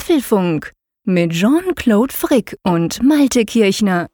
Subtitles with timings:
[0.00, 0.72] Apfelfunk
[1.04, 4.06] mit Jean-Claude Frick und Malte Kirchner.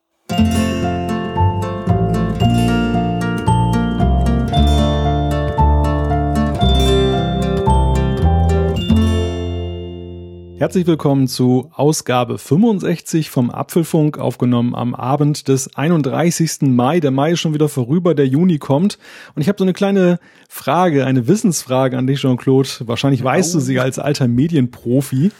[10.58, 16.62] Herzlich willkommen zu Ausgabe 65 vom Apfelfunk, aufgenommen am Abend des 31.
[16.62, 16.98] Mai.
[16.98, 18.98] Der Mai ist schon wieder vorüber, der Juni kommt.
[19.36, 20.18] Und ich habe so eine kleine
[20.48, 22.70] Frage, eine Wissensfrage an dich, Jean-Claude.
[22.80, 25.30] Wahrscheinlich weißt du sie als alter Medienprofi.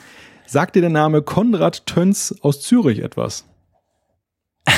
[0.47, 3.45] Sagt dir der Name Konrad Töns aus Zürich etwas?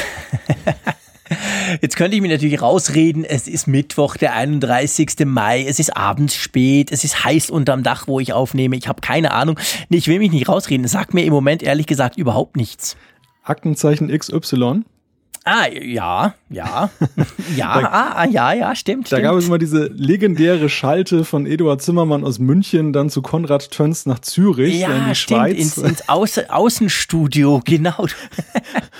[1.82, 5.27] Jetzt könnte ich mir natürlich rausreden, es ist Mittwoch, der 31.
[5.27, 9.02] Mai, es ist abends spät, es ist heiß unterm Dach, wo ich aufnehme, ich habe
[9.02, 9.58] keine Ahnung.
[9.91, 12.96] Nee, ich will mich nicht rausreden, sagt mir im Moment ehrlich gesagt überhaupt nichts.
[13.42, 14.84] Aktenzeichen XY?
[15.50, 16.90] Ah, ja, ja.
[17.56, 19.06] Ja, da, ah, ja, ja, stimmt.
[19.06, 19.22] Da stimmt.
[19.22, 24.04] gab es immer diese legendäre Schalte von Eduard Zimmermann aus München, dann zu Konrad Töns
[24.04, 25.58] nach Zürich, ja, in die stimmt, Schweiz.
[25.58, 28.06] Ins, ins Außen, Außenstudio, genau.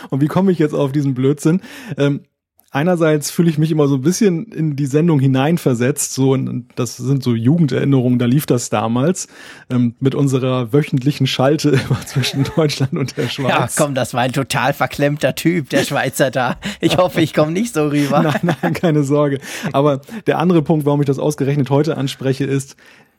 [0.09, 1.61] Und wie komme ich jetzt auf diesen Blödsinn?
[1.99, 2.23] Ähm,
[2.71, 6.97] einerseits fühle ich mich immer so ein bisschen in die Sendung hineinversetzt, so und das
[6.97, 9.29] sind so Jugenderinnerungen, da lief das damals
[9.71, 13.49] ähm, mit unserer wöchentlichen Schalte immer zwischen Deutschland und der Schweiz.
[13.49, 16.57] Ja, komm, das war ein total verklemmter Typ, der Schweizer da.
[16.81, 18.23] Ich hoffe, ich komme nicht so rüber.
[18.23, 19.39] Nein, nein, keine Sorge.
[19.73, 22.77] Aber der andere Punkt, warum ich das ausgerechnet heute anspreche, ist,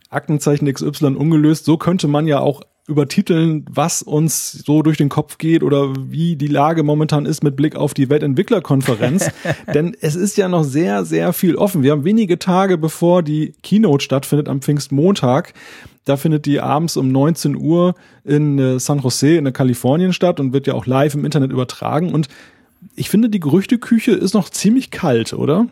[0.10, 1.66] Aktenzeichen XY ungelöst.
[1.66, 6.36] So könnte man ja auch übertiteln, was uns so durch den Kopf geht oder wie
[6.36, 9.30] die Lage momentan ist mit Blick auf die Weltentwicklerkonferenz.
[9.74, 11.84] Denn es ist ja noch sehr, sehr viel offen.
[11.84, 15.54] Wir haben wenige Tage bevor die Keynote stattfindet am Pfingstmontag.
[16.06, 17.94] Da findet die abends um 19 Uhr
[18.26, 22.14] in äh, San Jose in Kalifornien statt und wird ja auch live im Internet übertragen.
[22.14, 22.28] Und
[22.96, 25.68] ich finde, die Gerüchteküche ist noch ziemlich kalt, oder?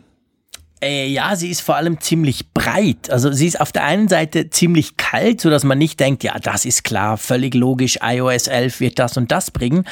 [0.81, 3.09] Äh, ja, sie ist vor allem ziemlich breit.
[3.09, 6.37] Also sie ist auf der einen Seite ziemlich kalt, so dass man nicht denkt, ja,
[6.39, 9.85] das ist klar, völlig logisch, iOS 11 wird das und das bringen.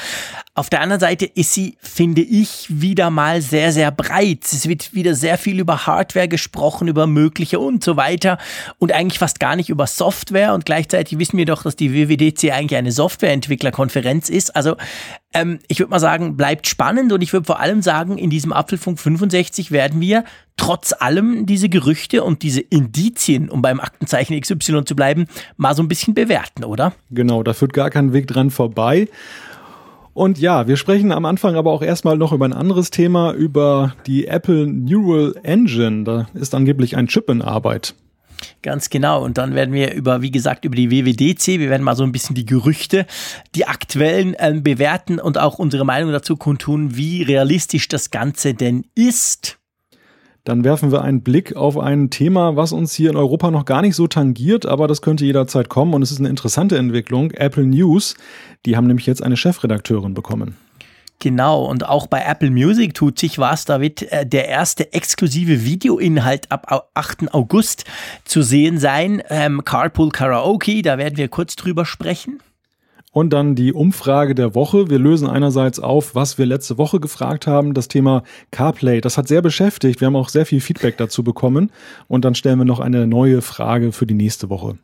[0.56, 4.42] Auf der anderen Seite ist sie, finde ich, wieder mal sehr, sehr breit.
[4.44, 8.38] Es wird wieder sehr viel über Hardware gesprochen, über mögliche und so weiter
[8.78, 10.54] und eigentlich fast gar nicht über Software.
[10.54, 14.56] Und gleichzeitig wissen wir doch, dass die WWDC eigentlich eine Softwareentwicklerkonferenz ist.
[14.56, 14.76] Also
[15.34, 18.54] ähm, ich würde mal sagen, bleibt spannend und ich würde vor allem sagen, in diesem
[18.54, 20.24] Apfelfunk 65 werden wir
[20.56, 25.26] trotz allem diese Gerüchte und diese Indizien, um beim Aktenzeichen XY zu bleiben,
[25.58, 26.94] mal so ein bisschen bewerten, oder?
[27.10, 29.08] Genau, da führt gar kein Weg dran vorbei.
[30.16, 33.94] Und ja, wir sprechen am Anfang aber auch erstmal noch über ein anderes Thema, über
[34.06, 36.04] die Apple Neural Engine.
[36.04, 37.94] Da ist angeblich ein Chip in Arbeit.
[38.62, 39.22] Ganz genau.
[39.22, 42.12] Und dann werden wir über, wie gesagt, über die WWDC, wir werden mal so ein
[42.12, 43.04] bisschen die Gerüchte,
[43.54, 48.86] die aktuellen äh, bewerten und auch unsere Meinung dazu kundtun, wie realistisch das Ganze denn
[48.94, 49.58] ist.
[50.46, 53.82] Dann werfen wir einen Blick auf ein Thema, was uns hier in Europa noch gar
[53.82, 57.32] nicht so tangiert, aber das könnte jederzeit kommen und es ist eine interessante Entwicklung.
[57.32, 58.14] Apple News,
[58.64, 60.56] die haben nämlich jetzt eine Chefredakteurin bekommen.
[61.18, 63.64] Genau, und auch bei Apple Music tut sich was.
[63.64, 67.34] Da wird äh, der erste exklusive Videoinhalt ab 8.
[67.34, 67.84] August
[68.24, 69.24] zu sehen sein.
[69.30, 72.40] Ähm, Carpool Karaoke, da werden wir kurz drüber sprechen.
[73.16, 74.90] Und dann die Umfrage der Woche.
[74.90, 79.00] Wir lösen einerseits auf, was wir letzte Woche gefragt haben, das Thema CarPlay.
[79.00, 80.02] Das hat sehr beschäftigt.
[80.02, 81.70] Wir haben auch sehr viel Feedback dazu bekommen.
[82.08, 84.76] Und dann stellen wir noch eine neue Frage für die nächste Woche.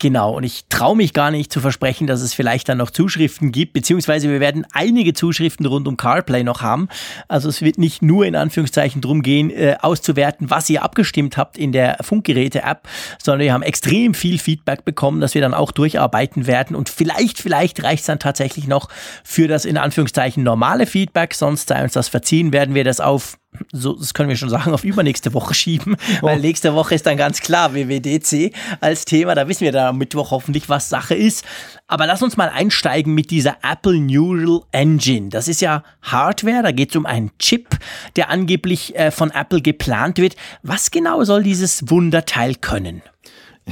[0.00, 3.50] Genau, und ich traue mich gar nicht zu versprechen, dass es vielleicht dann noch Zuschriften
[3.50, 6.88] gibt, beziehungsweise wir werden einige Zuschriften rund um CarPlay noch haben.
[7.26, 11.58] Also es wird nicht nur in Anführungszeichen drum gehen, äh, auszuwerten, was ihr abgestimmt habt
[11.58, 12.88] in der Funkgeräte-App,
[13.20, 16.76] sondern wir haben extrem viel Feedback bekommen, das wir dann auch durcharbeiten werden.
[16.76, 18.88] Und vielleicht, vielleicht reicht es dann tatsächlich noch
[19.24, 23.36] für das in Anführungszeichen normale Feedback, sonst sei uns das verziehen, werden wir das auf
[23.72, 26.26] so, das können wir schon sagen, auf übernächste Woche schieben, oh.
[26.26, 29.34] weil nächste Woche ist dann ganz klar WWDC als Thema.
[29.34, 31.44] Da wissen wir dann am Mittwoch hoffentlich, was Sache ist.
[31.86, 35.28] Aber lass uns mal einsteigen mit dieser Apple Neural Engine.
[35.28, 37.78] Das ist ja Hardware, da geht es um einen Chip,
[38.16, 40.36] der angeblich äh, von Apple geplant wird.
[40.62, 43.02] Was genau soll dieses Wunderteil können?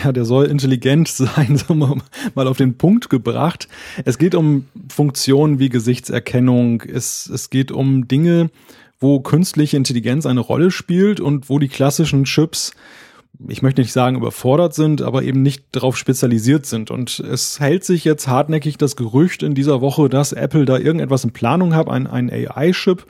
[0.03, 1.97] Ja, der soll intelligent sein, so mal,
[2.35, 3.69] mal auf den Punkt gebracht.
[4.05, 6.83] Es geht um Funktionen wie Gesichtserkennung.
[6.83, 8.51] Es, es geht um Dinge,
[8.99, 12.73] wo künstliche Intelligenz eine Rolle spielt und wo die klassischen Chips
[13.49, 16.91] ich möchte nicht sagen überfordert sind, aber eben nicht darauf spezialisiert sind.
[16.91, 21.25] Und es hält sich jetzt hartnäckig das Gerücht in dieser Woche, dass Apple da irgendetwas
[21.25, 23.07] in Planung hat, ein, ein AI-Chip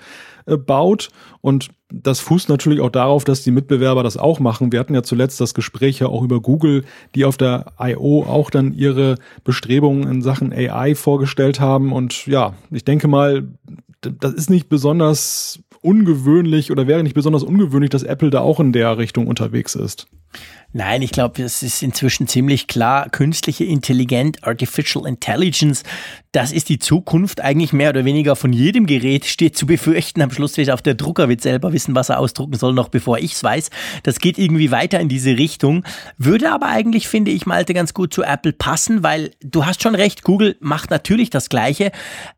[0.46, 1.10] äh, baut.
[1.40, 4.72] Und das fußt natürlich auch darauf, dass die Mitbewerber das auch machen.
[4.72, 6.84] Wir hatten ja zuletzt das Gespräch ja auch über Google,
[7.14, 8.24] die auf der I.O.
[8.24, 11.92] auch dann ihre Bestrebungen in Sachen AI vorgestellt haben.
[11.92, 13.46] Und ja, ich denke mal,
[14.00, 18.72] das ist nicht besonders ungewöhnlich oder wäre nicht besonders ungewöhnlich, dass Apple da auch in
[18.72, 20.08] der Richtung unterwegs ist.
[20.76, 25.84] Nein, ich glaube, es ist inzwischen ziemlich klar, künstliche Intelligenz, Artificial Intelligence,
[26.37, 30.20] das ist die Zukunft eigentlich mehr oder weniger von jedem Gerät, steht zu befürchten.
[30.20, 33.17] Am Schluss wird auch der Drucker wird selber wissen, was er ausdrucken soll, noch bevor
[33.17, 33.70] ich es weiß.
[34.02, 35.82] Das geht irgendwie weiter in diese Richtung.
[36.19, 39.94] Würde aber eigentlich, finde ich, Malte, ganz gut zu Apple passen, weil du hast schon
[39.94, 41.90] recht, Google macht natürlich das Gleiche,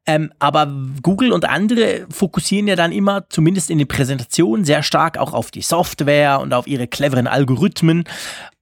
[0.06, 5.18] ähm, aber Google und andere fokussieren ja dann immer, zumindest in den Präsentationen, sehr stark
[5.18, 8.04] auch auf die Software und auf ihre cleveren Algorithmen.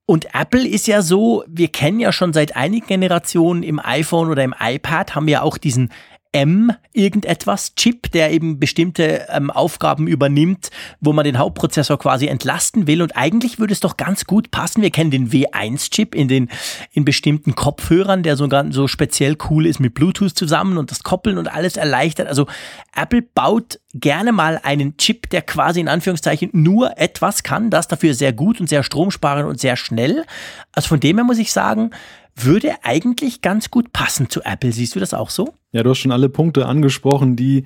[0.07, 4.45] Und Apple ist ja so, wir kennen ja schon seit einigen Generationen im iPhone oder
[4.45, 5.91] im iPad haben wir auch diesen
[6.37, 10.69] M irgendetwas Chip, der eben bestimmte ähm, Aufgaben übernimmt,
[11.01, 13.01] wo man den Hauptprozessor quasi entlasten will.
[13.01, 14.83] Und eigentlich würde es doch ganz gut passen.
[14.83, 16.51] Wir kennen den W1-Chip in den
[16.93, 21.39] in bestimmten Kopfhörern, der sogar so speziell cool ist mit Bluetooth zusammen und das Koppeln
[21.39, 22.29] und alles erleichtert.
[22.29, 22.47] Also
[22.95, 28.13] Apple baut gerne mal einen Chip, der quasi in Anführungszeichen nur etwas kann, das dafür
[28.13, 30.25] sehr gut und sehr stromsparend und sehr schnell.
[30.73, 31.93] Also von dem her muss ich sagen,
[32.37, 34.73] würde eigentlich ganz gut passen zu Apple.
[34.73, 35.55] Siehst du das auch so?
[35.73, 37.65] Ja, du hast schon alle Punkte angesprochen, die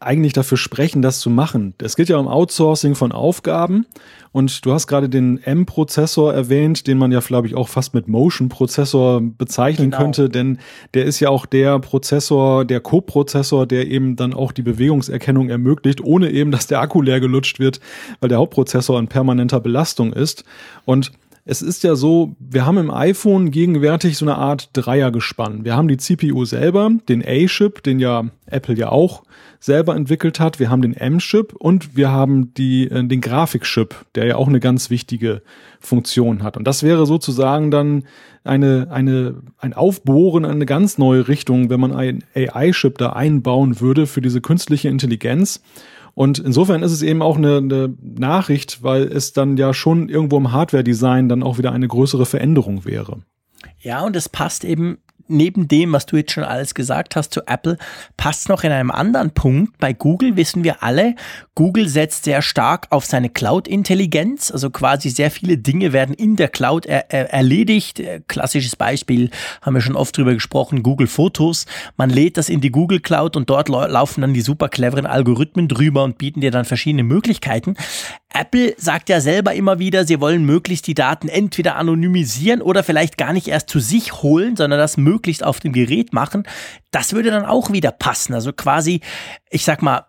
[0.00, 1.74] eigentlich dafür sprechen, das zu machen.
[1.78, 3.86] Es geht ja um Outsourcing von Aufgaben
[4.32, 8.08] und du hast gerade den M-Prozessor erwähnt, den man ja, glaube ich, auch fast mit
[8.08, 10.02] Motion-Prozessor bezeichnen genau.
[10.02, 10.58] könnte, denn
[10.92, 16.02] der ist ja auch der Prozessor, der Co-Prozessor, der eben dann auch die Bewegungserkennung ermöglicht,
[16.02, 17.80] ohne eben, dass der Akku leer gelutscht wird,
[18.20, 20.44] weil der Hauptprozessor in permanenter Belastung ist.
[20.84, 21.12] Und
[21.46, 25.64] es ist ja so, wir haben im iPhone gegenwärtig so eine Art Dreiergespann.
[25.64, 29.24] Wir haben die CPU selber, den A-Chip, den ja Apple ja auch
[29.60, 30.58] selber entwickelt hat.
[30.58, 34.60] Wir haben den M-Chip und wir haben die, äh, den Grafikchip, der ja auch eine
[34.60, 35.42] ganz wichtige
[35.80, 36.56] Funktion hat.
[36.56, 38.04] Und das wäre sozusagen dann
[38.42, 43.80] eine, eine, ein Aufbohren in eine ganz neue Richtung, wenn man einen AI-Chip da einbauen
[43.80, 45.62] würde für diese künstliche Intelligenz.
[46.14, 50.36] Und insofern ist es eben auch eine, eine Nachricht, weil es dann ja schon irgendwo
[50.36, 53.22] im Hardware-Design dann auch wieder eine größere Veränderung wäre.
[53.80, 57.42] Ja, und es passt eben neben dem, was du jetzt schon alles gesagt hast zu
[57.46, 57.78] Apple,
[58.16, 59.78] passt noch in einem anderen Punkt.
[59.78, 61.14] Bei Google wissen wir alle,
[61.54, 64.50] Google setzt sehr stark auf seine Cloud-Intelligenz.
[64.50, 68.00] Also quasi sehr viele Dinge werden in der Cloud er er erledigt.
[68.00, 69.30] Äh, klassisches Beispiel
[69.62, 71.66] haben wir schon oft drüber gesprochen, Google Fotos.
[71.96, 75.68] Man lädt das in die Google Cloud und dort laufen dann die super cleveren Algorithmen
[75.68, 77.76] drüber und bieten dir dann verschiedene Möglichkeiten.
[78.34, 83.16] Apple sagt ja selber immer wieder, sie wollen möglichst die Daten entweder anonymisieren oder vielleicht
[83.16, 86.44] gar nicht erst zu sich holen, sondern das möglichst auf dem Gerät machen.
[86.90, 88.34] Das würde dann auch wieder passen.
[88.34, 89.00] Also quasi,
[89.50, 90.04] ich sag mal,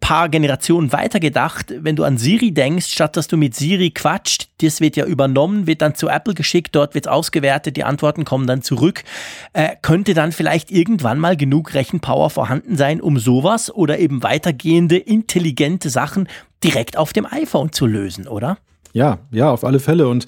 [0.00, 4.80] paar Generationen weitergedacht, wenn du an Siri denkst, statt dass du mit Siri quatscht, das
[4.80, 8.62] wird ja übernommen, wird dann zu Apple geschickt, dort wird ausgewertet, die Antworten kommen dann
[8.62, 9.04] zurück,
[9.52, 14.96] äh, könnte dann vielleicht irgendwann mal genug Rechenpower vorhanden sein, um sowas oder eben weitergehende
[14.96, 16.28] intelligente Sachen
[16.64, 18.58] direkt auf dem iPhone zu lösen, oder?
[18.92, 20.08] Ja, ja, auf alle Fälle.
[20.08, 20.26] Und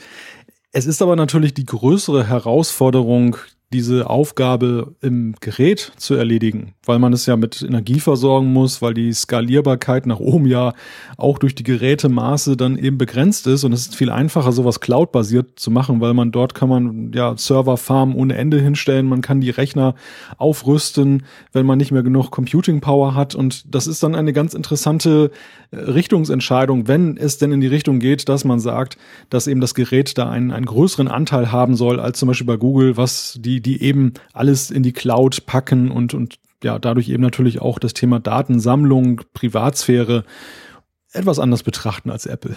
[0.73, 3.37] es ist aber natürlich die größere Herausforderung,
[3.72, 8.94] diese Aufgabe im Gerät zu erledigen, weil man es ja mit Energie versorgen muss, weil
[8.94, 10.72] die Skalierbarkeit nach oben ja
[11.17, 13.62] auch durch die Gerätemaße dann eben begrenzt ist.
[13.62, 17.37] Und es ist viel einfacher, sowas Cloud-basiert zu machen, weil man dort kann man ja
[17.37, 19.94] Serverfarmen ohne Ende hinstellen, man kann die Rechner
[20.37, 23.37] aufrüsten, wenn man nicht mehr genug Computing Power hat.
[23.37, 25.31] Und das ist dann eine ganz interessante
[25.70, 29.76] äh, Richtungsentscheidung, wenn es denn in die Richtung geht, dass man sagt, dass eben das
[29.76, 33.60] Gerät da einen, einen größeren Anteil haben soll als zum Beispiel bei Google, was die
[33.61, 37.95] die, eben alles in die Cloud packen und, und ja, dadurch eben natürlich auch das
[37.95, 40.25] Thema Datensammlung, Privatsphäre
[41.12, 42.55] etwas anders betrachten als Apple.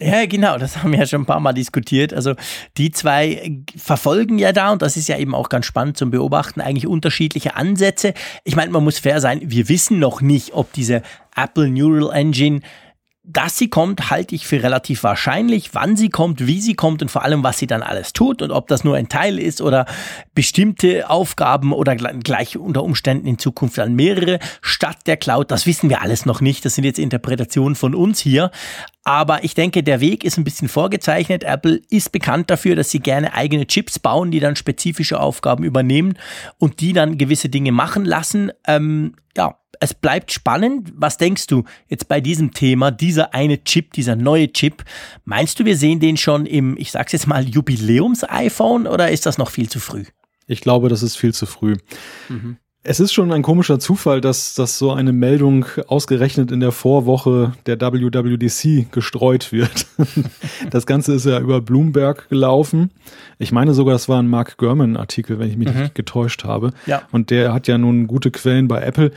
[0.00, 2.14] Ja, genau, das haben wir ja schon ein paar Mal diskutiert.
[2.14, 2.34] Also
[2.78, 6.60] die zwei verfolgen ja da, und das ist ja eben auch ganz spannend zum Beobachten,
[6.60, 8.14] eigentlich unterschiedliche Ansätze.
[8.44, 11.02] Ich meine, man muss fair sein, wir wissen noch nicht, ob diese
[11.36, 12.60] Apple Neural Engine
[13.24, 15.74] dass sie kommt, halte ich für relativ wahrscheinlich.
[15.74, 18.50] Wann sie kommt, wie sie kommt und vor allem, was sie dann alles tut und
[18.50, 19.86] ob das nur ein Teil ist oder
[20.34, 25.88] bestimmte Aufgaben oder gleich unter Umständen in Zukunft dann mehrere statt der Cloud, das wissen
[25.88, 26.64] wir alles noch nicht.
[26.64, 28.50] Das sind jetzt Interpretationen von uns hier.
[29.04, 31.44] Aber ich denke, der Weg ist ein bisschen vorgezeichnet.
[31.44, 36.18] Apple ist bekannt dafür, dass sie gerne eigene Chips bauen, die dann spezifische Aufgaben übernehmen
[36.58, 38.50] und die dann gewisse Dinge machen lassen.
[38.66, 40.92] Ähm, ja, es bleibt spannend.
[40.94, 44.84] Was denkst du jetzt bei diesem Thema, dieser eine Chip, dieser neue Chip?
[45.24, 49.38] Meinst du, wir sehen den schon im, ich sag's jetzt mal, Jubiläums-iPhone oder ist das
[49.38, 50.04] noch viel zu früh?
[50.46, 51.76] Ich glaube, das ist viel zu früh.
[52.28, 52.58] Mhm.
[52.84, 57.52] Es ist schon ein komischer Zufall, dass, dass so eine Meldung ausgerechnet in der Vorwoche
[57.66, 59.86] der WWDC gestreut wird.
[60.70, 62.90] das Ganze ist ja über Bloomberg gelaufen.
[63.38, 65.82] Ich meine sogar, das war ein Mark Gurman-Artikel, wenn ich mich mhm.
[65.82, 66.72] nicht getäuscht habe.
[66.86, 67.02] Ja.
[67.12, 69.12] Und der hat ja nun gute Quellen bei Apple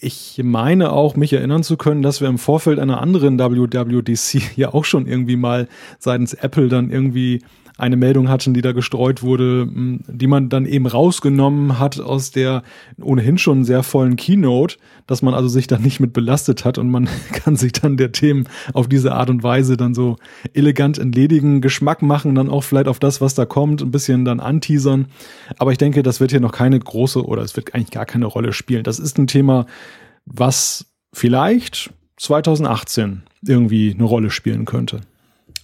[0.00, 4.72] ich meine auch, mich erinnern zu können, dass wir im Vorfeld einer anderen WWDC ja
[4.72, 7.42] auch schon irgendwie mal seitens Apple dann irgendwie
[7.80, 12.62] eine Meldung hatten, die da gestreut wurde, die man dann eben rausgenommen hat aus der
[13.00, 16.90] ohnehin schon sehr vollen Keynote, dass man also sich dann nicht mit belastet hat und
[16.90, 20.16] man kann sich dann der Themen auf diese Art und Weise dann so
[20.54, 24.40] elegant entledigen, Geschmack machen, dann auch vielleicht auf das, was da kommt, ein bisschen dann
[24.40, 25.06] anteasern.
[25.58, 28.26] Aber ich denke, das wird hier noch keine große oder es wird eigentlich gar keine
[28.26, 28.84] Rolle spielen.
[28.84, 29.66] Das ist ein Thema,
[30.26, 35.00] was vielleicht 2018 irgendwie eine Rolle spielen könnte.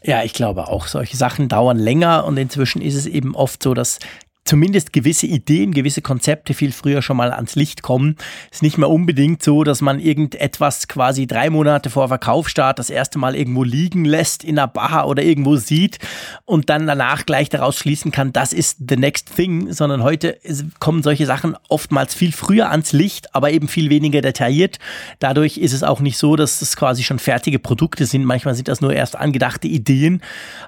[0.07, 3.75] Ja, ich glaube auch, solche Sachen dauern länger und inzwischen ist es eben oft so,
[3.75, 3.99] dass
[4.47, 8.17] zumindest gewisse Ideen, gewisse Konzepte viel früher schon mal ans Licht kommen.
[8.51, 13.19] Ist nicht mehr unbedingt so, dass man irgendetwas quasi drei Monate vor Verkaufsstart das erste
[13.19, 15.99] Mal irgendwo liegen lässt in einer Bar oder irgendwo sieht
[16.45, 20.39] und dann danach gleich daraus schließen kann, das ist the next thing, sondern heute
[20.79, 24.79] kommen solche Sachen oftmals viel früher ans Licht, aber eben viel weniger detailliert.
[25.19, 28.25] Dadurch ist es auch nicht so, dass es quasi schon fertige Produkte sind.
[28.25, 30.23] Manchmal sind das nur erst angedachte Ideen.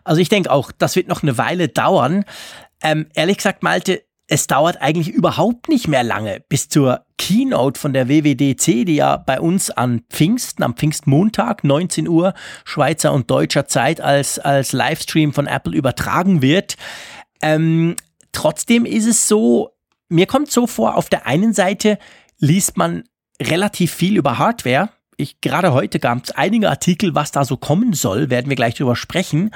[0.05, 2.25] Also ich denke auch, das wird noch eine Weile dauern.
[2.83, 7.95] Ähm, ehrlich gesagt, Malte, es dauert eigentlich überhaupt nicht mehr lange bis zur Keynote von
[7.95, 13.67] der WWDC, die ja bei uns an Pfingsten, am Pfingstmontag, 19 Uhr Schweizer und deutscher
[13.67, 16.77] Zeit als, als Livestream von Apple übertragen wird.
[17.41, 17.97] Ähm,
[18.33, 19.71] trotzdem ist es so,
[20.11, 21.99] mir kommt so vor, auf der einen Seite
[22.39, 23.05] liest man
[23.43, 24.91] relativ viel über Hardware.
[25.17, 28.75] Ich, gerade heute gab es einige Artikel, was da so kommen soll, werden wir gleich
[28.75, 29.51] drüber sprechen.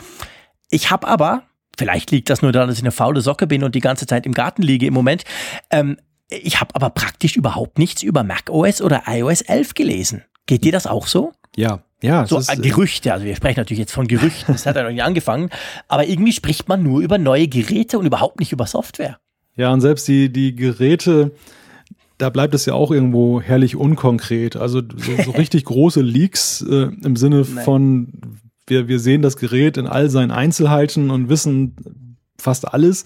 [0.71, 1.43] Ich habe aber,
[1.77, 4.27] Vielleicht liegt das nur daran, dass ich eine faule Socke bin und die ganze Zeit
[4.27, 5.25] im Garten liege im Moment.
[5.71, 5.97] Ähm,
[6.29, 10.25] ich habe aber praktisch überhaupt nichts über macOS oder iOS 11 gelesen.
[10.47, 11.33] Geht dir das auch so?
[11.57, 12.27] Ja, ja.
[12.27, 14.91] So ist, äh, Gerüchte, also wir sprechen natürlich jetzt von Gerüchten, das hat ja noch
[14.91, 15.51] nicht angefangen,
[15.89, 19.19] aber irgendwie spricht man nur über neue Geräte und überhaupt nicht über Software.
[19.57, 21.33] Ja, und selbst die, die Geräte,
[22.19, 24.57] da bleibt es ja auch irgendwo herrlich unkonkret.
[24.57, 28.41] Also so, so richtig große Leaks äh, im Sinne von,
[28.73, 32.12] wir, wir sehen das Gerät in all seinen Einzelheiten und wissen
[32.43, 33.05] fast alles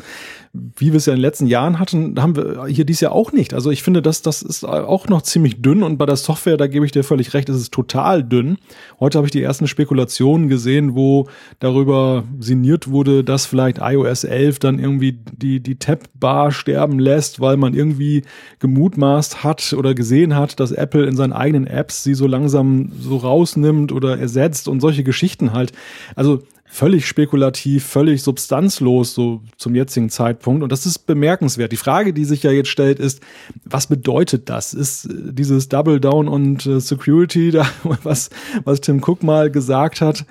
[0.76, 3.33] wie wir es ja in den letzten Jahren hatten, haben wir hier dies Jahr auch
[3.33, 3.55] nicht.
[3.55, 6.66] Also ich finde, das, das ist auch noch ziemlich dünn und bei der Software, da
[6.66, 8.59] gebe ich dir völlig recht, ist es total dünn.
[9.00, 11.28] Heute habe ich die ersten Spekulationen gesehen, wo
[11.59, 17.57] darüber sinniert wurde, dass vielleicht iOS 11 dann irgendwie die, die Tab-Bar sterben lässt, weil
[17.57, 18.23] man irgendwie
[18.59, 23.16] gemutmaßt hat oder gesehen hat, dass Apple in seinen eigenen Apps sie so langsam so
[23.16, 25.73] rausnimmt oder ersetzt und solche Geschichten halt.
[26.14, 26.43] Also
[26.76, 30.62] völlig spekulativ, völlig substanzlos so zum jetzigen Zeitpunkt.
[30.62, 31.73] Und das ist bemerkenswert.
[31.73, 33.23] Die Frage, die sich ja jetzt stellt, ist,
[33.64, 34.75] was bedeutet das?
[34.75, 38.28] Ist äh, dieses Double Down und äh, Security, da, was,
[38.64, 40.26] was Tim Cook mal gesagt hat,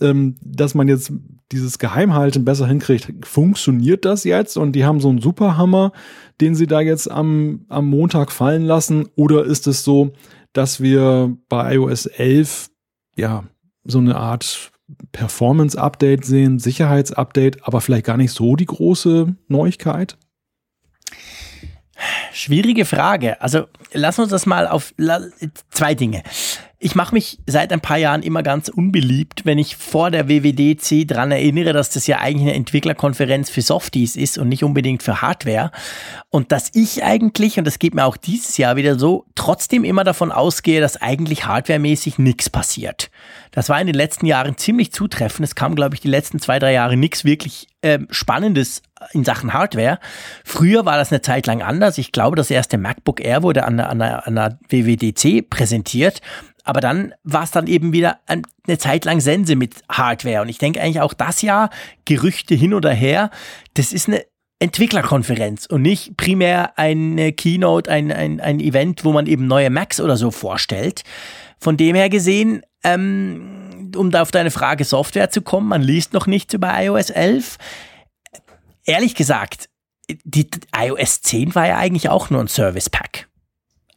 [0.00, 1.12] ähm, dass man jetzt
[1.52, 3.12] dieses Geheimhalten besser hinkriegt.
[3.24, 4.56] Funktioniert das jetzt?
[4.56, 5.92] Und die haben so einen Superhammer,
[6.40, 9.08] den sie da jetzt am, am Montag fallen lassen?
[9.14, 10.12] Oder ist es so,
[10.52, 12.70] dass wir bei iOS 11
[13.14, 13.44] ja
[13.84, 14.72] so eine Art
[15.12, 20.18] Performance-Update sehen, Sicherheits-Update, aber vielleicht gar nicht so die große Neuigkeit?
[22.34, 23.40] Schwierige Frage.
[23.40, 24.92] Also lass uns das mal auf
[25.70, 26.24] zwei Dinge.
[26.80, 31.06] Ich mache mich seit ein paar Jahren immer ganz unbeliebt, wenn ich vor der WWDC
[31.06, 35.22] dran erinnere, dass das ja eigentlich eine Entwicklerkonferenz für Softies ist und nicht unbedingt für
[35.22, 35.70] Hardware.
[36.28, 40.02] Und dass ich eigentlich, und das geht mir auch dieses Jahr wieder so, trotzdem immer
[40.02, 43.10] davon ausgehe, dass eigentlich hardwaremäßig nichts passiert.
[43.52, 45.46] Das war in den letzten Jahren ziemlich zutreffend.
[45.46, 48.82] Es kam, glaube ich, die letzten zwei, drei Jahre nichts wirklich äh, Spannendes
[49.12, 49.98] in Sachen Hardware.
[50.44, 51.98] Früher war das eine Zeit lang anders.
[51.98, 56.20] Ich glaube, das erste MacBook Air wurde an der, an der, an der WWDC präsentiert.
[56.64, 60.40] Aber dann war es dann eben wieder eine Zeit lang Sense mit Hardware.
[60.40, 61.68] Und ich denke eigentlich auch das Jahr,
[62.06, 63.30] Gerüchte hin oder her,
[63.74, 64.24] das ist eine
[64.60, 70.00] Entwicklerkonferenz und nicht primär eine Keynote, ein, ein, ein Event, wo man eben neue Macs
[70.00, 71.02] oder so vorstellt.
[71.58, 76.14] Von dem her gesehen, ähm, um da auf deine Frage Software zu kommen, man liest
[76.14, 77.58] noch nichts über iOS 11.
[78.84, 79.68] Ehrlich gesagt,
[80.08, 83.28] die iOS 10 war ja eigentlich auch nur ein Service Pack.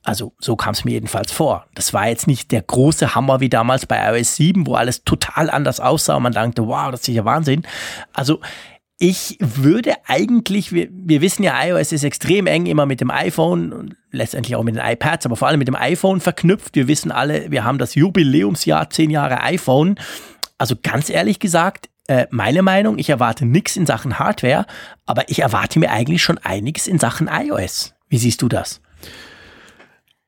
[0.04, 1.66] Also so kam es mir jedenfalls vor.
[1.76, 5.50] Das war jetzt nicht der große Hammer wie damals bei iOS 7, wo alles total
[5.50, 7.64] anders aussah und man dachte, wow, das ist ja Wahnsinn.
[8.14, 8.40] Also
[9.00, 13.74] ich würde eigentlich, wir, wir wissen ja, iOS ist extrem eng immer mit dem iPhone
[13.74, 16.76] und letztendlich auch mit den iPads, aber vor allem mit dem iPhone verknüpft.
[16.76, 20.00] Wir wissen alle, wir haben das Jubiläumsjahr, zehn Jahre iPhone.
[20.58, 24.66] Also ganz ehrlich gesagt, äh, meine Meinung, ich erwarte nichts in Sachen Hardware,
[25.06, 27.94] aber ich erwarte mir eigentlich schon einiges in Sachen iOS.
[28.10, 28.82] Wie siehst du das?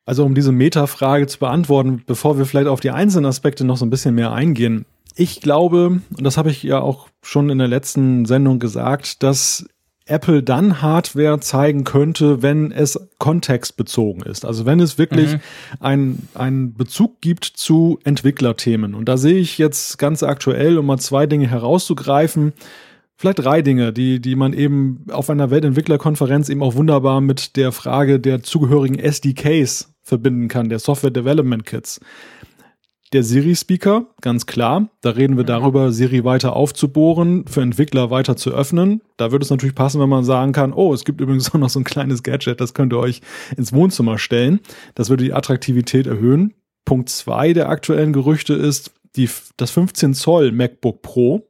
[0.05, 3.85] Also um diese Meta-Frage zu beantworten, bevor wir vielleicht auf die einzelnen Aspekte noch so
[3.85, 4.85] ein bisschen mehr eingehen.
[5.15, 9.67] Ich glaube, und das habe ich ja auch schon in der letzten Sendung gesagt, dass
[10.09, 14.45] Apple dann Hardware zeigen könnte, wenn es kontextbezogen ist.
[14.45, 15.39] Also wenn es wirklich mhm.
[15.79, 18.95] einen, einen Bezug gibt zu Entwicklerthemen.
[18.95, 22.53] Und da sehe ich jetzt ganz aktuell, um mal zwei Dinge herauszugreifen,
[23.15, 27.71] vielleicht drei Dinge, die, die man eben auf einer Weltentwicklerkonferenz eben auch wunderbar mit der
[27.71, 31.99] Frage der zugehörigen SDKs verbinden kann, der Software Development Kits.
[33.11, 34.89] Der Siri-Speaker, ganz klar.
[35.01, 35.47] Da reden wir mhm.
[35.47, 39.01] darüber, Siri weiter aufzubohren, für Entwickler weiter zu öffnen.
[39.17, 41.69] Da würde es natürlich passen, wenn man sagen kann, oh, es gibt übrigens auch noch
[41.69, 43.21] so ein kleines Gadget, das könnt ihr euch
[43.57, 44.59] ins Wohnzimmer stellen.
[44.93, 46.53] Das würde die Attraktivität erhöhen.
[46.85, 51.49] Punkt zwei der aktuellen Gerüchte ist die, das 15 Zoll MacBook Pro.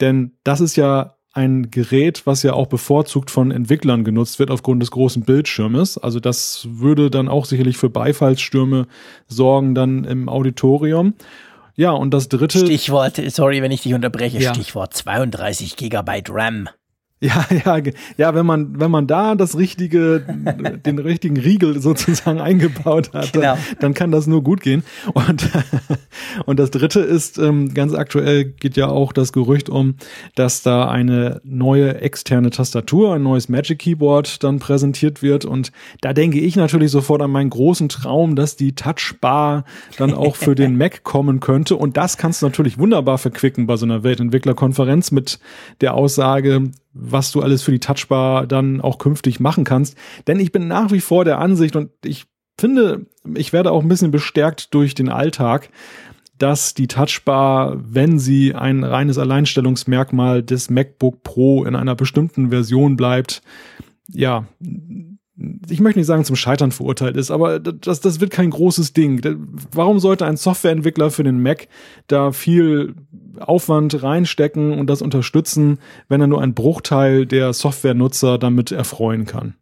[0.00, 4.82] Denn das ist ja ein Gerät, was ja auch bevorzugt von Entwicklern genutzt wird aufgrund
[4.82, 5.98] des großen Bildschirmes.
[5.98, 8.86] Also das würde dann auch sicherlich für Beifallsstürme
[9.26, 11.14] sorgen dann im Auditorium.
[11.76, 12.58] Ja, und das dritte.
[12.58, 14.52] Stichwort, sorry, wenn ich dich unterbreche, ja.
[14.52, 16.68] Stichwort 32 Gigabyte RAM.
[17.20, 17.80] Ja, ja,
[18.16, 20.20] ja, wenn man, wenn man da das richtige,
[20.86, 23.54] den richtigen Riegel sozusagen eingebaut hat, genau.
[23.54, 24.84] dann, dann, kann das nur gut gehen.
[25.14, 25.48] Und,
[26.46, 29.96] und das dritte ist, ähm, ganz aktuell geht ja auch das Gerücht um,
[30.36, 35.44] dass da eine neue externe Tastatur, ein neues Magic Keyboard dann präsentiert wird.
[35.44, 39.64] Und da denke ich natürlich sofort an meinen großen Traum, dass die Touchbar
[39.96, 41.74] dann auch für den Mac kommen könnte.
[41.74, 45.40] Und das kannst du natürlich wunderbar verquicken bei so einer Weltentwicklerkonferenz mit
[45.80, 49.96] der Aussage, was du alles für die Touchbar dann auch künftig machen kannst.
[50.26, 52.26] Denn ich bin nach wie vor der Ansicht und ich
[52.58, 55.70] finde, ich werde auch ein bisschen bestärkt durch den Alltag,
[56.38, 62.96] dass die Touchbar, wenn sie ein reines Alleinstellungsmerkmal des MacBook Pro in einer bestimmten Version
[62.96, 63.42] bleibt,
[64.08, 64.46] ja,
[65.70, 69.20] ich möchte nicht sagen, zum Scheitern verurteilt ist, aber das, das wird kein großes Ding.
[69.72, 71.68] Warum sollte ein Softwareentwickler für den Mac
[72.08, 72.94] da viel
[73.38, 75.78] Aufwand reinstecken und das unterstützen,
[76.08, 79.54] wenn er nur einen Bruchteil der Softwarenutzer damit erfreuen kann?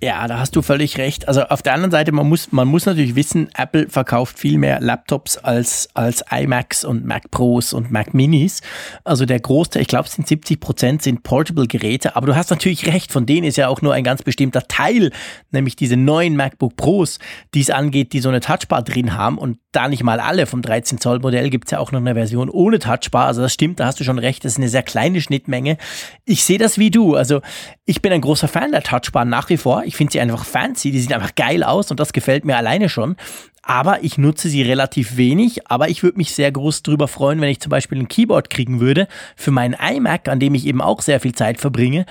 [0.00, 1.28] Ja, da hast du völlig recht.
[1.28, 4.80] Also auf der anderen Seite, man muss, man muss natürlich wissen, Apple verkauft viel mehr
[4.80, 8.62] Laptops als, als iMacs und Mac Pros und Mac Minis.
[9.04, 12.16] Also der Großteil, ich glaube, es sind 70 Prozent sind Portable-Geräte.
[12.16, 15.10] Aber du hast natürlich recht, von denen ist ja auch nur ein ganz bestimmter Teil,
[15.50, 17.18] nämlich diese neuen MacBook Pros,
[17.54, 19.38] die es angeht, die so eine Touchbar drin haben.
[19.38, 22.14] Und da nicht mal alle vom 13 Zoll Modell gibt es ja auch noch eine
[22.14, 23.26] Version ohne Touchbar.
[23.26, 24.44] Also das stimmt, da hast du schon recht.
[24.44, 25.78] Das ist eine sehr kleine Schnittmenge.
[26.24, 27.14] Ich sehe das wie du.
[27.16, 27.40] Also
[27.84, 29.81] ich bin ein großer Fan der Touchbar nach wie vor.
[29.84, 32.88] Ich finde sie einfach fancy, die sieht einfach geil aus und das gefällt mir alleine
[32.88, 33.16] schon
[33.62, 35.70] aber ich nutze sie relativ wenig.
[35.70, 38.80] Aber ich würde mich sehr groß darüber freuen, wenn ich zum Beispiel ein Keyboard kriegen
[38.80, 42.04] würde für meinen iMac, an dem ich eben auch sehr viel Zeit verbringe,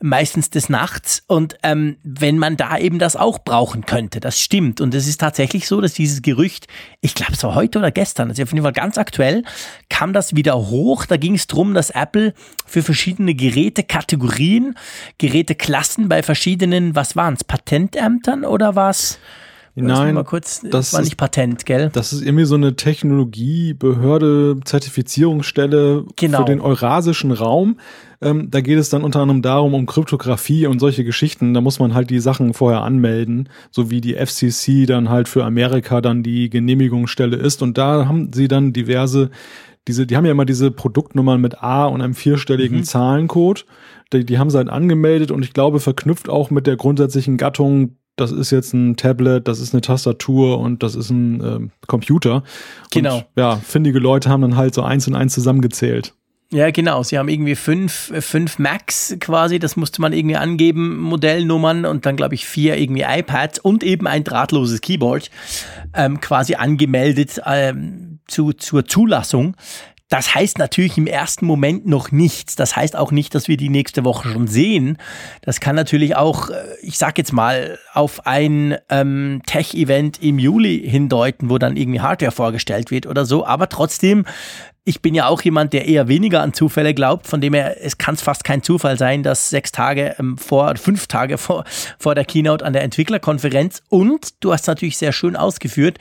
[0.00, 1.24] meistens des Nachts.
[1.26, 4.80] Und ähm, wenn man da eben das auch brauchen könnte, das stimmt.
[4.80, 6.66] Und es ist tatsächlich so, dass dieses Gerücht,
[7.00, 9.44] ich glaube es war heute oder gestern, also auf jeden Fall ganz aktuell,
[9.88, 11.06] kam das wieder hoch.
[11.06, 12.34] Da ging es darum, dass Apple
[12.68, 14.74] für verschiedene Gerätekategorien,
[15.18, 19.18] Geräteklassen bei verschiedenen, was waren es, Patentämtern oder was?
[19.80, 21.90] Nein, mal kurz, das war nicht Patent, gell?
[21.92, 26.38] Das ist irgendwie so eine Technologiebehörde, Zertifizierungsstelle genau.
[26.38, 27.78] für den eurasischen Raum.
[28.20, 31.54] Ähm, da geht es dann unter anderem darum, um Kryptographie und solche Geschichten.
[31.54, 35.44] Da muss man halt die Sachen vorher anmelden, so wie die FCC dann halt für
[35.44, 37.62] Amerika dann die Genehmigungsstelle ist.
[37.62, 39.30] Und da haben sie dann diverse
[39.88, 42.84] diese, die haben ja immer diese Produktnummern mit A und einem vierstelligen mhm.
[42.84, 43.66] Zahlencode.
[44.12, 47.96] Die, die haben sie halt angemeldet und ich glaube verknüpft auch mit der grundsätzlichen Gattung
[48.16, 52.42] das ist jetzt ein Tablet, das ist eine Tastatur und das ist ein äh, Computer.
[52.90, 53.18] Genau.
[53.18, 56.14] Und, ja, findige Leute haben dann halt so eins und eins zusammengezählt.
[56.50, 57.02] Ja, genau.
[57.02, 62.16] Sie haben irgendwie fünf, fünf Macs quasi, das musste man irgendwie angeben, Modellnummern und dann
[62.16, 65.30] glaube ich vier irgendwie iPads und eben ein drahtloses Keyboard
[65.94, 69.56] ähm, quasi angemeldet ähm, zu, zur Zulassung.
[70.08, 72.56] Das heißt natürlich im ersten Moment noch nichts.
[72.56, 74.96] Das heißt auch nicht, dass wir die nächste Woche schon sehen.
[75.42, 80.82] Das kann natürlich auch, äh, ich sag jetzt mal, auf ein ähm, Tech-Event im Juli
[80.88, 83.44] hindeuten, wo dann irgendwie Hardware vorgestellt wird oder so.
[83.44, 84.24] Aber trotzdem,
[84.84, 87.98] ich bin ja auch jemand, der eher weniger an Zufälle glaubt, von dem her, es
[87.98, 91.64] kann fast kein Zufall sein, dass sechs Tage ähm, vor, fünf Tage vor,
[91.98, 95.98] vor der Keynote an der Entwicklerkonferenz und du hast natürlich sehr schön ausgeführt,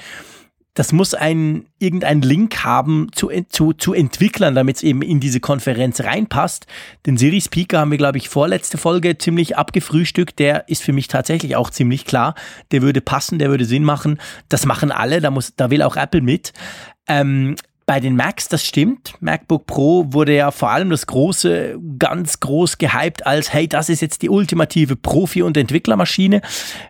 [0.77, 5.39] das muss ein, irgendein Link haben zu, zu, zu Entwicklern, damit es eben in diese
[5.39, 6.67] Konferenz reinpasst.
[7.07, 10.37] Den Siri Speaker haben wir, glaube ich, vorletzte Folge ziemlich abgefrühstückt.
[10.37, 12.35] Der ist für mich tatsächlich auch ziemlich klar.
[12.71, 14.19] Der würde passen, der würde Sinn machen.
[14.49, 16.53] Das machen alle, da, muss, da will auch Apple mit.
[17.07, 17.55] Ähm,
[17.87, 19.13] bei den Macs, das stimmt.
[19.21, 24.01] MacBook Pro wurde ja vor allem das große, ganz groß gehypt als, hey, das ist
[24.01, 26.41] jetzt die ultimative Profi- und Entwicklermaschine.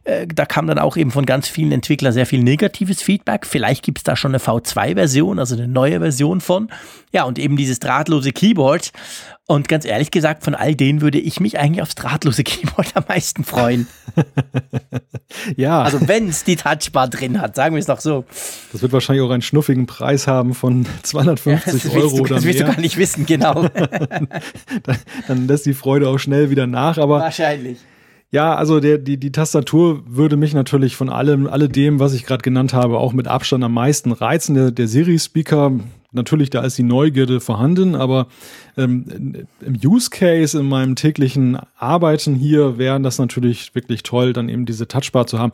[0.05, 3.45] Äh, da kam dann auch eben von ganz vielen Entwicklern sehr viel negatives Feedback.
[3.45, 6.69] Vielleicht gibt es da schon eine V2-Version, also eine neue Version von.
[7.13, 8.91] Ja, und eben dieses drahtlose Keyboard.
[9.49, 13.05] Und ganz ehrlich gesagt, von all denen würde ich mich eigentlich aufs drahtlose Keyboard am
[13.07, 13.87] meisten freuen.
[15.55, 15.83] ja.
[15.83, 18.25] Also wenn es die Touchbar drin hat, sagen wir es doch so.
[18.73, 22.43] Das wird wahrscheinlich auch einen schnuffigen Preis haben von 250 ja, Euro du, oder das
[22.43, 22.53] mehr.
[22.53, 23.69] Das wirst du gar nicht wissen, genau.
[24.83, 24.97] dann,
[25.29, 26.97] dann lässt die Freude auch schnell wieder nach.
[26.97, 27.77] Aber Wahrscheinlich.
[28.29, 32.41] Ja, also der, die, die Tastatur würde mich natürlich von allem, alledem, was ich gerade
[32.41, 34.55] genannt habe, auch mit Abstand am meisten reizen.
[34.55, 35.71] Der, der Siri-Speaker,
[36.11, 38.27] natürlich, da ist die Neugierde vorhanden, aber
[38.77, 44.49] ähm, im Use Case, in meinem täglichen Arbeiten hier, wäre das natürlich wirklich toll, dann
[44.49, 45.51] eben diese Touchbar zu haben.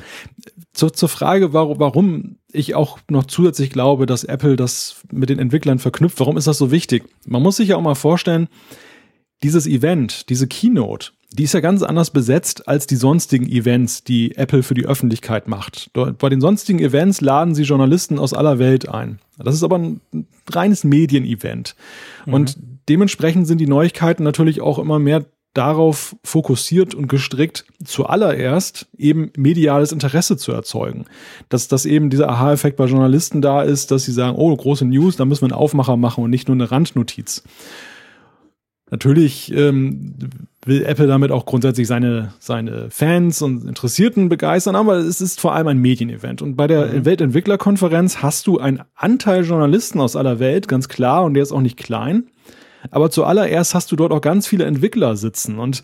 [0.73, 5.39] Zur, zur Frage, warum, warum ich auch noch zusätzlich glaube, dass Apple das mit den
[5.39, 7.03] Entwicklern verknüpft, warum ist das so wichtig?
[7.25, 8.47] Man muss sich ja auch mal vorstellen,
[9.43, 14.35] dieses Event, diese Keynote, die ist ja ganz anders besetzt als die sonstigen Events, die
[14.37, 15.89] Apple für die Öffentlichkeit macht.
[15.93, 19.19] Bei den sonstigen Events laden sie Journalisten aus aller Welt ein.
[19.39, 20.01] Das ist aber ein
[20.51, 21.75] reines Medienevent.
[22.27, 22.33] Mhm.
[22.33, 29.31] Und dementsprechend sind die Neuigkeiten natürlich auch immer mehr darauf fokussiert und gestrickt, zuallererst eben
[29.35, 31.05] mediales Interesse zu erzeugen.
[31.49, 35.15] Dass, dass eben dieser Aha-Effekt bei Journalisten da ist, dass sie sagen, oh, große News,
[35.15, 37.43] da müssen wir einen Aufmacher machen und nicht nur eine Randnotiz.
[38.93, 40.13] Natürlich ähm,
[40.67, 45.55] will Apple damit auch grundsätzlich seine, seine Fans und Interessierten begeistern, aber es ist vor
[45.55, 46.43] allem ein Medienevent.
[46.43, 47.03] Und bei der mhm.
[47.03, 51.61] Weltentwicklerkonferenz hast du einen Anteil Journalisten aus aller Welt, ganz klar, und der ist auch
[51.61, 52.25] nicht klein.
[52.91, 55.57] Aber zuallererst hast du dort auch ganz viele Entwickler sitzen.
[55.57, 55.83] Und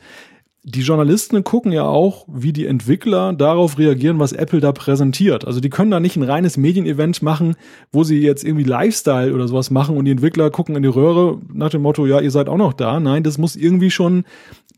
[0.64, 5.46] die Journalisten gucken ja auch, wie die Entwickler darauf reagieren, was Apple da präsentiert.
[5.46, 7.56] Also die können da nicht ein reines Medienevent machen,
[7.92, 11.40] wo sie jetzt irgendwie Lifestyle oder sowas machen und die Entwickler gucken in die Röhre
[11.54, 13.00] nach dem Motto, ja, ihr seid auch noch da.
[13.00, 14.26] Nein, das muss irgendwie schon,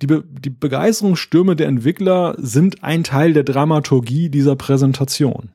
[0.01, 5.49] die, Be die Begeisterungsstürme der Entwickler sind ein Teil der Dramaturgie dieser Präsentation.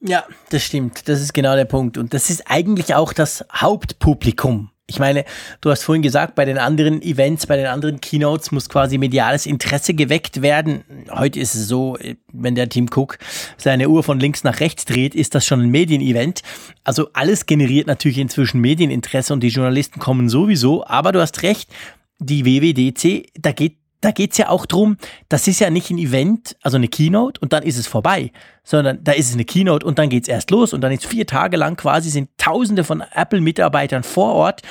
[0.00, 1.08] Ja, das stimmt.
[1.08, 1.98] Das ist genau der Punkt.
[1.98, 5.24] Und das ist eigentlich auch das Hauptpublikum ich meine,
[5.60, 9.44] du hast vorhin gesagt, bei den anderen Events, bei den anderen Keynotes muss quasi mediales
[9.44, 10.82] Interesse geweckt werden.
[11.10, 11.98] Heute ist es so,
[12.32, 13.18] wenn der Team Cook
[13.58, 16.42] seine Uhr von links nach rechts dreht, ist das schon ein Medienevent.
[16.84, 20.86] Also alles generiert natürlich inzwischen Medieninteresse und die Journalisten kommen sowieso.
[20.86, 21.68] Aber du hast recht,
[22.18, 24.96] die WWDC, da geht da geht's ja auch drum,
[25.28, 28.32] das ist ja nicht ein Event, also eine Keynote und dann ist es vorbei,
[28.62, 31.26] sondern da ist es eine Keynote und dann geht's erst los und dann ist vier
[31.26, 34.62] Tage lang quasi sind Tausende von Apple-Mitarbeitern vor Ort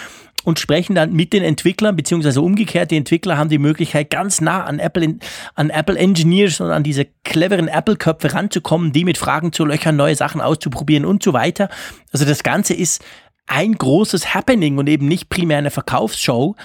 [0.48, 4.64] und sprechen dann mit den Entwicklern, beziehungsweise umgekehrt, die Entwickler haben die Möglichkeit, ganz nah
[4.64, 5.18] an Apple,
[5.56, 10.16] an Apple Engineers und an diese cleveren Apple-Köpfe ranzukommen, die mit Fragen zu löchern, neue
[10.16, 11.68] Sachen auszuprobieren und so weiter.
[12.14, 13.04] Also das Ganze ist
[13.48, 16.56] ein großes Happening und eben nicht primär eine Verkaufsshow.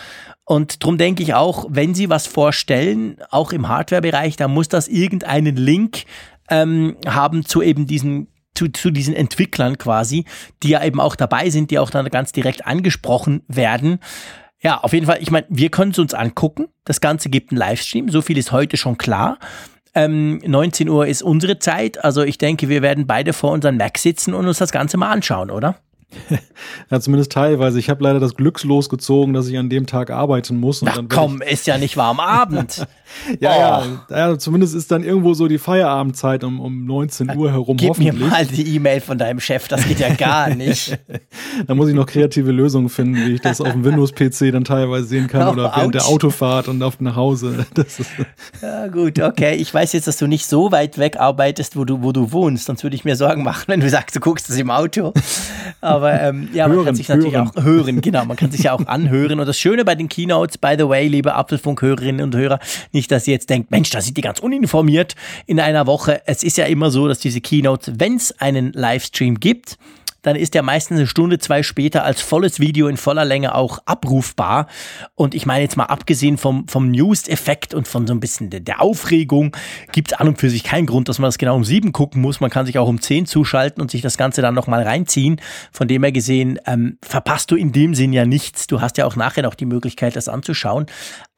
[0.44, 4.88] Und darum denke ich auch, wenn Sie was vorstellen, auch im Hardware-Bereich, dann muss das
[4.88, 6.04] irgendeinen Link
[6.50, 10.26] ähm, haben zu eben diesen zu, zu diesen Entwicklern quasi,
[10.62, 13.98] die ja eben auch dabei sind, die auch dann ganz direkt angesprochen werden.
[14.60, 16.68] Ja, auf jeden Fall, ich meine, wir können es uns angucken.
[16.84, 19.38] Das Ganze gibt einen Livestream, so viel ist heute schon klar.
[19.94, 23.98] Ähm, 19 Uhr ist unsere Zeit, also ich denke, wir werden beide vor unseren Mac
[23.98, 25.76] sitzen und uns das Ganze mal anschauen, oder?
[26.90, 27.78] ja, zumindest teilweise.
[27.78, 30.82] Ich habe leider das Glückslos gezogen, dass ich an dem Tag arbeiten muss.
[30.82, 32.86] Und Ach komm, ist ja nicht warm Abend.
[33.40, 34.12] ja, oh.
[34.12, 37.76] ja, ja, zumindest ist dann irgendwo so die Feierabendzeit um, um 19 Uhr herum.
[37.76, 40.98] Gib mir mal die E-Mail von deinem Chef, das geht ja gar nicht.
[41.66, 45.06] da muss ich noch kreative Lösungen finden, wie ich das auf dem Windows-PC dann teilweise
[45.06, 46.02] sehen kann oh, oder während ouch.
[46.02, 47.66] der Autofahrt und auf nach Hause.
[48.62, 49.54] ja, gut, okay.
[49.56, 52.66] Ich weiß jetzt, dass du nicht so weit weg arbeitest, wo du, wo du wohnst,
[52.66, 55.12] sonst würde ich mir Sorgen machen, wenn du sagst, du guckst es im Auto.
[55.80, 57.50] Aber ähm, ja, hören, man kann sich natürlich hören.
[57.54, 59.38] auch hören, genau, man kann sich ja auch anhören.
[59.38, 62.58] Und das Schöne bei den Keynotes, by the way, liebe Apfelfunk-Hörerinnen und Hörer,
[62.92, 66.22] nicht nicht, dass ihr jetzt denkt, Mensch, da sind die ganz uninformiert in einer Woche.
[66.26, 69.76] Es ist ja immer so, dass diese Keynotes, wenn es einen Livestream gibt,
[70.22, 73.80] dann ist der meistens eine Stunde, zwei später als volles Video in voller Länge auch
[73.84, 74.68] abrufbar.
[75.14, 78.60] Und ich meine jetzt mal abgesehen vom, vom News-Effekt und von so ein bisschen der,
[78.60, 79.56] der Aufregung,
[79.92, 82.22] gibt es an und für sich keinen Grund, dass man das genau um sieben gucken
[82.22, 82.40] muss.
[82.40, 85.40] Man kann sich auch um zehn zuschalten und sich das Ganze dann nochmal reinziehen.
[85.72, 88.66] Von dem her gesehen, ähm, verpasst du in dem Sinn ja nichts.
[88.66, 90.86] Du hast ja auch nachher noch die Möglichkeit, das anzuschauen.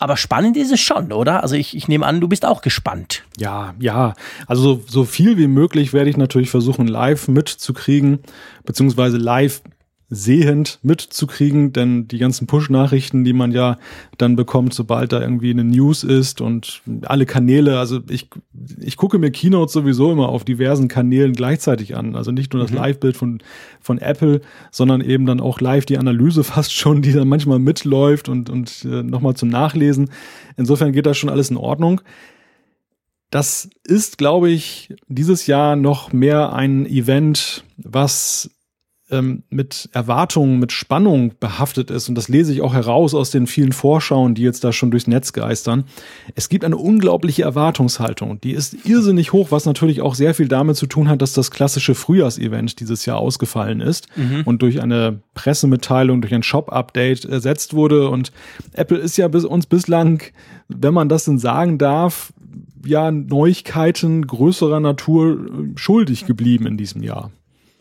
[0.04, 1.42] Aber spannend ist es schon, oder?
[1.42, 3.22] Also ich, ich nehme an, du bist auch gespannt.
[3.38, 4.12] Ja, ja.
[4.46, 8.18] Also so, so viel wie möglich werde ich natürlich versuchen, live mitzukriegen
[8.66, 9.62] beziehungsweise live
[10.10, 13.78] sehend mitzukriegen, denn die ganzen Push-Nachrichten, die man ja
[14.18, 18.28] dann bekommt, sobald da irgendwie eine News ist und alle Kanäle, also ich,
[18.80, 22.16] ich gucke mir Keynote sowieso immer auf diversen Kanälen gleichzeitig an.
[22.16, 22.78] Also nicht nur das mhm.
[22.78, 23.42] Live-Bild von,
[23.80, 28.28] von Apple, sondern eben dann auch live die Analyse fast schon, die dann manchmal mitläuft
[28.28, 30.10] und, und äh, nochmal zum Nachlesen.
[30.56, 32.02] Insofern geht das schon alles in Ordnung.
[33.30, 38.53] Das ist, glaube ich, dieses Jahr noch mehr ein Event, was
[39.14, 42.08] ähm, mit Erwartungen, mit Spannung behaftet ist.
[42.08, 45.06] Und das lese ich auch heraus aus den vielen Vorschauen, die jetzt da schon durchs
[45.06, 45.84] Netz geistern.
[46.34, 48.40] Es gibt eine unglaubliche Erwartungshaltung.
[48.40, 51.50] Die ist irrsinnig hoch, was natürlich auch sehr viel damit zu tun hat, dass das
[51.50, 54.42] klassische Frühjahrsevent dieses Jahr ausgefallen ist mhm.
[54.44, 58.08] und durch eine Pressemitteilung, durch ein Shop-Update ersetzt wurde.
[58.08, 58.32] Und
[58.72, 60.22] Apple ist ja bis uns bislang,
[60.68, 62.32] wenn man das denn sagen darf,
[62.84, 67.30] ja Neuigkeiten größerer Natur äh, schuldig geblieben in diesem Jahr.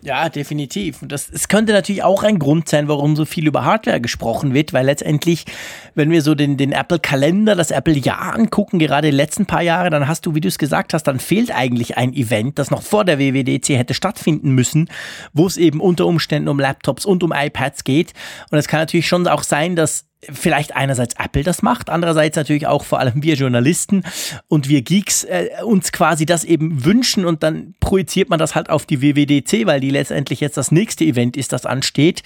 [0.06, 1.02] Ja, definitiv.
[1.02, 4.54] Und das, es könnte natürlich auch ein Grund sein, warum so viel über Hardware gesprochen
[4.54, 5.46] wird, weil letztendlich,
[5.96, 10.10] wenn wir so den, den Apple-Kalender, das Apple-Jahr angucken, gerade die letzten paar Jahre, dann
[10.10, 13.06] hast du, wie du es gesagt hast, dann fehlt eigentlich ein Event, das noch vor
[13.06, 14.90] der WWDC hätte stattfinden müssen,
[15.32, 18.12] wo es eben unter Umständen um Laptops und um iPads geht.
[18.52, 22.68] Und es kann natürlich schon auch sein, dass vielleicht einerseits Apple das macht, andererseits natürlich
[22.68, 24.04] auch vor allem wir Journalisten
[24.48, 28.70] und wir Geeks äh, uns quasi das eben wünschen und dann projiziert man das halt
[28.70, 32.24] auf die WWDC, weil die letztendlich jetzt das nächste Event ist, das ansteht.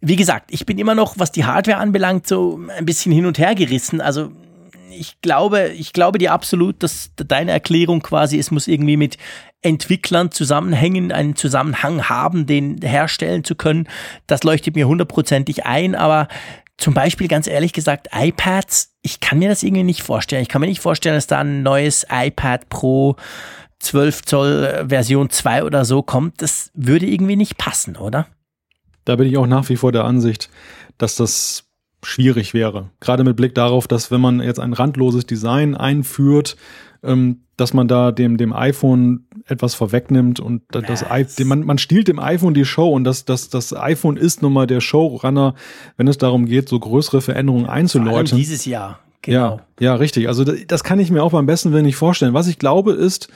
[0.00, 3.38] Wie gesagt, ich bin immer noch, was die Hardware anbelangt, so ein bisschen hin und
[3.38, 4.00] her gerissen.
[4.00, 4.30] Also
[4.90, 9.18] ich glaube, ich glaube dir absolut, dass deine Erklärung quasi, es muss irgendwie mit
[9.62, 13.88] Entwicklern zusammenhängen, einen Zusammenhang haben, den herstellen zu können.
[14.26, 16.28] Das leuchtet mir hundertprozentig ein, aber
[16.80, 20.42] zum Beispiel ganz ehrlich gesagt, iPads, ich kann mir das irgendwie nicht vorstellen.
[20.42, 23.16] Ich kann mir nicht vorstellen, dass da ein neues iPad Pro
[23.80, 26.42] 12 Zoll äh, Version 2 oder so kommt.
[26.42, 28.26] Das würde irgendwie nicht passen, oder?
[29.04, 30.50] Da bin ich auch nach wie vor der Ansicht,
[30.98, 31.64] dass das
[32.02, 32.90] schwierig wäre.
[33.00, 36.56] Gerade mit Blick darauf, dass wenn man jetzt ein randloses Design einführt,
[37.02, 42.08] ähm, dass man da dem, dem iPhone etwas vorwegnimmt und das, das man, man stiehlt
[42.08, 45.54] dem iPhone die Show und das, das, das iPhone ist nun mal der Showrunner,
[45.96, 48.36] wenn es darum geht, so größere Veränderungen einzuläuten.
[48.38, 49.00] dieses Jahr.
[49.22, 49.38] Genau.
[49.38, 50.28] Ja, ja, richtig.
[50.28, 52.32] Also das, das kann ich mir auch beim besten Willen nicht vorstellen.
[52.32, 53.28] Was ich glaube ist,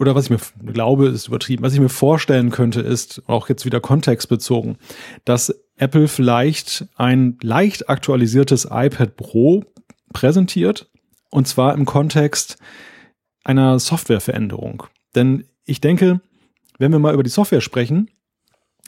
[0.00, 0.40] oder was ich mir
[0.72, 4.76] glaube, ist übertrieben, was ich mir vorstellen könnte, ist, auch jetzt wieder kontextbezogen,
[5.24, 9.64] dass Apple vielleicht ein leicht aktualisiertes iPad Pro
[10.12, 10.88] präsentiert,
[11.34, 12.58] und zwar im Kontext
[13.42, 14.84] einer Softwareveränderung.
[15.16, 16.20] Denn ich denke,
[16.78, 18.08] wenn wir mal über die Software sprechen,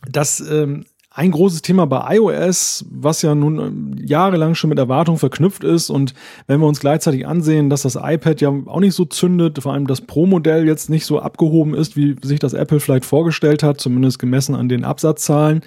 [0.08, 5.18] dass ähm, ein großes Thema bei iOS, was ja nun ähm, jahrelang schon mit Erwartungen
[5.18, 6.14] verknüpft ist und
[6.46, 9.88] wenn wir uns gleichzeitig ansehen, dass das iPad ja auch nicht so zündet, vor allem
[9.88, 14.20] das Pro-Modell jetzt nicht so abgehoben ist, wie sich das Apple vielleicht vorgestellt hat, zumindest
[14.20, 15.62] gemessen an den Absatzzahlen,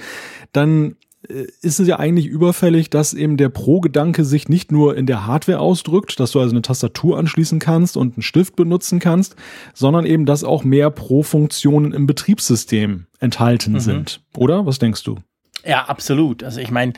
[0.53, 0.95] dann
[1.27, 5.59] ist es ja eigentlich überfällig, dass eben der Pro-Gedanke sich nicht nur in der Hardware
[5.59, 9.35] ausdrückt, dass du also eine Tastatur anschließen kannst und einen Stift benutzen kannst,
[9.73, 13.79] sondern eben, dass auch mehr Pro-Funktionen im Betriebssystem enthalten mhm.
[13.79, 14.21] sind.
[14.37, 14.65] Oder?
[14.65, 15.17] Was denkst du?
[15.65, 16.43] Ja, absolut.
[16.43, 16.93] Also ich meine,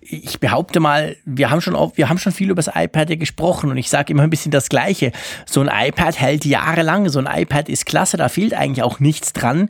[0.00, 3.70] ich behaupte mal, wir haben schon oft, wir haben schon viel über das iPad gesprochen
[3.70, 5.10] und ich sage immer ein bisschen das Gleiche.
[5.46, 9.32] So ein iPad hält jahrelang, so ein iPad ist klasse, da fehlt eigentlich auch nichts
[9.32, 9.68] dran.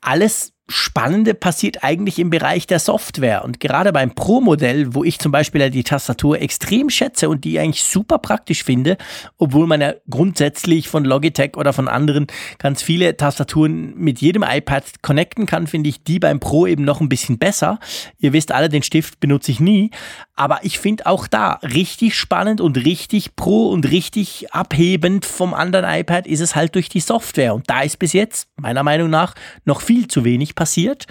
[0.00, 3.44] Alles Spannende passiert eigentlich im Bereich der Software.
[3.44, 7.84] Und gerade beim Pro-Modell, wo ich zum Beispiel die Tastatur extrem schätze und die eigentlich
[7.84, 8.96] super praktisch finde,
[9.36, 15.02] obwohl man ja grundsätzlich von Logitech oder von anderen ganz viele Tastaturen mit jedem iPad
[15.02, 17.78] connecten kann, finde ich die beim Pro eben noch ein bisschen besser.
[18.18, 19.90] Ihr wisst alle, den Stift benutze ich nie.
[20.36, 25.84] Aber ich finde auch da richtig spannend und richtig pro und richtig abhebend vom anderen
[25.84, 27.54] iPad ist es halt durch die Software.
[27.54, 31.06] Und da ist bis jetzt, meiner Meinung nach, noch viel zu wenig passiert.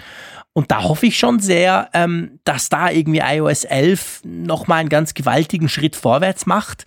[0.52, 5.14] Und da hoffe ich schon sehr, ähm, dass da irgendwie iOS 11 nochmal einen ganz
[5.14, 6.84] gewaltigen Schritt vorwärts macht.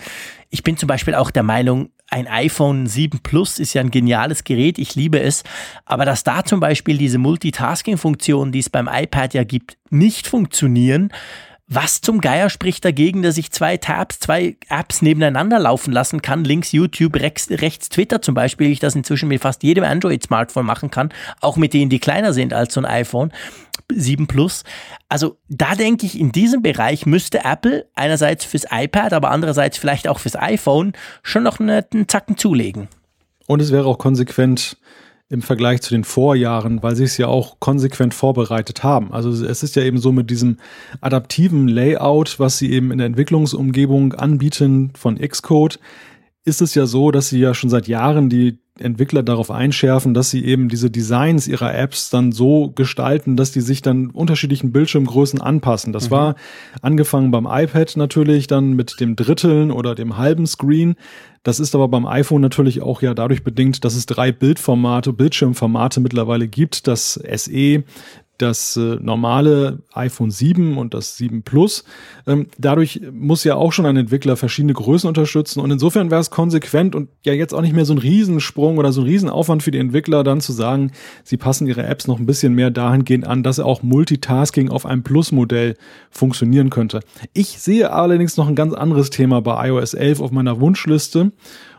[0.49, 4.45] Ich bin zum Beispiel auch der Meinung, ein iPhone 7 Plus ist ja ein geniales
[4.45, 5.43] Gerät, ich liebe es,
[5.85, 11.11] aber dass da zum Beispiel diese Multitasking-Funktionen, die es beim iPad ja gibt, nicht funktionieren,
[11.69, 16.45] was zum Geier spricht dagegen, dass ich zwei Tabs, zwei Apps nebeneinander laufen lassen kann?
[16.45, 20.91] Links YouTube, rechts, rechts Twitter zum Beispiel, ich das inzwischen mit fast jedem Android-Smartphone machen
[20.91, 21.09] kann,
[21.41, 23.33] auch mit denen, die kleiner sind als so ein iPhone
[23.91, 24.63] 7 Plus.
[25.09, 30.07] Also da denke ich, in diesem Bereich müsste Apple einerseits fürs iPad, aber andererseits vielleicht
[30.07, 32.87] auch fürs iPhone schon noch einen Zacken zulegen.
[33.45, 34.77] Und es wäre auch konsequent
[35.29, 39.11] im Vergleich zu den Vorjahren, weil sie es ja auch konsequent vorbereitet haben.
[39.11, 40.57] Also es ist ja eben so mit diesem
[41.01, 45.79] adaptiven Layout, was sie eben in der Entwicklungsumgebung anbieten von Xcode,
[46.45, 50.29] ist es ja so, dass sie ja schon seit Jahren die Entwickler darauf einschärfen, dass
[50.29, 55.41] sie eben diese Designs ihrer Apps dann so gestalten, dass die sich dann unterschiedlichen Bildschirmgrößen
[55.41, 55.93] anpassen.
[55.93, 56.11] Das mhm.
[56.11, 56.35] war
[56.81, 60.95] angefangen beim iPad natürlich, dann mit dem Dritteln oder dem halben Screen.
[61.47, 66.01] Das ist aber beim iPhone natürlich auch ja dadurch bedingt, dass es drei Bildformate, Bildschirmformate
[66.01, 66.87] mittlerweile gibt.
[66.87, 67.83] Das SE
[68.37, 71.83] das äh, normale iPhone 7 und das 7 Plus.
[72.25, 76.29] Ähm, dadurch muss ja auch schon ein Entwickler verschiedene Größen unterstützen und insofern wäre es
[76.29, 79.71] konsequent und ja jetzt auch nicht mehr so ein Riesensprung oder so ein Riesenaufwand für
[79.71, 80.91] die Entwickler dann zu sagen,
[81.23, 85.03] sie passen ihre Apps noch ein bisschen mehr dahingehend an, dass auch Multitasking auf einem
[85.03, 85.75] Plus-Modell
[86.11, 86.99] funktionieren könnte.
[87.33, 91.31] Ich sehe allerdings noch ein ganz anderes Thema bei iOS 11 auf meiner Wunschliste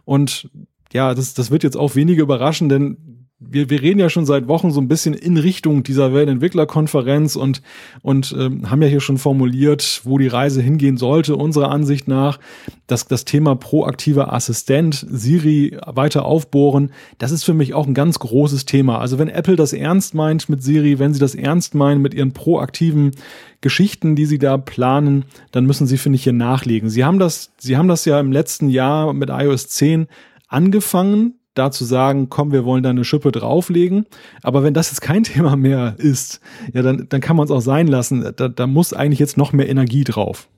[0.05, 0.51] und
[0.93, 4.49] ja, das, das wird jetzt auch weniger überraschen, denn wir, wir reden ja schon seit
[4.49, 7.63] Wochen so ein bisschen in Richtung dieser Weltentwicklerkonferenz und,
[8.03, 12.41] und ähm, haben ja hier schon formuliert, wo die Reise hingehen sollte, unserer Ansicht nach,
[12.89, 18.19] dass das Thema proaktiver Assistent, Siri weiter aufbohren, das ist für mich auch ein ganz
[18.19, 18.99] großes Thema.
[18.99, 22.33] Also wenn Apple das ernst meint mit Siri, wenn sie das ernst meinen mit ihren
[22.33, 23.13] proaktiven
[23.61, 26.91] Geschichten, die sie da planen, dann müssen sie, finde ich, hier nachlegen.
[26.91, 30.09] Sie haben das, sie haben das ja im letzten Jahr mit iOS 10
[30.49, 34.07] angefangen, da zu sagen, komm, wir wollen da eine Schippe drauflegen.
[34.43, 36.41] Aber wenn das jetzt kein Thema mehr ist,
[36.73, 38.33] ja, dann, dann kann man es auch sein lassen.
[38.37, 40.49] Da, da muss eigentlich jetzt noch mehr Energie drauf.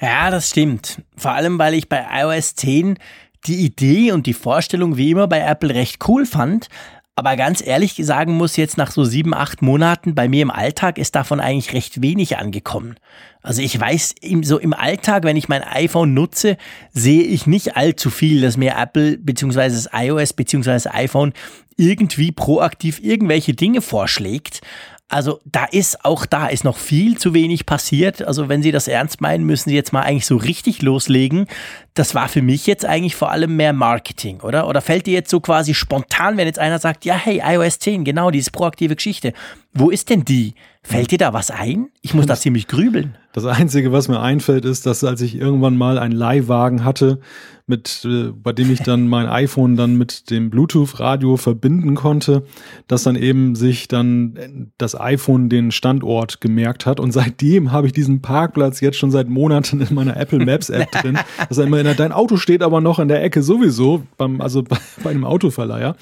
[0.00, 1.00] Ja, das stimmt.
[1.16, 2.98] Vor allem, weil ich bei iOS 10
[3.46, 6.68] die Idee und die Vorstellung wie immer bei Apple recht cool fand,
[7.14, 10.96] aber ganz ehrlich sagen muss, jetzt nach so sieben, acht Monaten bei mir im Alltag
[10.96, 12.96] ist davon eigentlich recht wenig angekommen.
[13.42, 16.56] Also ich weiß, so im Alltag, wenn ich mein iPhone nutze,
[16.92, 19.68] sehe ich nicht allzu viel, dass mir Apple bzw.
[19.68, 20.70] das iOS bzw.
[20.70, 21.34] das iPhone
[21.76, 24.60] irgendwie proaktiv irgendwelche Dinge vorschlägt.
[25.08, 28.22] Also da ist auch da ist noch viel zu wenig passiert.
[28.22, 31.46] Also wenn Sie das ernst meinen, müssen Sie jetzt mal eigentlich so richtig loslegen.
[31.92, 34.66] Das war für mich jetzt eigentlich vor allem mehr Marketing, oder?
[34.68, 38.04] Oder fällt dir jetzt so quasi spontan, wenn jetzt einer sagt, ja, hey, iOS 10,
[38.04, 39.34] genau, diese proaktive Geschichte.
[39.74, 40.54] Wo ist denn die?
[40.82, 41.90] Fällt dir da was ein?
[42.00, 43.16] Ich muss da ziemlich grübeln.
[43.34, 47.20] Das Einzige, was mir einfällt, ist, dass als ich irgendwann mal einen Leihwagen hatte,
[47.66, 52.44] mit, äh, bei dem ich dann mein iPhone dann mit dem Bluetooth-Radio verbinden konnte,
[52.88, 57.00] dass dann eben sich dann das iPhone den Standort gemerkt hat.
[57.00, 60.90] Und seitdem habe ich diesen Parkplatz jetzt schon seit Monaten in meiner Apple Maps App
[61.02, 61.18] drin.
[61.48, 64.62] Dass er immer erinnert, dein Auto steht aber noch in der Ecke sowieso, beim, also
[64.62, 65.96] bei, bei einem Autoverleiher.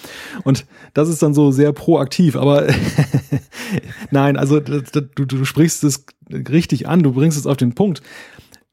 [0.45, 2.37] Und das ist dann so sehr proaktiv.
[2.37, 2.67] Aber
[4.11, 8.03] nein, also du, du sprichst es richtig an, du bringst es auf den Punkt.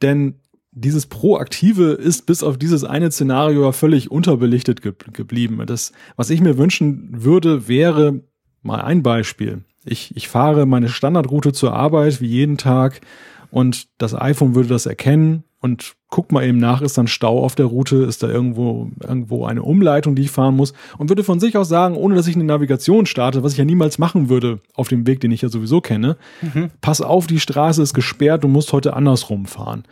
[0.02, 0.36] Denn
[0.80, 5.62] dieses Proaktive ist bis auf dieses eine Szenario ja völlig unterbelichtet ge geblieben.
[5.66, 8.22] Das, was ich mir wünschen würde, wäre
[8.62, 9.64] mal ein Beispiel.
[9.86, 13.02] Ich, ich fahre meine Standardroute zur Arbeit wie jeden Tag
[13.50, 17.56] und das iPhone würde das erkennen und guck mal eben nach, ist dann Stau auf
[17.56, 21.40] der Route, ist da irgendwo, irgendwo eine Umleitung, die ich fahren muss und würde von
[21.40, 24.60] sich aus sagen, ohne dass ich eine Navigation starte, was ich ja niemals machen würde
[24.76, 26.70] auf dem Weg, den ich ja sowieso kenne, mhm.
[26.82, 29.84] pass auf, die Straße ist gesperrt, du musst heute andersrum fahren.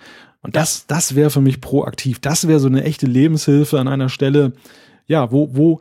[0.46, 2.20] Und das, das wäre für mich proaktiv.
[2.20, 4.54] Das wäre so eine echte Lebenshilfe an einer Stelle,
[5.08, 5.80] ja, wo, wo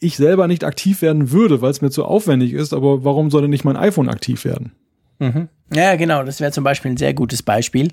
[0.00, 3.42] ich selber nicht aktiv werden würde, weil es mir zu aufwendig ist, aber warum soll
[3.42, 4.72] denn nicht mein iPhone aktiv werden?
[5.20, 5.48] Mhm.
[5.72, 7.92] Ja, genau, das wäre zum Beispiel ein sehr gutes Beispiel,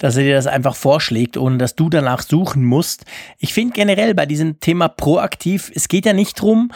[0.00, 3.04] dass er dir das einfach vorschlägt, ohne dass du danach suchen musst.
[3.38, 6.72] Ich finde generell bei diesem Thema proaktiv, es geht ja nicht drum,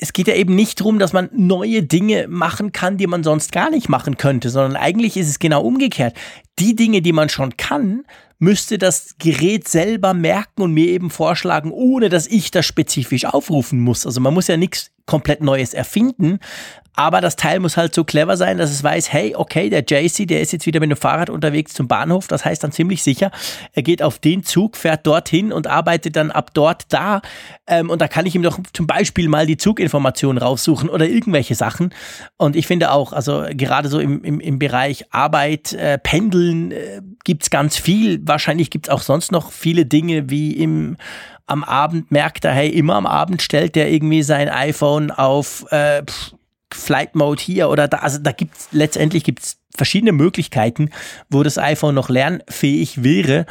[0.00, 3.52] es geht ja eben nicht darum, dass man neue Dinge machen kann, die man sonst
[3.52, 6.16] gar nicht machen könnte, sondern eigentlich ist es genau umgekehrt.
[6.58, 8.04] Die Dinge, die man schon kann,
[8.38, 13.80] müsste das Gerät selber merken und mir eben vorschlagen, ohne dass ich das spezifisch aufrufen
[13.80, 14.04] muss.
[14.04, 16.38] Also man muss ja nichts komplett Neues erfinden,
[16.94, 20.26] aber das Teil muss halt so clever sein, dass es weiß, hey, okay, der JC,
[20.26, 22.28] der ist jetzt wieder mit dem Fahrrad unterwegs zum Bahnhof.
[22.28, 23.30] Das heißt dann ziemlich sicher,
[23.72, 27.22] er geht auf den Zug, fährt dorthin und arbeitet dann ab dort da.
[27.66, 31.54] Ähm, und da kann ich ihm doch zum Beispiel mal die Zuginformationen raussuchen oder irgendwelche
[31.54, 31.94] Sachen.
[32.36, 37.00] Und ich finde auch, also gerade so im, im, im Bereich Arbeit, äh, Pendeln äh,
[37.24, 38.20] gibt's ganz viel.
[38.26, 40.98] Wahrscheinlich gibt's auch sonst noch viele Dinge wie im
[41.46, 46.02] am Abend merkt er, hey, immer am Abend stellt der irgendwie sein iPhone auf äh,
[46.72, 47.98] Flight Mode hier oder da.
[47.98, 50.90] Also da gibt es letztendlich gibt's verschiedene Möglichkeiten,
[51.30, 53.46] wo das iPhone noch lernfähig wäre.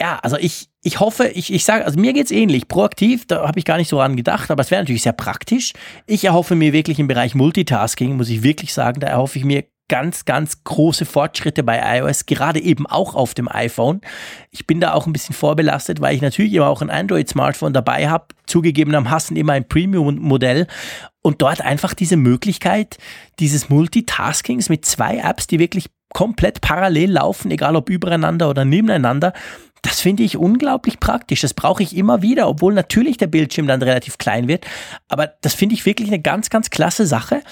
[0.00, 2.66] Ja, also ich, ich hoffe, ich, ich sage, also mir geht's ähnlich.
[2.66, 5.72] Proaktiv, da habe ich gar nicht so ran gedacht, aber es wäre natürlich sehr praktisch.
[6.06, 9.64] Ich erhoffe mir wirklich im Bereich Multitasking, muss ich wirklich sagen, da erhoffe ich mir
[9.88, 14.00] ganz, ganz große Fortschritte bei iOS, gerade eben auch auf dem iPhone.
[14.50, 18.08] Ich bin da auch ein bisschen vorbelastet, weil ich natürlich immer auch ein Android-Smartphone dabei
[18.08, 20.66] habe, zugegebenermaßen immer ein Premium-Modell
[21.22, 22.98] und dort einfach diese Möglichkeit
[23.38, 29.32] dieses Multitaskings mit zwei Apps, die wirklich komplett parallel laufen, egal ob übereinander oder nebeneinander,
[29.84, 31.42] das finde ich unglaublich praktisch.
[31.42, 34.66] Das brauche ich immer wieder, obwohl natürlich der Bildschirm dann relativ klein wird.
[35.08, 37.42] Aber das finde ich wirklich eine ganz, ganz klasse Sache.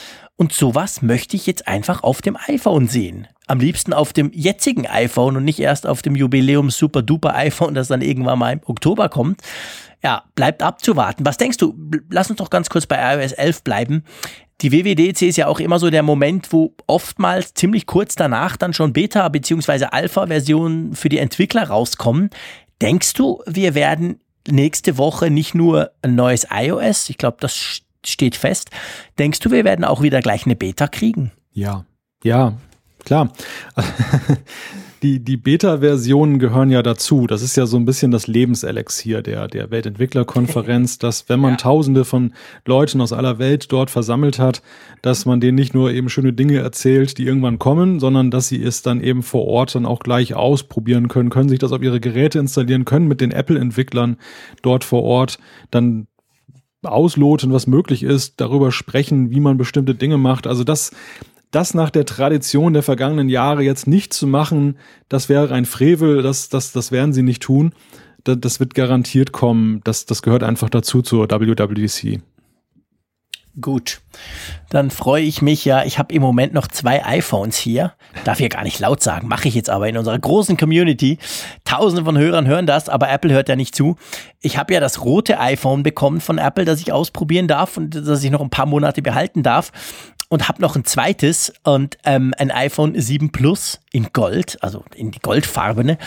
[0.43, 3.29] Und sowas möchte ich jetzt einfach auf dem iPhone sehen.
[3.47, 7.75] Am liebsten auf dem jetzigen iPhone und nicht erst auf dem Jubiläum Super Duper iPhone,
[7.75, 9.41] das dann irgendwann mal im Oktober kommt.
[10.03, 11.25] Ja, bleibt abzuwarten.
[11.25, 11.77] Was denkst du?
[12.11, 14.03] Lass uns doch ganz kurz bei iOS 11 bleiben.
[14.63, 18.73] Die WWDC ist ja auch immer so der Moment, wo oftmals ziemlich kurz danach dann
[18.73, 19.85] schon Beta- bzw.
[19.93, 22.31] Alpha-Versionen für die Entwickler rauskommen.
[22.81, 28.37] Denkst du, wir werden nächste Woche nicht nur ein neues iOS, ich glaube, das steht
[28.37, 28.71] fest.
[29.19, 31.33] Denkst du, wir werden auch wieder gleich eine Beta kriegen?
[31.53, 31.85] Ja,
[32.25, 32.57] ja,
[33.05, 33.33] klar.
[35.03, 37.27] die, die Beta-Versionen gehören ja dazu.
[37.27, 41.57] Das ist ja so ein bisschen das Lebenselixier der, der Weltentwicklerkonferenz, dass wenn man ja.
[41.57, 42.33] tausende von
[42.65, 44.63] Leuten aus aller Welt dort versammelt hat,
[45.03, 48.63] dass man denen nicht nur eben schöne Dinge erzählt, die irgendwann kommen, sondern dass sie
[48.63, 52.01] es dann eben vor Ort dann auch gleich ausprobieren können, können sich das auf ihre
[52.01, 54.17] Geräte installieren, können mit den Apple-Entwicklern
[54.63, 55.39] dort vor Ort
[55.71, 56.07] dann
[56.83, 60.47] ausloten, was möglich ist, darüber sprechen, wie man bestimmte Dinge macht.
[60.47, 60.93] Also das,
[61.51, 64.77] das nach der Tradition der vergangenen Jahre jetzt nicht zu machen,
[65.09, 67.73] das wäre ein Frevel, das, das, das werden sie nicht tun.
[68.25, 69.81] Das, das wird garantiert kommen.
[69.85, 72.21] Das, das gehört einfach dazu zur WWDC.
[73.61, 74.01] Gut,
[74.71, 75.85] dann freue ich mich ja.
[75.85, 77.93] Ich habe im Moment noch zwei iPhones hier.
[78.25, 81.19] Darf ich gar nicht laut sagen, mache ich jetzt aber in unserer großen Community.
[81.65, 83.97] Tausende von Hörern hören das, aber Apple hört ja nicht zu.
[84.41, 88.25] Ich habe ja das rote iPhone bekommen von Apple, das ich ausprobieren darf und das
[88.25, 89.71] ich noch ein paar Monate behalten darf
[90.33, 95.11] und habe noch ein zweites und ähm, ein iPhone 7 Plus in Gold, also in
[95.11, 95.99] die Goldfarbene.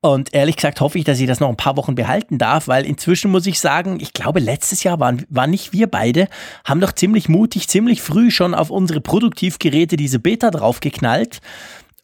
[0.00, 2.86] Und ehrlich gesagt hoffe ich, dass ich das noch ein paar Wochen behalten darf, weil
[2.86, 6.28] inzwischen muss ich sagen, ich glaube, letztes Jahr waren, waren nicht wir beide,
[6.64, 11.42] haben doch ziemlich mutig, ziemlich früh schon auf unsere Produktivgeräte diese Beta draufgeknallt.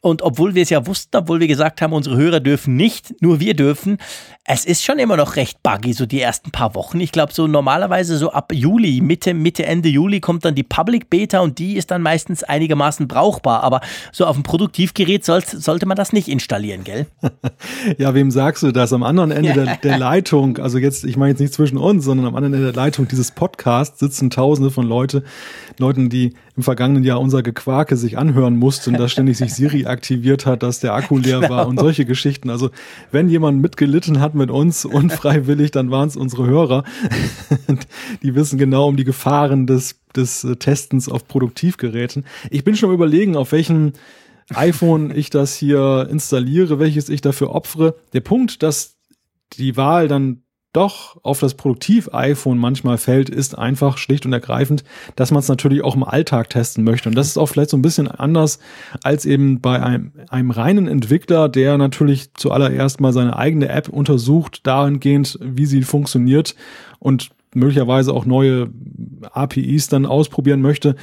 [0.03, 3.39] Und obwohl wir es ja wussten, obwohl wir gesagt haben, unsere Hörer dürfen nicht, nur
[3.39, 3.99] wir dürfen,
[4.47, 6.99] es ist schon immer noch recht buggy, so die ersten paar Wochen.
[7.01, 11.11] Ich glaube, so normalerweise so ab Juli, Mitte, Mitte, Ende Juli kommt dann die Public
[11.11, 13.63] Beta und die ist dann meistens einigermaßen brauchbar.
[13.63, 17.07] Aber so auf dem Produktivgerät soll, sollte man das nicht installieren, gell?
[17.99, 18.95] ja, wem sagst du das?
[18.95, 22.27] Am anderen Ende der, der Leitung, also jetzt, ich meine jetzt nicht zwischen uns, sondern
[22.27, 25.23] am anderen Ende der Leitung dieses Podcasts sitzen tausende von Leute,
[25.79, 30.45] Leuten, die im vergangenen Jahr unser Gequake sich anhören mussten, dass ständig sich Siri aktiviert
[30.45, 31.55] hat, dass der Akku leer genau.
[31.55, 32.51] war und solche Geschichten.
[32.51, 32.71] Also
[33.11, 36.85] wenn jemand mitgelitten hat mit uns unfreiwillig, dann waren es unsere Hörer.
[38.23, 42.27] die wissen genau um die Gefahren des, des Testens auf Produktivgeräten.
[42.51, 43.95] Ich bin schon überlegen, auf welchen
[44.53, 47.95] iPhone ich das hier installiere, welches ich dafür opfere.
[48.13, 48.97] Der Punkt, dass
[49.55, 50.43] die Wahl dann
[50.73, 54.85] doch auf das Produktiv-iPhone manchmal fällt, ist einfach schlicht und ergreifend,
[55.17, 57.09] dass man es natürlich auch im Alltag testen möchte.
[57.09, 58.61] Und das ist auch vielleicht so ein bisschen anders
[59.03, 64.67] als eben bei einem, einem reinen Entwickler, der natürlich zuallererst mal seine eigene App untersucht,
[64.67, 66.55] dahingehend, wie sie funktioniert
[67.01, 68.71] und möglicherweise auch neue
[69.33, 70.95] APIs dann ausprobieren möchte.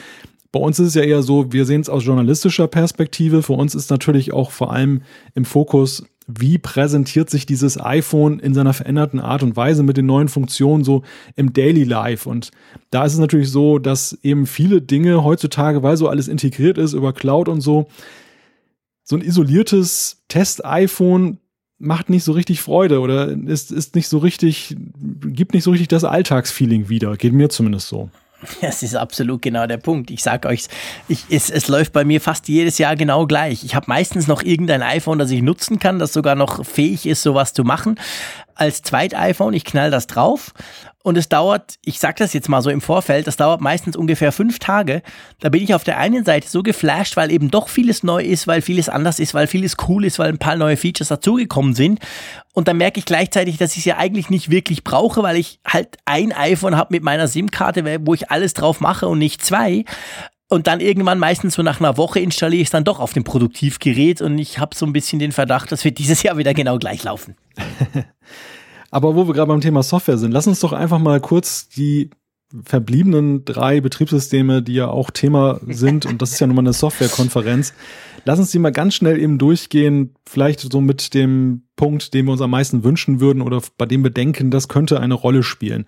[0.52, 3.44] Bei uns ist es ja eher so, wir sehen es aus journalistischer Perspektive.
[3.44, 5.02] Für uns ist natürlich auch vor allem
[5.36, 10.06] im Fokus wie präsentiert sich dieses iPhone in seiner veränderten Art und Weise mit den
[10.06, 11.04] neuen Funktionen so
[11.38, 12.30] im Daily Life.
[12.30, 12.52] Und
[12.92, 16.94] da ist es natürlich so, dass eben viele Dinge heutzutage, weil so alles integriert ist
[16.94, 17.88] über Cloud und so,
[19.04, 21.38] so ein isoliertes Test-iPhone
[21.80, 24.76] macht nicht so richtig Freude oder ist, ist nicht so richtig,
[25.28, 27.16] gibt nicht so richtig das Alltagsfeeling wieder.
[27.16, 28.10] Geht mir zumindest so.
[28.62, 30.12] Das ist absolut genau der Punkt.
[30.12, 30.68] Ich sage euch,
[31.08, 33.64] ich, es, es läuft bei mir fast jedes Jahr genau gleich.
[33.64, 37.24] Ich habe meistens noch irgendein iPhone, das ich nutzen kann, das sogar noch fähig ist,
[37.24, 38.00] sowas zu machen.
[38.58, 40.54] Als Zweit-iPhone, ich knall das drauf
[41.04, 44.32] und es dauert, ich sag das jetzt mal so im Vorfeld, das dauert meistens ungefähr
[44.32, 45.02] fünf Tage.
[45.40, 48.48] Da bin ich auf der einen Seite so geflasht, weil eben doch vieles neu ist,
[48.48, 52.00] weil vieles anders ist, weil vieles cool ist, weil ein paar neue Features dazugekommen sind.
[52.54, 55.60] Und dann merke ich gleichzeitig, dass ich es ja eigentlich nicht wirklich brauche, weil ich
[55.66, 59.86] halt ein iPhone habe mit meiner SIM-Karte, wo ich alles drauf mache und nicht zwei.
[60.50, 63.26] Und dann irgendwann meistens so nach einer Woche installiere ich es dann doch auf dem
[63.26, 66.78] Produktivgerät und ich habe so ein bisschen den Verdacht, das wird dieses Jahr wieder genau
[66.78, 67.36] gleich laufen.
[68.92, 72.12] Aber wo wir gerade beim Thema Software sind, lass uns doch einfach mal kurz die
[72.64, 76.72] verbliebenen drei Betriebssysteme, die ja auch Thema sind, und das ist ja nun mal eine
[76.72, 77.74] Softwarekonferenz,
[78.24, 82.32] lass uns die mal ganz schnell eben durchgehen, vielleicht so mit dem Punkt, den wir
[82.32, 85.86] uns am meisten wünschen würden oder bei dem wir denken, das könnte eine Rolle spielen.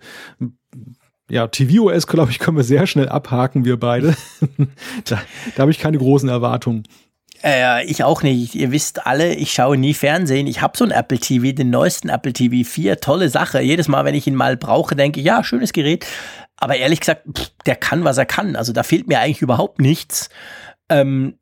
[1.30, 4.16] Ja, tvOS, glaube ich, können wir sehr schnell abhaken, wir beide.
[5.04, 5.20] da
[5.54, 6.82] da habe ich keine großen Erwartungen.
[7.42, 8.54] Äh, ich auch nicht.
[8.56, 10.48] Ihr wisst alle, ich schaue nie Fernsehen.
[10.48, 13.00] Ich habe so ein Apple TV, den neuesten Apple TV 4.
[13.00, 13.60] Tolle Sache.
[13.60, 16.04] Jedes Mal, wenn ich ihn mal brauche, denke ich, ja, schönes Gerät.
[16.56, 18.56] Aber ehrlich gesagt, pff, der kann, was er kann.
[18.56, 20.28] Also da fehlt mir eigentlich überhaupt nichts.
[20.90, 21.38] Ähm,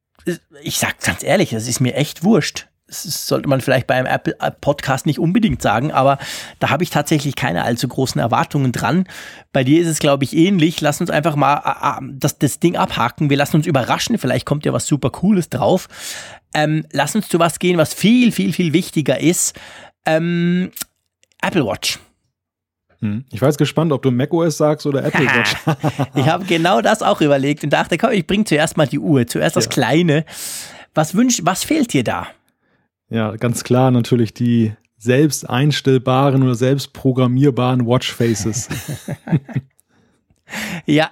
[0.62, 5.06] ich sag ganz ehrlich, das ist mir echt wurscht sollte man vielleicht beim Apple Podcast
[5.06, 6.18] nicht unbedingt sagen, aber
[6.58, 9.04] da habe ich tatsächlich keine allzu großen Erwartungen dran.
[9.52, 10.80] Bei dir ist es, glaube ich, ähnlich.
[10.80, 13.30] Lass uns einfach mal äh, äh, das, das Ding abhaken.
[13.30, 14.18] Wir lassen uns überraschen.
[14.18, 15.88] Vielleicht kommt ja was super Cooles drauf.
[16.54, 19.58] Ähm, lass uns zu was gehen, was viel, viel, viel wichtiger ist.
[20.06, 20.70] Ähm,
[21.42, 21.98] Apple Watch.
[23.00, 23.24] Hm.
[23.30, 25.54] Ich war jetzt gespannt, ob du macOS sagst oder Apple Watch.
[26.14, 29.26] ich habe genau das auch überlegt und dachte, komm, ich bringe zuerst mal die Uhr,
[29.26, 29.70] zuerst das ja.
[29.70, 30.24] Kleine.
[30.94, 32.26] Was wünscht, was fehlt dir da?
[33.10, 38.68] Ja, ganz klar natürlich die selbst einstellbaren oder selbst programmierbaren Watchfaces.
[40.86, 41.10] Ja,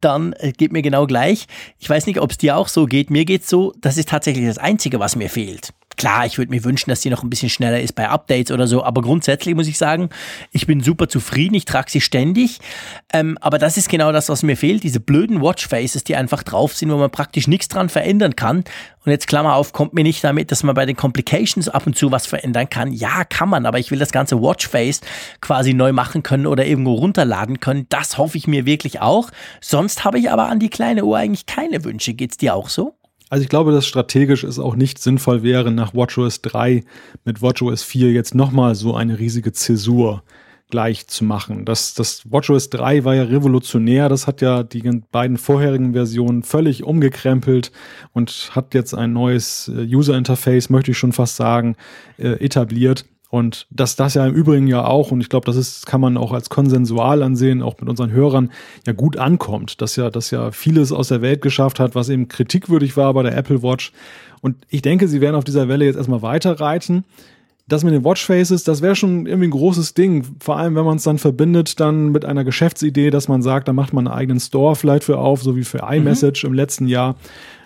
[0.00, 1.46] dann äh, geht mir genau gleich.
[1.78, 3.10] Ich weiß nicht, ob es dir auch so geht.
[3.10, 5.72] Mir geht es so, das ist tatsächlich das Einzige, was mir fehlt.
[5.96, 8.66] Klar, ich würde mir wünschen, dass sie noch ein bisschen schneller ist bei Updates oder
[8.66, 10.10] so, aber grundsätzlich muss ich sagen,
[10.52, 12.58] ich bin super zufrieden, ich trage sie ständig.
[13.12, 16.74] Ähm, aber das ist genau das, was mir fehlt, diese blöden Watchfaces, die einfach drauf
[16.74, 18.64] sind, wo man praktisch nichts dran verändern kann.
[19.06, 21.96] Und jetzt Klammer auf, kommt mir nicht damit, dass man bei den Complications ab und
[21.96, 22.92] zu was verändern kann.
[22.92, 25.00] Ja, kann man, aber ich will das ganze Watchface
[25.40, 27.86] quasi neu machen können oder irgendwo runterladen können.
[27.88, 29.30] Das hoffe ich mir wirklich auch.
[29.60, 32.14] Sonst habe ich aber an die kleine Uhr eigentlich keine Wünsche.
[32.14, 32.95] Geht's dir auch so?
[33.28, 36.84] Also ich glaube, dass strategisch es auch nicht sinnvoll wäre, nach WatchOS 3
[37.24, 40.22] mit WatchOS 4 jetzt nochmal so eine riesige Zäsur
[40.70, 41.64] gleich zu machen.
[41.64, 44.08] Das, das WatchOS 3 war ja revolutionär.
[44.08, 47.72] Das hat ja die beiden vorherigen Versionen völlig umgekrempelt
[48.12, 51.76] und hat jetzt ein neues äh, User Interface, möchte ich schon fast sagen,
[52.18, 53.06] äh, etabliert.
[53.36, 56.16] Und dass das ja im Übrigen ja auch, und ich glaube, das ist, kann man
[56.16, 58.50] auch als konsensual ansehen, auch mit unseren Hörern,
[58.86, 62.28] ja gut ankommt, dass ja, dass ja vieles aus der Welt geschafft hat, was eben
[62.28, 63.92] kritikwürdig war bei der Apple Watch.
[64.40, 67.04] Und ich denke, sie werden auf dieser Welle jetzt erstmal weiterreiten.
[67.68, 70.24] Das mit den Watchfaces, das wäre schon irgendwie ein großes Ding.
[70.40, 73.74] Vor allem, wenn man es dann verbindet dann mit einer Geschäftsidee, dass man sagt, da
[73.74, 76.50] macht man einen eigenen Store vielleicht für auf, so wie für iMessage mhm.
[76.50, 77.16] im letzten Jahr.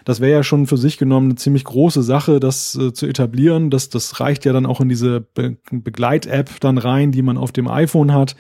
[0.04, 3.70] Das wäre ja schon für sich genommen eine ziemlich große Sache, das äh, zu etablieren.
[3.70, 7.52] Das, das reicht ja dann auch in diese Be Begleit-App dann rein, die man auf
[7.52, 8.36] dem iPhone hat.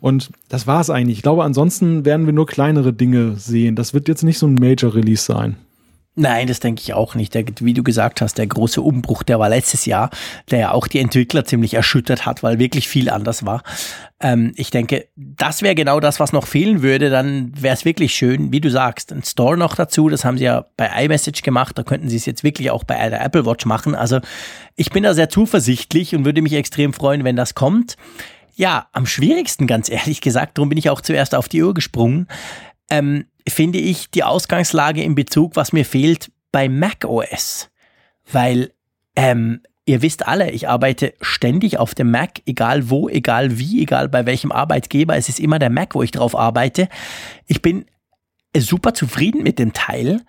[0.00, 1.18] Und das war es eigentlich.
[1.18, 3.76] Ich glaube, ansonsten werden wir nur kleinere Dinge sehen.
[3.76, 5.56] Das wird jetzt nicht so ein Major-Release sein.
[6.14, 7.32] Nein, das denke ich auch nicht.
[7.32, 10.10] Der, wie du gesagt hast, der große Umbruch, der war letztes Jahr,
[10.50, 13.62] der ja auch die Entwickler ziemlich erschüttert hat, weil wirklich viel anders war.
[14.20, 17.08] Ähm, ich denke, das wäre genau das, was noch fehlen würde.
[17.08, 20.10] Dann wäre es wirklich schön, wie du sagst, ein Store noch dazu.
[20.10, 21.78] Das haben sie ja bei iMessage gemacht.
[21.78, 23.94] Da könnten sie es jetzt wirklich auch bei der Apple Watch machen.
[23.94, 24.20] Also
[24.76, 27.96] ich bin da sehr zuversichtlich und würde mich extrem freuen, wenn das kommt.
[28.54, 32.26] Ja, am schwierigsten, ganz ehrlich gesagt, darum bin ich auch zuerst auf die Uhr gesprungen.
[32.90, 37.70] Ähm, finde ich die Ausgangslage in Bezug, was mir fehlt bei macOS.
[38.30, 38.72] Weil,
[39.16, 44.08] ähm, ihr wisst alle, ich arbeite ständig auf dem Mac, egal wo, egal wie, egal
[44.08, 45.16] bei welchem Arbeitgeber.
[45.16, 46.88] Es ist immer der Mac, wo ich drauf arbeite.
[47.46, 47.86] Ich bin
[48.56, 50.20] super zufrieden mit dem Teil.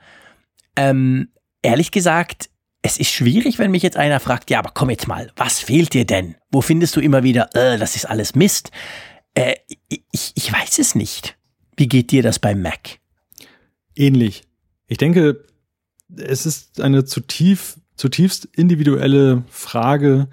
[0.76, 1.30] Ähm,
[1.61, 2.49] ehrlich gesagt,
[2.82, 5.93] es ist schwierig, wenn mich jetzt einer fragt, ja, aber komm jetzt mal, was fehlt
[5.93, 6.36] dir denn?
[6.51, 8.72] Wo findest du immer wieder, äh, das ist alles Mist?
[9.36, 9.55] Äh,
[10.11, 11.38] ich, ich weiß es nicht.
[11.78, 12.99] Wie geht dir das beim Mac?
[13.95, 14.43] Ähnlich.
[14.87, 15.43] Ich denke,
[16.15, 20.27] es ist eine zutief, zutiefst individuelle Frage,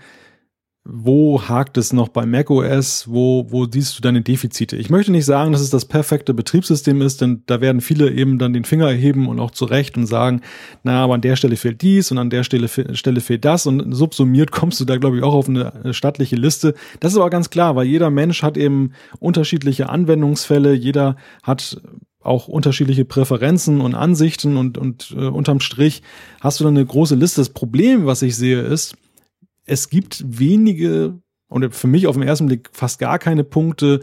[0.85, 3.07] wo hakt es noch bei macOS?
[3.07, 4.77] Wo, wo siehst du deine Defizite?
[4.77, 8.39] Ich möchte nicht sagen, dass es das perfekte Betriebssystem ist, denn da werden viele eben
[8.39, 10.41] dann den Finger erheben und auch zurecht und sagen,
[10.83, 13.93] na, aber an der Stelle fehlt dies und an der Stelle, Stelle fehlt das und
[13.93, 16.75] subsumiert kommst du da, glaube ich, auch auf eine stattliche Liste.
[16.99, 21.81] Das ist aber ganz klar, weil jeder Mensch hat eben unterschiedliche Anwendungsfälle, jeder hat
[22.21, 26.03] auch unterschiedliche Präferenzen und Ansichten und, und äh, unterm Strich
[26.41, 27.41] hast du dann eine große Liste.
[27.41, 28.95] Das Problem, was ich sehe, ist,
[29.65, 31.19] es gibt wenige
[31.49, 34.01] und für mich auf den ersten Blick fast gar keine Punkte,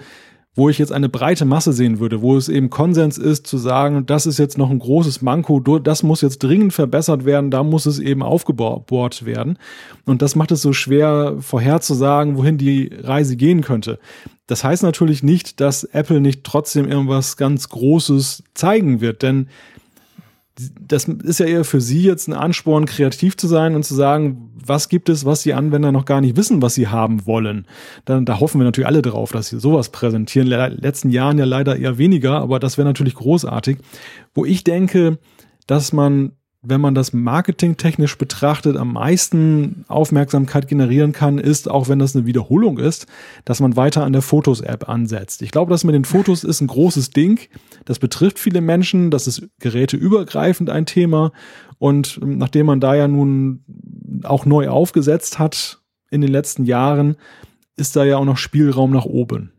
[0.57, 4.07] wo ich jetzt eine breite Masse sehen würde, wo es eben Konsens ist zu sagen,
[4.07, 7.85] das ist jetzt noch ein großes Manko, das muss jetzt dringend verbessert werden, da muss
[7.85, 9.59] es eben aufgebohrt werden.
[10.05, 13.99] Und das macht es so schwer vorherzusagen, wohin die Reise gehen könnte.
[14.47, 19.47] Das heißt natürlich nicht, dass Apple nicht trotzdem irgendwas ganz Großes zeigen wird, denn
[20.79, 24.51] das ist ja eher für Sie jetzt ein Ansporn, kreativ zu sein und zu sagen,
[24.65, 27.67] was gibt es, was die Anwender noch gar nicht wissen, was sie haben wollen.
[28.05, 30.47] Dann, da hoffen wir natürlich alle drauf, dass sie sowas präsentieren.
[30.47, 33.77] Le letzten Jahren ja leider eher weniger, aber das wäre natürlich großartig.
[34.33, 35.19] Wo ich denke,
[35.67, 36.31] dass man
[36.69, 42.25] wenn man das marketingtechnisch betrachtet, am meisten Aufmerksamkeit generieren kann, ist, auch wenn das eine
[42.25, 43.07] Wiederholung ist,
[43.45, 45.41] dass man weiter an der Fotos-App ansetzt.
[45.41, 47.39] Ich glaube, das mit den Fotos ist ein großes Ding.
[47.85, 49.11] Das betrifft viele Menschen.
[49.11, 51.31] Das ist geräteübergreifend ein Thema.
[51.79, 53.63] Und nachdem man da ja nun
[54.23, 57.15] auch neu aufgesetzt hat in den letzten Jahren,
[57.75, 59.51] ist da ja auch noch Spielraum nach oben.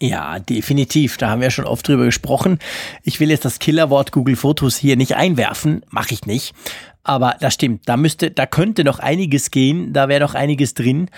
[0.00, 1.16] Ja, definitiv.
[1.16, 2.60] Da haben wir schon oft drüber gesprochen.
[3.02, 6.54] Ich will jetzt das Killerwort Google Fotos hier nicht einwerfen, mache ich nicht.
[7.02, 11.08] Aber das stimmt, da müsste, da könnte noch einiges gehen, da wäre noch einiges drin.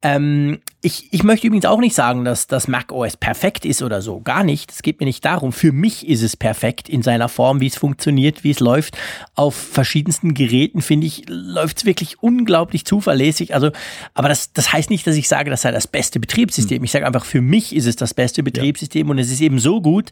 [0.00, 4.00] Ähm, ich, ich möchte übrigens auch nicht sagen, dass das Mac OS perfekt ist oder
[4.00, 4.20] so.
[4.20, 4.70] Gar nicht.
[4.70, 5.52] Es geht mir nicht darum.
[5.52, 8.96] Für mich ist es perfekt in seiner Form, wie es funktioniert, wie es läuft.
[9.34, 13.54] Auf verschiedensten Geräten, finde ich, läuft es wirklich unglaublich zuverlässig.
[13.54, 13.72] Also,
[14.14, 16.78] aber das, das heißt nicht, dass ich sage, das sei das beste Betriebssystem.
[16.78, 16.84] Hm.
[16.84, 19.10] Ich sage einfach, für mich ist es das beste Betriebssystem ja.
[19.10, 20.10] und es ist eben so gut,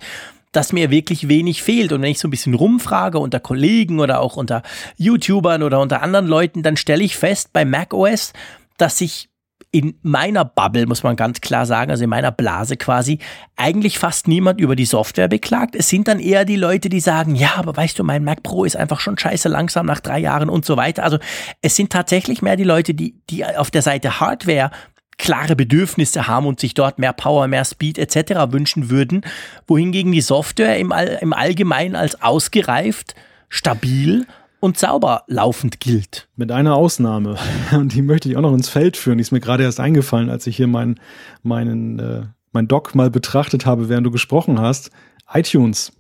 [0.50, 1.92] dass mir wirklich wenig fehlt.
[1.92, 4.62] Und wenn ich so ein bisschen rumfrage unter Kollegen oder auch unter
[4.96, 8.32] YouTubern oder unter anderen Leuten, dann stelle ich fest bei macOS,
[8.78, 9.28] dass sich
[9.76, 13.18] in meiner Bubble, muss man ganz klar sagen, also in meiner Blase quasi,
[13.56, 15.76] eigentlich fast niemand über die Software beklagt.
[15.76, 18.64] Es sind dann eher die Leute, die sagen, ja, aber weißt du, mein Mac Pro
[18.64, 21.04] ist einfach schon scheiße langsam nach drei Jahren und so weiter.
[21.04, 21.18] Also
[21.60, 24.70] es sind tatsächlich mehr die Leute, die, die auf der Seite Hardware
[25.18, 28.50] klare Bedürfnisse haben und sich dort mehr Power, mehr Speed etc.
[28.52, 29.26] wünschen würden,
[29.66, 33.14] wohingegen die Software im, All im Allgemeinen als ausgereift,
[33.50, 34.26] stabil
[34.66, 36.28] und sauber laufend gilt.
[36.36, 37.38] Mit einer Ausnahme.
[37.72, 39.16] Und die möchte ich auch noch ins Feld führen.
[39.18, 41.00] Die ist mir gerade erst eingefallen, als ich hier meinen,
[41.42, 44.90] meinen, äh, mein Doc mal betrachtet habe, während du gesprochen hast.
[45.32, 45.92] iTunes.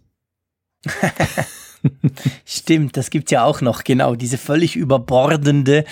[2.44, 4.16] Stimmt, das gibt's ja auch noch, genau.
[4.16, 5.84] Diese völlig überbordende,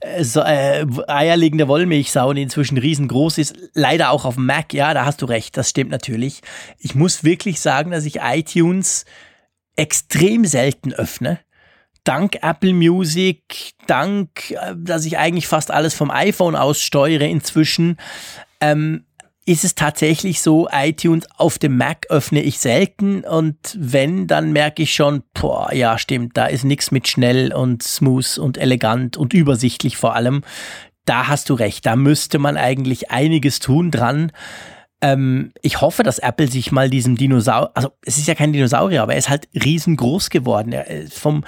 [0.00, 3.56] äh, so, äh, eierlegende Wollmilchsau, die inzwischen riesengroß ist.
[3.74, 6.40] Leider auch auf dem Mac, ja, da hast du recht, das stimmt natürlich.
[6.78, 9.04] Ich muss wirklich sagen, dass ich iTunes
[9.76, 11.40] extrem selten öffne.
[12.04, 17.96] Dank Apple Music, dank, äh, dass ich eigentlich fast alles vom iPhone aus steuere inzwischen.
[18.60, 19.04] Ähm,
[19.44, 24.82] ist es tatsächlich so, iTunes auf dem Mac öffne ich selten und wenn, dann merke
[24.84, 29.34] ich schon, boah, ja, stimmt, da ist nichts mit schnell und smooth und elegant und
[29.34, 30.42] übersichtlich vor allem.
[31.06, 34.30] Da hast du recht, da müsste man eigentlich einiges tun dran.
[35.00, 39.02] Ähm, ich hoffe, dass Apple sich mal diesem Dinosaurier, also es ist ja kein Dinosaurier,
[39.02, 40.72] aber er ist halt riesengroß geworden.
[40.72, 41.42] Er ist vom,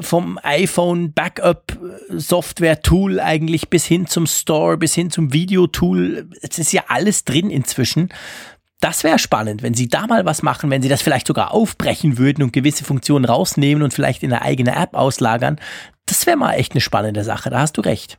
[0.00, 1.78] vom iPhone Backup
[2.10, 6.28] Software Tool eigentlich bis hin zum Store, bis hin zum Video Tool.
[6.42, 8.10] Es ist ja alles drin inzwischen.
[8.80, 12.18] Das wäre spannend, wenn sie da mal was machen, wenn sie das vielleicht sogar aufbrechen
[12.18, 15.58] würden und gewisse Funktionen rausnehmen und vielleicht in eine eigene App auslagern.
[16.04, 18.18] Das wäre mal echt eine spannende Sache, da hast du recht.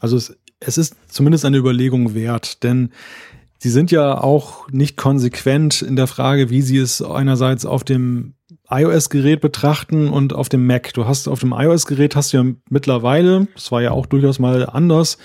[0.00, 2.90] Also es, es ist zumindest eine Überlegung wert, denn
[3.58, 8.35] Sie sind ja auch nicht konsequent in der Frage, wie Sie es einerseits auf dem
[8.70, 10.92] iOS-Gerät betrachten und auf dem Mac.
[10.94, 14.66] Du hast auf dem iOS-Gerät hast du ja mittlerweile, das war ja auch durchaus mal
[14.66, 15.18] anders,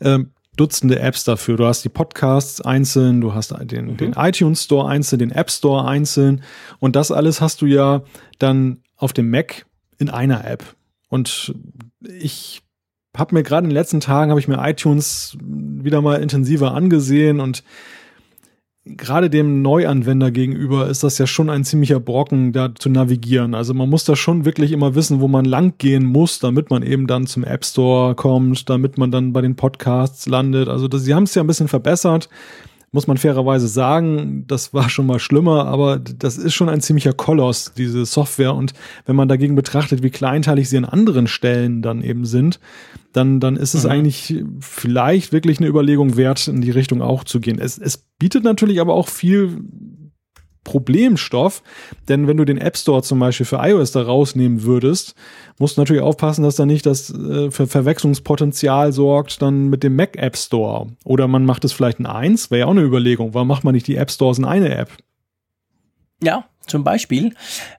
[0.00, 0.18] äh,
[0.56, 1.58] Dutzende Apps dafür.
[1.58, 3.96] Du hast die Podcasts einzeln, du hast den, mhm.
[3.98, 6.42] den iTunes Store einzeln, den App Store einzeln
[6.78, 8.02] und das alles hast du ja
[8.38, 9.66] dann auf dem Mac
[9.98, 10.64] in einer App.
[11.08, 11.54] Und
[12.00, 12.62] ich
[13.16, 17.40] habe mir gerade in den letzten Tagen habe ich mir iTunes wieder mal intensiver angesehen
[17.40, 17.62] und
[18.86, 23.54] gerade dem Neuanwender gegenüber ist das ja schon ein ziemlicher Brocken, da zu navigieren.
[23.54, 26.82] Also man muss da schon wirklich immer wissen, wo man lang gehen muss, damit man
[26.82, 30.68] eben dann zum App Store kommt, damit man dann bei den Podcasts landet.
[30.68, 32.28] Also das, sie haben es ja ein bisschen verbessert
[32.96, 37.12] muss man fairerweise sagen, das war schon mal schlimmer, aber das ist schon ein ziemlicher
[37.12, 38.54] Koloss, diese Software.
[38.54, 38.72] Und
[39.04, 42.58] wenn man dagegen betrachtet, wie kleinteilig sie an anderen Stellen dann eben sind,
[43.12, 43.90] dann, dann ist es mhm.
[43.90, 47.58] eigentlich vielleicht wirklich eine Überlegung wert, in die Richtung auch zu gehen.
[47.58, 49.60] Es, es bietet natürlich aber auch viel
[50.66, 51.62] Problemstoff,
[52.08, 55.14] denn wenn du den App Store zum Beispiel für iOS da rausnehmen würdest,
[55.58, 59.94] musst du natürlich aufpassen, dass da nicht das äh, für Verwechslungspotenzial sorgt, dann mit dem
[59.94, 60.88] Mac App Store.
[61.04, 63.32] Oder man macht es vielleicht in eins, wäre ja auch eine Überlegung.
[63.32, 64.90] Warum macht man nicht die App Stores in eine App?
[66.20, 67.32] Ja, zum Beispiel.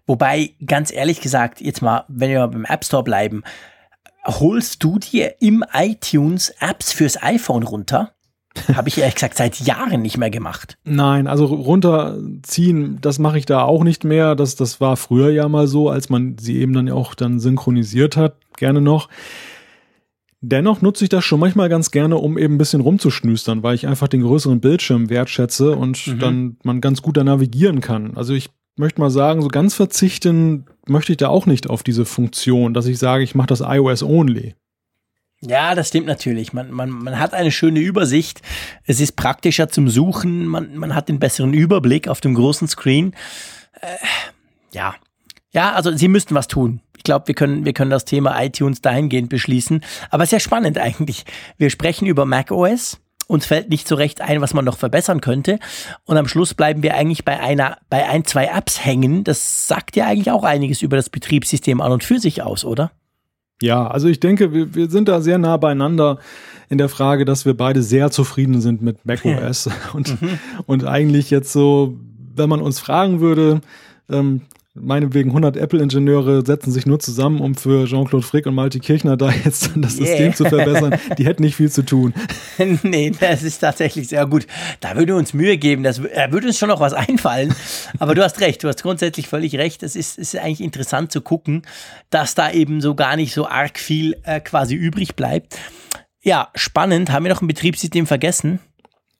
[0.05, 3.43] Wobei, ganz ehrlich gesagt, jetzt mal, wenn wir beim App Store bleiben,
[4.25, 8.13] holst du dir im iTunes Apps fürs iPhone runter?
[8.73, 10.77] Habe ich ehrlich gesagt seit Jahren nicht mehr gemacht.
[10.83, 14.35] Nein, also runterziehen, das mache ich da auch nicht mehr.
[14.35, 18.17] Das, das war früher ja mal so, als man sie eben dann auch dann synchronisiert
[18.17, 19.09] hat, gerne noch.
[20.41, 23.87] Dennoch nutze ich das schon manchmal ganz gerne, um eben ein bisschen rumzuschnüstern, weil ich
[23.87, 26.19] einfach den größeren Bildschirm wertschätze und mhm.
[26.19, 28.15] dann man ganz gut da navigieren kann.
[28.15, 32.05] Also ich möchte mal sagen, so ganz verzichten möchte ich da auch nicht auf diese
[32.05, 34.53] Funktion, dass ich sage, ich mache das iOS only.
[35.41, 36.53] Ja, das stimmt natürlich.
[36.53, 38.41] Man, man, man hat eine schöne Übersicht.
[38.85, 40.47] Es ist praktischer zum Suchen.
[40.47, 43.13] Man, man hat den besseren Überblick auf dem großen Screen.
[43.79, 43.97] Äh,
[44.71, 44.95] ja.
[45.51, 46.81] Ja, also sie müssten was tun.
[46.97, 49.83] Ich glaube, wir können, wir können das Thema iTunes dahingehend beschließen.
[50.09, 51.25] Aber sehr spannend eigentlich.
[51.57, 52.99] Wir sprechen über macOS.
[53.27, 55.59] Uns fällt nicht so recht ein, was man noch verbessern könnte.
[56.05, 59.23] Und am Schluss bleiben wir eigentlich bei einer, bei ein, zwei Apps hängen.
[59.23, 62.91] Das sagt ja eigentlich auch einiges über das Betriebssystem an und für sich aus, oder?
[63.61, 66.19] Ja, also ich denke, wir, wir sind da sehr nah beieinander
[66.69, 70.39] in der Frage, dass wir beide sehr zufrieden sind mit macOS und, mhm.
[70.65, 71.95] und eigentlich jetzt so,
[72.35, 73.61] wenn man uns fragen würde,
[74.09, 74.41] ähm,
[74.79, 79.29] meinetwegen 100 Apple-Ingenieure setzen sich nur zusammen, um für Jean-Claude Frick und Malte Kirchner da
[79.31, 80.07] jetzt das yeah.
[80.07, 80.99] System zu verbessern.
[81.17, 82.13] Die hätten nicht viel zu tun.
[82.83, 84.47] nee, das ist tatsächlich sehr gut.
[84.79, 87.53] Da würde uns Mühe geben, das, da würde uns schon noch was einfallen.
[87.99, 89.83] Aber du hast recht, du hast grundsätzlich völlig recht.
[89.83, 91.63] Es ist, ist eigentlich interessant zu gucken,
[92.09, 95.57] dass da eben so gar nicht so arg viel äh, quasi übrig bleibt.
[96.21, 97.11] Ja, spannend.
[97.11, 98.59] Haben wir noch ein Betriebssystem vergessen?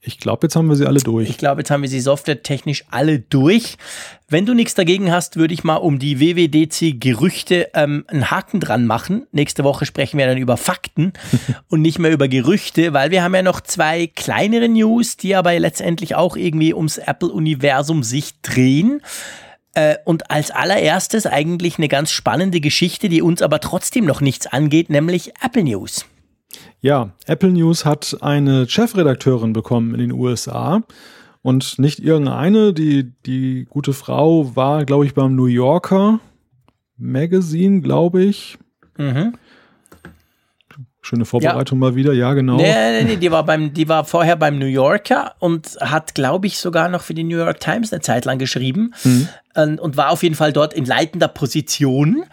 [0.08, 1.30] Ich glaube, jetzt haben wir sie alle durch.
[1.30, 3.78] Ich glaube, jetzt haben wir sie softwaretechnisch alle durch.
[4.30, 8.86] Wenn du nichts dagegen hast, würde ich mal um die WWDC-Gerüchte ähm, einen Haken dran
[8.86, 9.28] machen.
[9.32, 11.14] Nächste Woche sprechen wir dann über Fakten
[11.68, 15.60] und nicht mehr über Gerüchte, weil wir haben ja noch zwei kleinere News, die aber
[15.60, 19.02] letztendlich auch irgendwie ums Apple-Universum sich drehen.
[19.74, 24.48] Äh, und als allererstes eigentlich eine ganz spannende Geschichte, die uns aber trotzdem noch nichts
[24.48, 26.06] angeht, nämlich Apple News.
[26.80, 30.84] Ja, Apple News hat eine Chefredakteurin bekommen in den USA.
[31.42, 36.20] Und nicht irgendeine, die, die gute Frau war, glaube ich, beim New Yorker
[36.98, 38.58] Magazine, glaube ich.
[38.98, 39.36] Mhm.
[41.02, 41.88] Schöne Vorbereitung ja.
[41.88, 42.58] mal wieder, ja, genau.
[42.58, 46.48] Nee, nee, nee, die war, beim, die war vorher beim New Yorker und hat, glaube
[46.48, 49.30] ich, sogar noch für die New York Times eine Zeit lang geschrieben mhm.
[49.58, 52.24] Und, und war auf jeden Fall dort in leitender Position.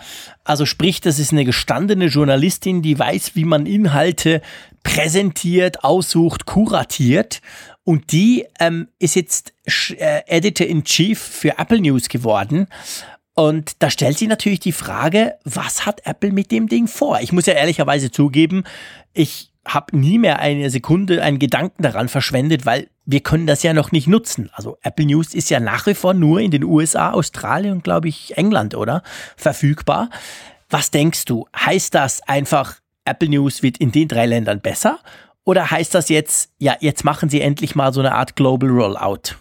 [0.44, 4.42] Also sprich, das ist eine gestandene Journalistin, die weiß, wie man Inhalte
[4.82, 7.40] präsentiert, aussucht, kuratiert.
[7.82, 9.54] Und die ähm, ist jetzt
[9.96, 12.68] äh, Editor-in-Chief für Apple News geworden.
[13.34, 17.20] Und da stellt sich natürlich die Frage, was hat Apple mit dem Ding vor?
[17.20, 18.64] Ich muss ja ehrlicherweise zugeben,
[19.12, 23.72] ich habe nie mehr eine Sekunde einen Gedanken daran verschwendet, weil wir können das ja
[23.72, 24.50] noch nicht nutzen.
[24.54, 28.08] Also Apple News ist ja nach wie vor nur in den USA, Australien und glaube
[28.08, 29.02] ich England, oder?
[29.36, 30.10] Verfügbar.
[30.70, 31.46] Was denkst du?
[31.56, 34.98] Heißt das einfach, Apple News wird in den drei Ländern besser?
[35.44, 39.36] Oder heißt das jetzt, ja, jetzt machen sie endlich mal so eine Art Global Rollout?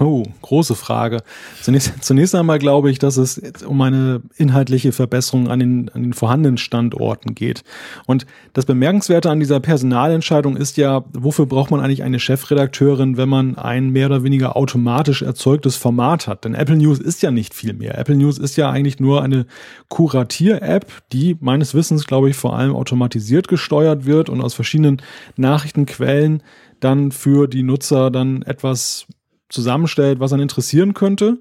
[0.00, 1.22] Oh, große Frage.
[1.62, 6.12] Zunächst, zunächst einmal glaube ich, dass es um eine inhaltliche Verbesserung an den, an den
[6.12, 7.64] vorhandenen Standorten geht.
[8.06, 13.28] Und das Bemerkenswerte an dieser Personalentscheidung ist ja, wofür braucht man eigentlich eine Chefredakteurin, wenn
[13.28, 16.44] man ein mehr oder weniger automatisch erzeugtes Format hat?
[16.44, 17.98] Denn Apple News ist ja nicht viel mehr.
[17.98, 19.46] Apple News ist ja eigentlich nur eine
[19.88, 25.02] Kuratier-App, die meines Wissens, glaube ich, vor allem automatisiert gesteuert wird und aus verschiedenen
[25.36, 26.42] Nachrichtenquellen
[26.80, 29.06] dann für die Nutzer dann etwas
[29.48, 31.38] zusammenstellt, was einen interessieren könnte.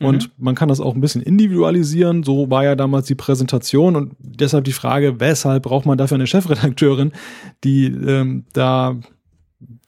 [0.00, 0.44] Und mhm.
[0.44, 2.22] man kann das auch ein bisschen individualisieren.
[2.22, 6.26] So war ja damals die Präsentation und deshalb die Frage, weshalb braucht man dafür eine
[6.26, 7.12] Chefredakteurin,
[7.64, 8.96] die ähm, da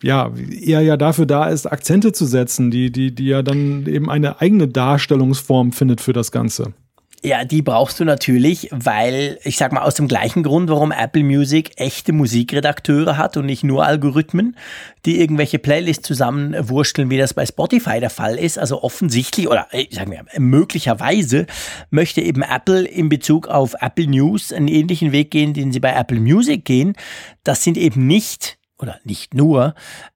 [0.03, 4.09] ja eher ja dafür da ist, Akzente zu setzen, die, die, die ja dann eben
[4.09, 6.73] eine eigene Darstellungsform findet für das Ganze.
[7.23, 11.23] Ja, die brauchst du natürlich, weil ich sag mal aus dem gleichen Grund, warum Apple
[11.23, 14.57] Music echte Musikredakteure hat und nicht nur Algorithmen,
[15.05, 18.57] die irgendwelche Playlists zusammenwursteln, wie das bei Spotify der Fall ist.
[18.57, 21.45] Also offensichtlich oder äh, sagen wir möglicherweise
[21.91, 25.93] möchte eben Apple in Bezug auf Apple News einen ähnlichen Weg gehen, den sie bei
[25.93, 26.93] Apple Music gehen.
[27.43, 29.75] Das sind eben nicht oder nicht nur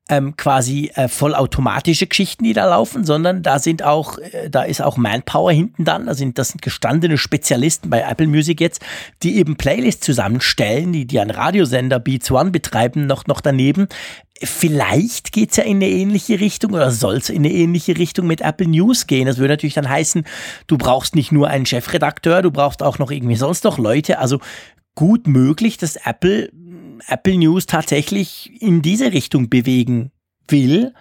[0.09, 4.81] ähm, quasi äh, vollautomatische Geschichten, die da laufen, sondern da sind auch, äh, da ist
[4.81, 6.05] auch Manpower hinten dann.
[6.05, 8.81] Da sind, das sind gestandene Spezialisten bei Apple Music jetzt,
[9.23, 13.87] die eben Playlists zusammenstellen, die, die einen Radiosender Beats One betreiben, noch, noch daneben.
[14.43, 18.67] Vielleicht geht's ja in eine ähnliche Richtung oder soll's in eine ähnliche Richtung mit Apple
[18.67, 19.27] News gehen.
[19.27, 20.25] Das würde natürlich dann heißen,
[20.67, 24.19] du brauchst nicht nur einen Chefredakteur, du brauchst auch noch irgendwie sonst noch Leute.
[24.19, 24.39] Also
[24.95, 26.49] gut möglich, dass Apple
[27.07, 30.11] Apple News tatsächlich in diese Richtung bewegen
[30.47, 30.93] will.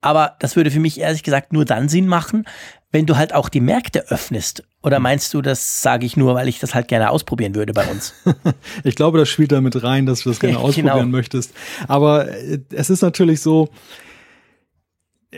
[0.00, 2.46] Aber das würde für mich ehrlich gesagt nur dann Sinn machen,
[2.90, 4.64] wenn du halt auch die Märkte öffnest.
[4.82, 7.86] Oder meinst du, das sage ich nur, weil ich das halt gerne ausprobieren würde bei
[7.86, 8.14] uns?
[8.84, 11.08] ich glaube, das spielt damit rein, dass du das gerne ausprobieren genau.
[11.08, 11.52] möchtest.
[11.86, 13.68] Aber äh, es ist natürlich so,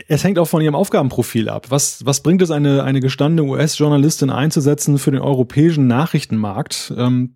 [0.07, 1.67] es hängt auch von ihrem Aufgabenprofil ab.
[1.69, 6.93] Was, was bringt es, eine, eine gestandene US-Journalistin einzusetzen für den europäischen Nachrichtenmarkt?
[6.97, 7.35] Ähm,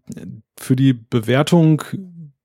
[0.57, 1.83] für die Bewertung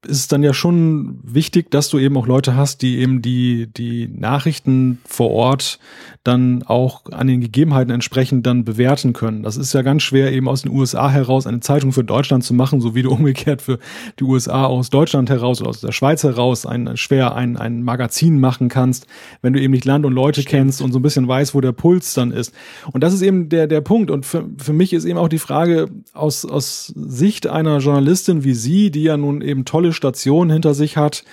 [0.06, 3.68] ist es dann ja schon wichtig, dass du eben auch Leute hast, die eben die,
[3.68, 5.78] die Nachrichten vor Ort
[6.24, 9.42] dann auch an den Gegebenheiten entsprechend dann bewerten können.
[9.42, 12.54] Das ist ja ganz schwer, eben aus den USA heraus eine Zeitung für Deutschland zu
[12.54, 13.78] machen, so wie du umgekehrt für
[14.20, 18.38] die USA aus Deutschland heraus oder aus der Schweiz heraus ein, schwer ein, ein Magazin
[18.38, 19.06] machen kannst,
[19.40, 20.50] wenn du eben nicht Land und Leute Stimmt.
[20.50, 22.54] kennst und so ein bisschen weißt, wo der Puls dann ist.
[22.92, 24.10] Und das ist eben der, der Punkt.
[24.10, 28.54] Und für, für mich ist eben auch die Frage aus, aus Sicht einer Journalistin wie
[28.54, 31.24] sie, die ja nun eben tolle Station hinter sich hat,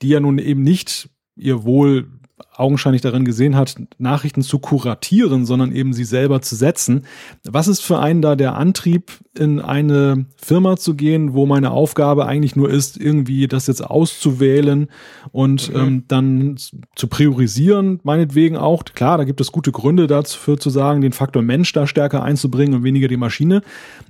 [0.00, 2.08] die ja nun eben nicht ihr Wohl
[2.54, 7.04] augenscheinlich darin gesehen hat, Nachrichten zu kuratieren, sondern eben sie selber zu setzen.
[7.44, 12.26] Was ist für einen da der Antrieb, in eine Firma zu gehen, wo meine Aufgabe
[12.26, 14.88] eigentlich nur ist, irgendwie das jetzt auszuwählen
[15.30, 15.80] und mhm.
[15.80, 16.56] ähm, dann
[16.96, 18.84] zu priorisieren, meinetwegen auch.
[18.84, 22.74] Klar, da gibt es gute Gründe dafür zu sagen, den Faktor Mensch da stärker einzubringen
[22.74, 23.62] und weniger die Maschine.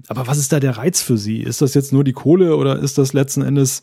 [0.09, 1.43] Aber was ist da der Reiz für Sie?
[1.43, 3.83] Ist das jetzt nur die Kohle oder ist das letzten Endes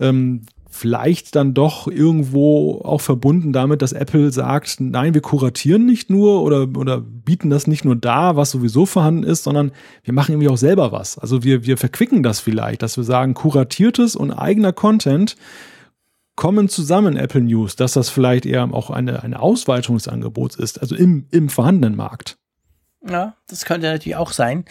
[0.00, 0.42] ähm,
[0.74, 6.42] vielleicht dann doch irgendwo auch verbunden damit, dass Apple sagt, nein, wir kuratieren nicht nur
[6.42, 9.70] oder, oder bieten das nicht nur da, was sowieso vorhanden ist, sondern
[10.02, 11.16] wir machen irgendwie auch selber was.
[11.16, 15.36] Also wir, wir verquicken das vielleicht, dass wir sagen, kuratiertes und eigener Content
[16.34, 20.80] kommen zusammen Apple News, dass das vielleicht eher auch eine, eine Ausweitung des Angebots ist,
[20.80, 22.36] also im, im vorhandenen Markt.
[23.08, 24.64] Ja, das könnte natürlich auch sein.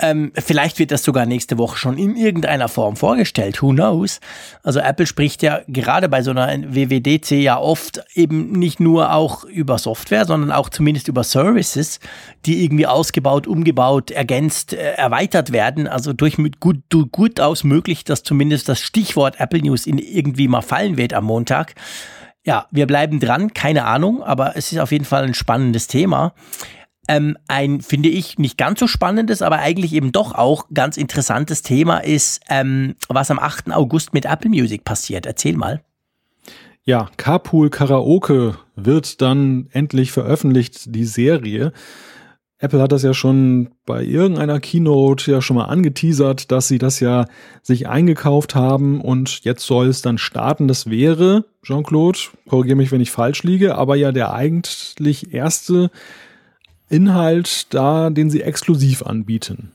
[0.00, 3.62] Ähm, vielleicht wird das sogar nächste Woche schon in irgendeiner Form vorgestellt.
[3.62, 4.20] Who knows?
[4.62, 9.44] Also Apple spricht ja gerade bei so einer WWDC ja oft eben nicht nur auch
[9.44, 12.00] über Software, sondern auch zumindest über Services,
[12.46, 15.88] die irgendwie ausgebaut, umgebaut, ergänzt, äh, erweitert werden.
[15.88, 16.82] Also durch gut,
[17.12, 21.24] gut aus möglich, dass zumindest das Stichwort Apple News in irgendwie mal fallen wird am
[21.24, 21.74] Montag.
[22.44, 26.32] Ja, wir bleiben dran, keine Ahnung, aber es ist auf jeden Fall ein spannendes Thema.
[27.08, 31.62] Ähm, ein, finde ich, nicht ganz so spannendes, aber eigentlich eben doch auch ganz interessantes
[31.62, 33.72] Thema ist, ähm, was am 8.
[33.72, 35.24] August mit Apple Music passiert.
[35.24, 35.82] Erzähl mal.
[36.84, 41.72] Ja, Carpool Karaoke wird dann endlich veröffentlicht, die Serie.
[42.60, 46.98] Apple hat das ja schon bei irgendeiner Keynote ja schon mal angeteasert, dass sie das
[46.98, 47.26] ja
[47.62, 50.66] sich eingekauft haben und jetzt soll es dann starten.
[50.66, 55.90] Das wäre, Jean-Claude, korrigiere mich, wenn ich falsch liege, aber ja der eigentlich erste
[56.90, 59.72] Inhalt da, den sie exklusiv anbieten.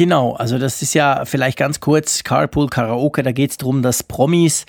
[0.00, 4.02] Genau, also das ist ja vielleicht ganz kurz Carpool Karaoke, da geht es darum, dass
[4.02, 4.64] Promis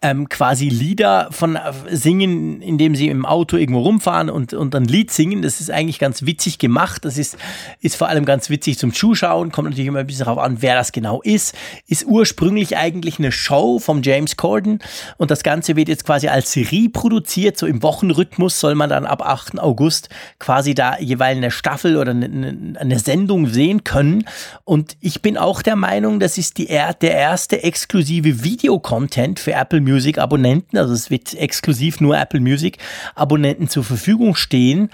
[0.00, 4.84] ähm, quasi Lieder von äh, singen, indem sie im Auto irgendwo rumfahren und, und ein
[4.84, 5.42] Lied singen.
[5.42, 7.04] Das ist eigentlich ganz witzig gemacht.
[7.04, 7.36] Das ist,
[7.80, 10.76] ist vor allem ganz witzig zum Zuschauen, kommt natürlich immer ein bisschen darauf an, wer
[10.76, 11.56] das genau ist.
[11.88, 14.78] Ist ursprünglich eigentlich eine Show vom James Corden
[15.16, 19.04] und das Ganze wird jetzt quasi als Serie produziert, so im Wochenrhythmus soll man dann
[19.04, 19.58] ab 8.
[19.58, 24.26] August quasi da jeweils eine Staffel oder eine, eine Sendung sehen können.
[24.62, 29.80] Und ich bin auch der Meinung, das ist die, der erste exklusive Videocontent für Apple
[29.80, 30.78] Music Abonnenten.
[30.78, 32.78] Also es wird exklusiv nur Apple Music
[33.14, 34.90] Abonnenten zur Verfügung stehen.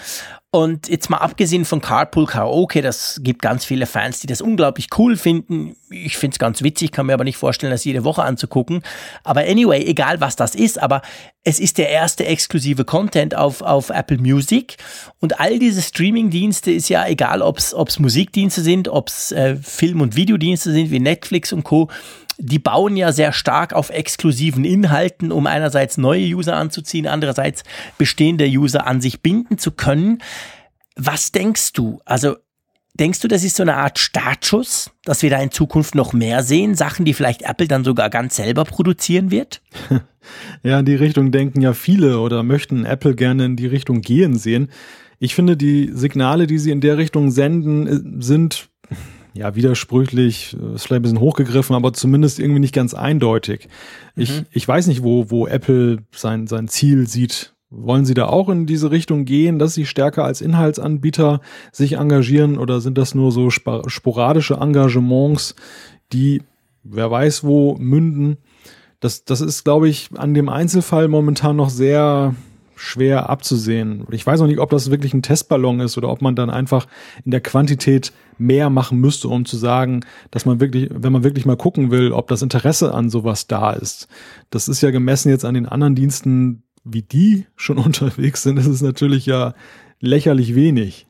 [0.55, 4.89] Und jetzt mal abgesehen von Carpool Karaoke, das gibt ganz viele Fans, die das unglaublich
[4.99, 5.77] cool finden.
[5.89, 8.83] Ich finde es ganz witzig, kann mir aber nicht vorstellen, das jede Woche anzugucken.
[9.25, 11.01] Aber anyway, egal was das ist, aber
[11.43, 14.77] es ist der erste exklusive Content auf, auf Apple Music.
[15.21, 20.03] Und all diese Streaming-Dienste ist ja egal, ob es Musikdienste sind, ob es äh, Film-
[20.03, 21.89] und Videodienste sind wie Netflix und Co
[22.43, 27.63] die bauen ja sehr stark auf exklusiven Inhalten, um einerseits neue User anzuziehen, andererseits
[27.99, 30.23] bestehende User an sich binden zu können.
[30.97, 32.01] Was denkst du?
[32.05, 32.37] Also
[32.95, 36.43] denkst du, das ist so eine Art Startschuss, dass wir da in Zukunft noch mehr
[36.43, 36.75] sehen?
[36.75, 39.63] Sachen, die vielleicht Apple dann sogar ganz selber produzieren wird?
[40.63, 44.39] Ja, in die Richtung denken ja viele oder möchten Apple gerne in die Richtung gehen
[44.39, 44.71] sehen.
[45.19, 48.69] Ich finde, die Signale, die sie in der Richtung senden, äh, sind
[49.35, 53.69] ja, widersprüchlich, äh, ist vielleicht ein bisschen hochgegriffen, aber zumindest irgendwie nicht ganz eindeutig.
[54.17, 54.47] Ich, mhm.
[54.51, 57.55] ich weiß nicht, wo, wo Apple sein, sein Ziel sieht.
[57.71, 61.41] Wollen Sie da auch in diese Richtung gehen, dass Sie stärker als Inhaltsanbieter
[61.73, 65.55] sich engagieren oder sind das nur so sporadische Engagements,
[66.13, 66.43] die
[66.83, 68.37] wer weiß wo münden?
[69.01, 72.35] Das, das ist, glaube ich, an dem Einzelfall momentan noch sehr
[72.83, 74.05] schwer abzusehen.
[74.11, 76.89] Ich weiß noch nicht, ob das wirklich ein Testballon ist oder ob man dann einfach
[77.25, 80.01] in der Quantität mehr machen müsste, um zu sagen,
[80.33, 83.73] dass man wirklich, wenn man wirklich mal gucken will, ob das Interesse an sowas da
[83.73, 84.09] ist.
[84.51, 88.67] Das ist ja gemessen jetzt an den anderen Diensten, wie die schon unterwegs sind, ist
[88.67, 89.55] es natürlich ja
[90.01, 91.07] lächerlich wenig.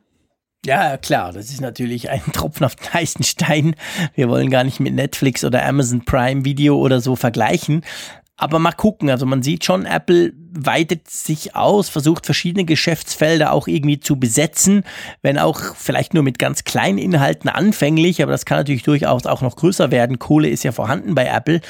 [0.66, 3.74] Ja, klar, das ist natürlich ein Tropfen auf den heißen Stein.
[4.14, 7.82] Wir wollen gar nicht mit Netflix oder Amazon Prime Video oder so vergleichen.
[8.36, 13.68] Aber mal gucken, also man sieht schon, Apple weitet sich aus, versucht verschiedene Geschäftsfelder auch
[13.68, 14.84] irgendwie zu besetzen,
[15.22, 19.40] wenn auch vielleicht nur mit ganz kleinen Inhalten anfänglich, aber das kann natürlich durchaus auch
[19.40, 20.18] noch größer werden.
[20.18, 21.60] Kohle ist ja vorhanden bei Apple.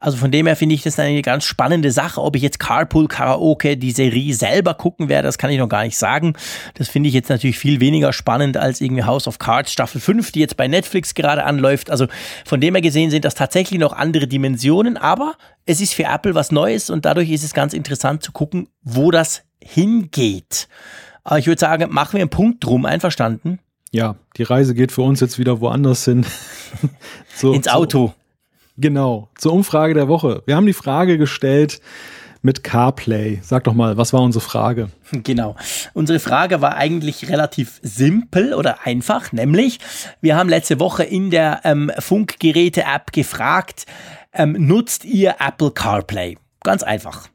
[0.00, 2.20] Also von dem her finde ich das eine ganz spannende Sache.
[2.20, 5.84] Ob ich jetzt Carpool Karaoke, die Serie selber gucken werde, das kann ich noch gar
[5.84, 6.34] nicht sagen.
[6.74, 10.32] Das finde ich jetzt natürlich viel weniger spannend als irgendwie House of Cards Staffel 5,
[10.32, 11.90] die jetzt bei Netflix gerade anläuft.
[11.90, 12.06] Also
[12.44, 15.34] von dem her gesehen sind das tatsächlich noch andere Dimensionen, aber
[15.64, 19.10] es ist für Apple was Neues und dadurch ist es ganz interessant zu gucken, wo
[19.10, 20.68] das hingeht.
[21.24, 23.60] Aber ich würde sagen, machen wir einen Punkt drum, einverstanden?
[23.90, 26.26] Ja, die Reise geht für uns jetzt wieder woanders hin.
[27.36, 28.08] so, Ins Auto.
[28.08, 28.14] So,
[28.78, 30.42] genau, zur Umfrage der Woche.
[30.46, 31.80] Wir haben die Frage gestellt,
[32.42, 33.40] mit CarPlay.
[33.42, 34.90] Sag doch mal, was war unsere Frage?
[35.24, 35.56] Genau.
[35.92, 39.78] Unsere Frage war eigentlich relativ simpel oder einfach, nämlich
[40.22, 43.84] wir haben letzte Woche in der ähm, Funkgeräte-App gefragt,
[44.32, 46.38] ähm, nutzt ihr Apple CarPlay?
[46.62, 47.28] Ganz einfach.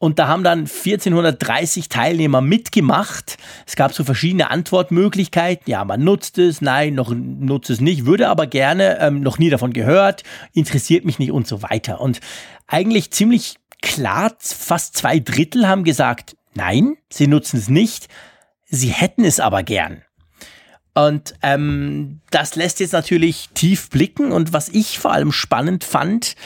[0.00, 3.36] Und da haben dann 1430 Teilnehmer mitgemacht.
[3.66, 5.70] Es gab so verschiedene Antwortmöglichkeiten.
[5.70, 9.50] Ja, man nutzt es, nein, noch nutzt es nicht, würde aber gerne, ähm, noch nie
[9.50, 10.22] davon gehört,
[10.54, 12.00] interessiert mich nicht und so weiter.
[12.00, 12.20] Und
[12.66, 18.08] eigentlich ziemlich klar, fast zwei Drittel haben gesagt, nein, sie nutzen es nicht,
[18.64, 20.02] sie hätten es aber gern.
[20.94, 24.32] Und ähm, das lässt jetzt natürlich tief blicken.
[24.32, 26.36] Und was ich vor allem spannend fand,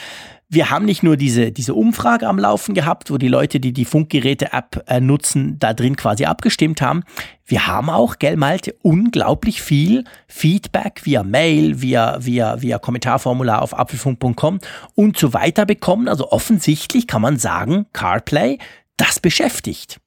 [0.47, 3.85] wir haben nicht nur diese, diese Umfrage am Laufen gehabt, wo die Leute, die die
[3.85, 7.03] Funkgeräte-App äh, nutzen, da drin quasi abgestimmt haben.
[7.45, 13.77] Wir haben auch, gell, Malte, unglaublich viel Feedback via Mail, via, via, via Kommentarformular auf
[13.77, 14.59] apfelfunk.com
[14.93, 16.07] und so weiter bekommen.
[16.07, 18.59] Also offensichtlich kann man sagen, CarPlay,
[18.97, 19.99] das beschäftigt.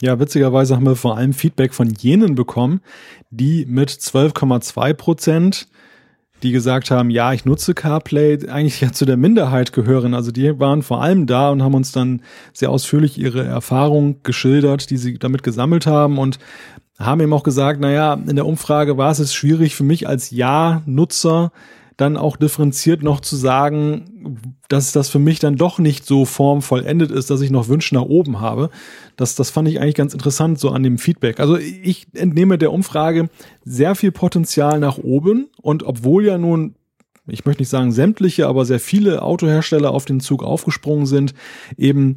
[0.00, 2.80] Ja, witzigerweise haben wir vor allem Feedback von jenen bekommen,
[3.30, 5.68] die mit 12,2 Prozent
[6.42, 10.14] die gesagt haben, ja, ich nutze CarPlay, eigentlich ja zu der Minderheit gehören.
[10.14, 12.22] Also die waren vor allem da und haben uns dann
[12.52, 16.38] sehr ausführlich ihre Erfahrung geschildert, die sie damit gesammelt haben und
[16.98, 21.52] haben eben auch gesagt, naja, in der Umfrage war es schwierig für mich als Ja-Nutzer,
[21.98, 27.10] dann auch differenziert noch zu sagen, dass das für mich dann doch nicht so formvollendet
[27.10, 28.70] ist, dass ich noch Wünsche nach oben habe.
[29.16, 31.40] Das, das fand ich eigentlich ganz interessant so an dem Feedback.
[31.40, 33.28] Also ich entnehme der Umfrage
[33.64, 36.76] sehr viel Potenzial nach oben und obwohl ja nun
[37.30, 41.34] ich möchte nicht sagen sämtliche, aber sehr viele Autohersteller auf den Zug aufgesprungen sind,
[41.76, 42.14] eben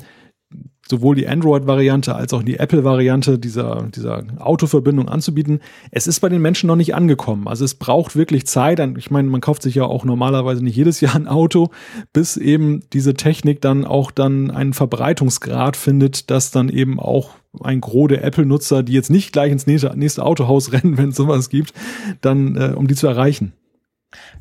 [0.92, 5.62] sowohl die Android-Variante als auch die Apple-Variante dieser, dieser Autoverbindung anzubieten.
[5.90, 7.48] Es ist bei den Menschen noch nicht angekommen.
[7.48, 8.80] Also es braucht wirklich Zeit.
[8.98, 11.72] Ich meine, man kauft sich ja auch normalerweise nicht jedes Jahr ein Auto,
[12.14, 17.82] bis eben diese Technik dann auch dann einen Verbreitungsgrad findet, dass dann eben auch ein
[17.82, 21.50] Gros der Apple-Nutzer, die jetzt nicht gleich ins nächste, nächste Autohaus rennen, wenn es sowas
[21.50, 21.74] gibt,
[22.22, 23.54] dann, äh, um die zu erreichen.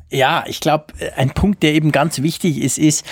[0.09, 3.05] Ja, ich glaube, ein Punkt, der eben ganz wichtig ist, ist,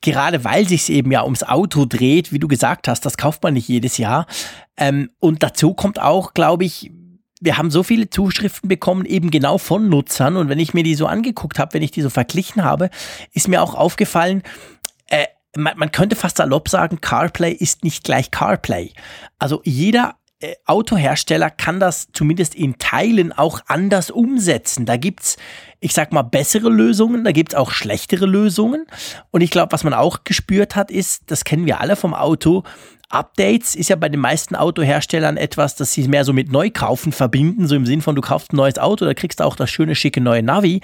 [0.00, 3.54] gerade weil sich eben ja ums Auto dreht, wie du gesagt hast, das kauft man
[3.54, 4.26] nicht jedes Jahr.
[4.76, 6.90] Ähm, und dazu kommt auch, glaube ich,
[7.40, 10.36] wir haben so viele Zuschriften bekommen, eben genau von Nutzern.
[10.36, 12.90] Und wenn ich mir die so angeguckt habe, wenn ich die so verglichen habe,
[13.32, 14.42] ist mir auch aufgefallen,
[15.06, 15.26] äh,
[15.56, 18.92] man, man könnte fast salopp sagen, CarPlay ist nicht gleich CarPlay.
[19.38, 20.16] Also jeder
[20.66, 24.86] Autohersteller kann das zumindest in Teilen auch anders umsetzen.
[24.86, 25.36] Da gibt's,
[25.80, 28.86] ich sag mal, bessere Lösungen, da gibt's auch schlechtere Lösungen.
[29.32, 32.62] Und ich glaube, was man auch gespürt hat, ist, das kennen wir alle vom Auto,
[33.10, 37.66] Updates ist ja bei den meisten Autoherstellern etwas, das sie mehr so mit Neukaufen verbinden,
[37.66, 39.94] so im Sinn von du kaufst ein neues Auto, da kriegst du auch das schöne,
[39.94, 40.82] schicke neue Navi.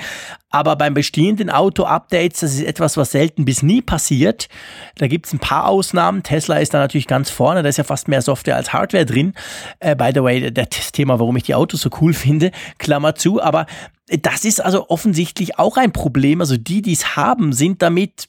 [0.51, 4.49] Aber beim bestehenden Auto-Updates, das ist etwas, was selten bis nie passiert.
[4.97, 6.23] Da gibt es ein paar Ausnahmen.
[6.23, 9.35] Tesla ist da natürlich ganz vorne, da ist ja fast mehr Software als Hardware drin.
[9.81, 13.43] Äh, by the way, das Thema, warum ich die Autos so cool finde, Klammer zu.
[13.43, 13.67] Aber
[14.09, 16.41] das ist also offensichtlich auch ein Problem.
[16.41, 18.29] Also die, die es haben, sind damit,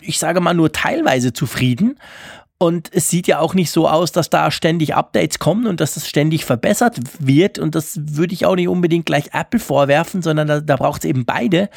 [0.00, 1.98] ich sage mal, nur teilweise zufrieden.
[2.64, 5.92] Und es sieht ja auch nicht so aus, dass da ständig Updates kommen und dass
[5.92, 7.58] das ständig verbessert wird.
[7.58, 11.10] Und das würde ich auch nicht unbedingt gleich Apple vorwerfen, sondern da, da braucht es
[11.10, 11.68] eben beide.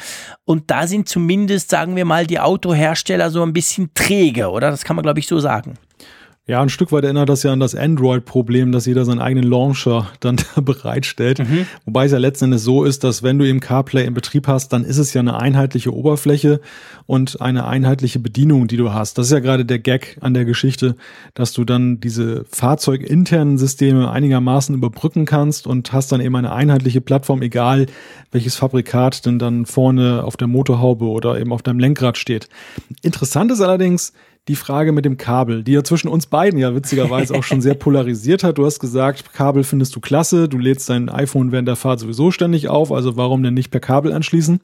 [0.46, 4.70] Und da sind zumindest, sagen wir mal, die Autohersteller so ein bisschen träge, oder?
[4.70, 5.74] Das kann man, glaube ich, so sagen.
[6.48, 10.10] Ja, ein Stück weit erinnert das ja an das Android-Problem, dass jeder seinen eigenen Launcher
[10.20, 11.40] dann da bereitstellt.
[11.40, 11.66] Mhm.
[11.84, 14.72] Wobei es ja letzten Endes so ist, dass wenn du eben CarPlay im Betrieb hast,
[14.72, 16.62] dann ist es ja eine einheitliche Oberfläche
[17.04, 19.18] und eine einheitliche Bedienung, die du hast.
[19.18, 20.96] Das ist ja gerade der Gag an der Geschichte,
[21.34, 27.02] dass du dann diese fahrzeuginternen Systeme einigermaßen überbrücken kannst und hast dann eben eine einheitliche
[27.02, 27.88] Plattform, egal
[28.32, 32.48] welches Fabrikat denn dann vorne auf der Motorhaube oder eben auf deinem Lenkrad steht.
[33.02, 34.14] Interessant ist allerdings,
[34.48, 37.74] die Frage mit dem Kabel, die ja zwischen uns beiden ja witzigerweise auch schon sehr
[37.74, 38.58] polarisiert hat.
[38.58, 42.30] Du hast gesagt, Kabel findest du klasse, du lädst dein iPhone während der Fahrt sowieso
[42.30, 44.60] ständig auf, also warum denn nicht per Kabel anschließen?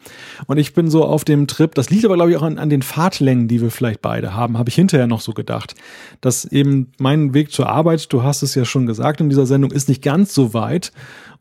[0.47, 2.70] Und ich bin so auf dem Trip, das liegt aber glaube ich auch an, an
[2.70, 5.74] den Fahrtlängen, die wir vielleicht beide haben, habe ich hinterher noch so gedacht,
[6.20, 9.70] dass eben mein Weg zur Arbeit, du hast es ja schon gesagt in dieser Sendung,
[9.70, 10.93] ist nicht ganz so weit.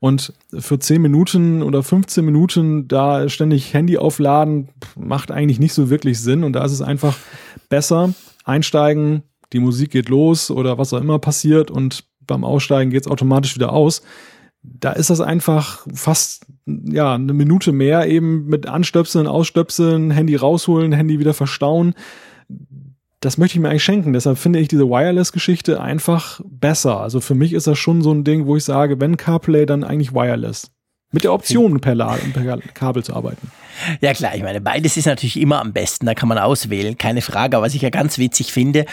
[0.04, 4.68] Und für 10 Minuten oder 15 Minuten da ständig Handy aufladen,
[4.98, 6.44] macht eigentlich nicht so wirklich Sinn.
[6.44, 7.16] Und da ist es einfach
[7.70, 8.14] besser,
[8.44, 9.24] einsteigen,
[9.54, 13.56] die Musik geht los oder was auch immer passiert und beim Aussteigen geht es automatisch
[13.56, 14.02] wieder aus.
[14.62, 20.94] Da ist das einfach fast ja eine Minute mehr eben mit Anstöpseln, Ausstöpseln, Handy rausholen,
[20.94, 21.94] Handy wieder verstauen.
[23.20, 24.14] Das möchte ich mir eigentlich schenken.
[24.14, 27.02] Deshalb finde ich diese Wireless-Geschichte einfach besser.
[27.02, 29.84] Also für mich ist das schon so ein Ding, wo ich sage, wenn CarPlay, dann
[29.84, 30.72] eigentlich Wireless.
[31.14, 33.52] Mit der Option, per, per Kabel zu arbeiten.
[34.02, 37.22] Ja klar, ich meine, beides ist natürlich immer am besten, da kann man auswählen, keine
[37.22, 37.56] Frage.
[37.56, 38.86] Aber was ich ja ganz witzig finde,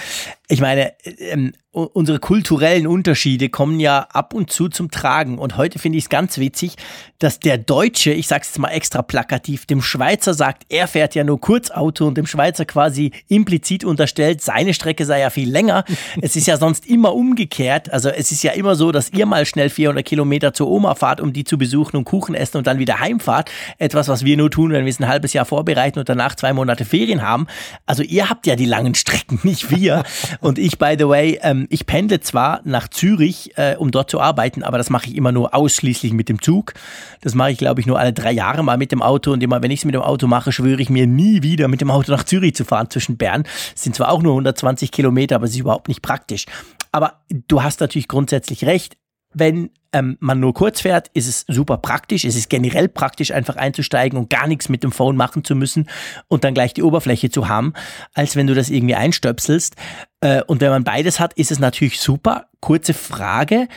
[0.46, 5.38] ich meine, ähm, unsere kulturellen Unterschiede kommen ja ab und zu zum Tragen.
[5.38, 6.74] Und heute finde ich es ganz witzig,
[7.20, 11.14] dass der Deutsche, ich sage es jetzt mal extra plakativ, dem Schweizer sagt, er fährt
[11.14, 15.84] ja nur Kurzauto und dem Schweizer quasi implizit unterstellt, seine Strecke sei ja viel länger.
[16.20, 17.92] es ist ja sonst immer umgekehrt.
[17.92, 21.20] Also es ist ja immer so, dass ihr mal schnell 400 Kilometer zur Oma fahrt,
[21.20, 23.48] um die zu besuchen und Kuchen essen und dann wieder heimfahrt.
[23.78, 26.52] Etwas, was wir nur tun, wenn wir es ein halbes Jahr vorbereiten und danach zwei
[26.52, 27.46] Monate Ferien haben.
[27.86, 30.02] Also ihr habt ja die langen Strecken, nicht wir.
[30.40, 34.20] Und ich, by the way, ähm, ich pendle zwar nach Zürich, äh, um dort zu
[34.20, 36.74] arbeiten, aber das mache ich immer nur ausschließlich mit dem Zug.
[37.20, 39.32] Das mache ich, glaube ich, nur alle drei Jahre mal mit dem Auto.
[39.32, 41.80] Und immer, wenn ich es mit dem Auto mache, schwöre ich mir nie wieder mit
[41.80, 43.42] dem Auto nach Zürich zu fahren zwischen Bern.
[43.72, 46.46] Das sind zwar auch nur 120 Kilometer, aber es ist überhaupt nicht praktisch.
[46.92, 48.96] Aber du hast natürlich grundsätzlich recht.
[49.32, 52.24] Wenn ähm, man nur kurz fährt, ist es super praktisch.
[52.24, 55.88] Es ist generell praktisch, einfach einzusteigen und gar nichts mit dem Phone machen zu müssen
[56.28, 57.74] und dann gleich die Oberfläche zu haben,
[58.14, 59.76] als wenn du das irgendwie einstöpselst.
[60.20, 62.48] Äh, und wenn man beides hat, ist es natürlich super.
[62.60, 63.68] Kurze Frage.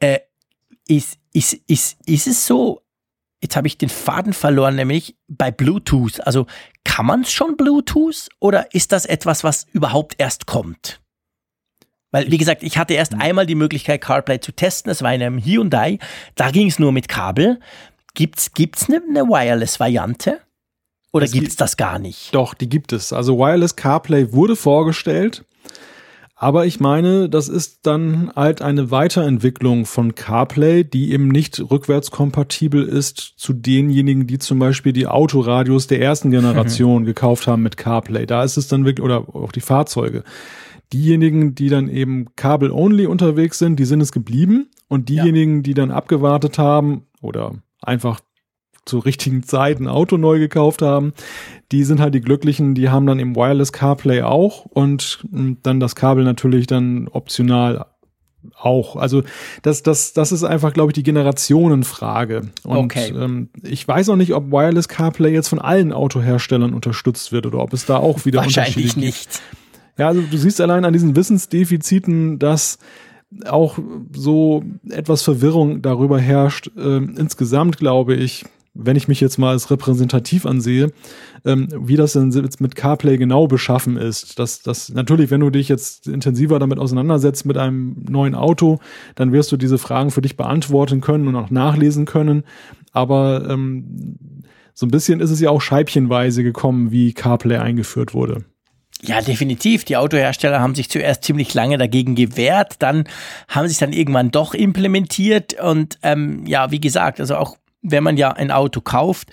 [0.00, 0.20] Äh,
[0.86, 2.82] ist, ist, ist, ist es so,
[3.42, 6.20] jetzt habe ich den Faden verloren, nämlich bei Bluetooth.
[6.26, 6.46] Also
[6.84, 11.00] kann man es schon Bluetooth oder ist das etwas, was überhaupt erst kommt?
[12.14, 13.20] Weil, wie gesagt, ich hatte erst mhm.
[13.20, 14.88] einmal die Möglichkeit, CarPlay zu testen.
[14.88, 15.98] Das war in einem Hyundai.
[16.36, 17.58] Da ging es nur mit Kabel.
[18.14, 20.38] Gibt's, gibt's eine, eine Wireless-Variante?
[21.10, 22.32] Oder gibt es das gar nicht?
[22.32, 23.12] Doch, die gibt es.
[23.12, 25.44] Also Wireless CarPlay wurde vorgestellt.
[26.36, 32.84] Aber ich meine, das ist dann halt eine Weiterentwicklung von CarPlay, die eben nicht rückwärtskompatibel
[32.86, 38.24] ist zu denjenigen, die zum Beispiel die Autoradios der ersten Generation gekauft haben mit CarPlay.
[38.24, 40.22] Da ist es dann wirklich, oder auch die Fahrzeuge
[40.92, 44.68] diejenigen, die dann eben Kabel-only unterwegs sind, die sind es geblieben.
[44.88, 45.62] Und diejenigen, ja.
[45.62, 48.20] die dann abgewartet haben oder einfach
[48.84, 51.14] zur richtigen Zeit ein Auto neu gekauft haben,
[51.72, 55.94] die sind halt die Glücklichen, die haben dann im Wireless CarPlay auch und dann das
[55.96, 57.86] Kabel natürlich dann optional
[58.58, 58.96] auch.
[58.96, 59.22] Also
[59.62, 62.42] das, das, das ist einfach, glaube ich, die Generationenfrage.
[62.62, 63.12] Und okay.
[63.16, 67.60] ähm, ich weiß auch nicht, ob Wireless CarPlay jetzt von allen Autoherstellern unterstützt wird oder
[67.60, 69.42] ob es da auch wieder Wahrscheinlich Unterschiede gibt.
[69.96, 72.78] Ja, also du siehst allein an diesen Wissensdefiziten, dass
[73.46, 73.78] auch
[74.12, 76.70] so etwas Verwirrung darüber herrscht.
[76.76, 80.90] Ähm, insgesamt glaube ich, wenn ich mich jetzt mal als repräsentativ ansehe,
[81.44, 84.38] ähm, wie das denn jetzt mit CarPlay genau beschaffen ist.
[84.38, 88.80] Dass das natürlich, wenn du dich jetzt intensiver damit auseinandersetzt mit einem neuen Auto,
[89.14, 92.42] dann wirst du diese Fragen für dich beantworten können und auch nachlesen können.
[92.92, 94.18] Aber ähm,
[94.74, 98.44] so ein bisschen ist es ja auch scheibchenweise gekommen, wie CarPlay eingeführt wurde.
[99.02, 99.84] Ja, definitiv.
[99.84, 103.04] Die Autohersteller haben sich zuerst ziemlich lange dagegen gewehrt, dann
[103.48, 108.02] haben sie es dann irgendwann doch implementiert und ähm, ja, wie gesagt, also auch wenn
[108.02, 109.28] man ja ein Auto kauft,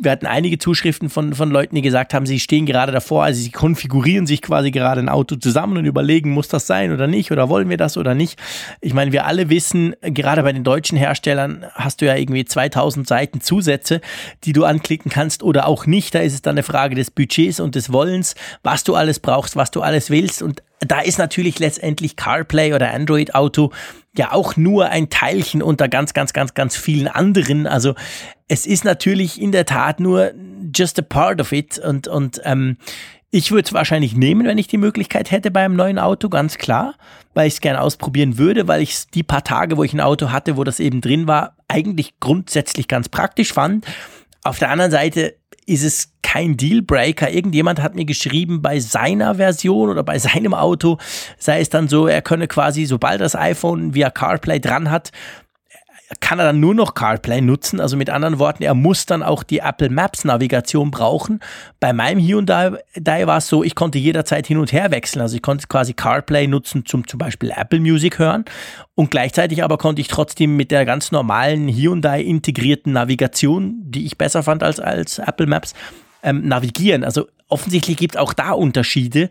[0.00, 3.40] wir hatten einige Zuschriften von, von Leuten, die gesagt haben, sie stehen gerade davor, also
[3.40, 7.32] sie konfigurieren sich quasi gerade ein Auto zusammen und überlegen, muss das sein oder nicht
[7.32, 8.38] oder wollen wir das oder nicht.
[8.80, 13.06] Ich meine, wir alle wissen, gerade bei den deutschen Herstellern hast du ja irgendwie 2000
[13.06, 14.00] Seiten Zusätze,
[14.44, 16.14] die du anklicken kannst oder auch nicht.
[16.14, 19.56] Da ist es dann eine Frage des Budgets und des Wollens, was du alles brauchst,
[19.56, 23.72] was du alles willst und da ist natürlich letztendlich CarPlay oder Android Auto
[24.16, 27.66] ja auch nur ein Teilchen unter ganz, ganz, ganz, ganz vielen anderen.
[27.66, 27.94] Also
[28.48, 30.32] es ist natürlich in der Tat nur
[30.74, 32.76] just a part of it und, und ähm,
[33.30, 36.58] ich würde es wahrscheinlich nehmen, wenn ich die Möglichkeit hätte bei einem neuen Auto, ganz
[36.58, 36.94] klar,
[37.34, 40.30] weil ich es gerne ausprobieren würde, weil ich die paar Tage, wo ich ein Auto
[40.30, 43.84] hatte, wo das eben drin war, eigentlich grundsätzlich ganz praktisch fand.
[44.42, 45.34] Auf der anderen Seite
[45.66, 47.30] ist es kein Dealbreaker.
[47.30, 50.98] Irgendjemand hat mir geschrieben, bei seiner Version oder bei seinem Auto
[51.38, 55.12] sei es dann so, er könne quasi, sobald das iPhone via CarPlay dran hat,
[56.20, 57.80] kann er dann nur noch CarPlay nutzen.
[57.80, 61.40] Also mit anderen Worten, er muss dann auch die Apple Maps Navigation brauchen.
[61.80, 62.72] Bei meinem Hyundai
[63.26, 65.22] war es so, ich konnte jederzeit hin und her wechseln.
[65.22, 68.44] Also ich konnte quasi CarPlay nutzen zum zum Beispiel Apple Music hören
[68.94, 74.16] und gleichzeitig aber konnte ich trotzdem mit der ganz normalen Hyundai integrierten Navigation, die ich
[74.16, 75.74] besser fand als, als Apple Maps,
[76.22, 77.04] ähm, navigieren.
[77.04, 79.28] Also offensichtlich gibt es auch da Unterschiede.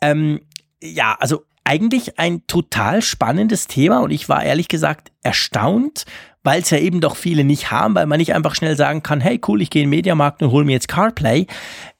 [0.00, 0.40] Ähm,
[0.80, 6.04] ja, also eigentlich ein total spannendes Thema und ich war ehrlich gesagt erstaunt,
[6.42, 9.20] weil es ja eben doch viele nicht haben, weil man nicht einfach schnell sagen kann,
[9.20, 11.46] hey cool, ich gehe in den Mediamarkt und hole mir jetzt CarPlay,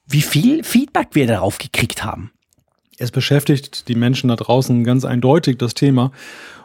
[0.07, 2.31] wie viel Feedback wir darauf gekriegt haben.
[2.97, 6.11] Es beschäftigt die Menschen da draußen ganz eindeutig das Thema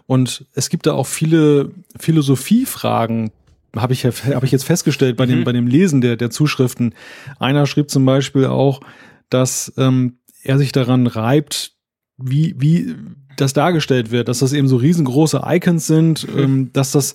[0.06, 3.30] und es gibt da auch viele Philosophiefragen,
[3.76, 5.30] habe ich, hab ich jetzt festgestellt bei, mhm.
[5.30, 6.94] dem, bei dem Lesen der, der Zuschriften.
[7.38, 8.80] Einer schrieb zum Beispiel auch,
[9.28, 11.74] dass ähm, er sich daran reibt,
[12.22, 12.94] wie, wie
[13.36, 16.38] das dargestellt wird, dass das eben so riesengroße Icons sind, mhm.
[16.42, 17.14] ähm, dass das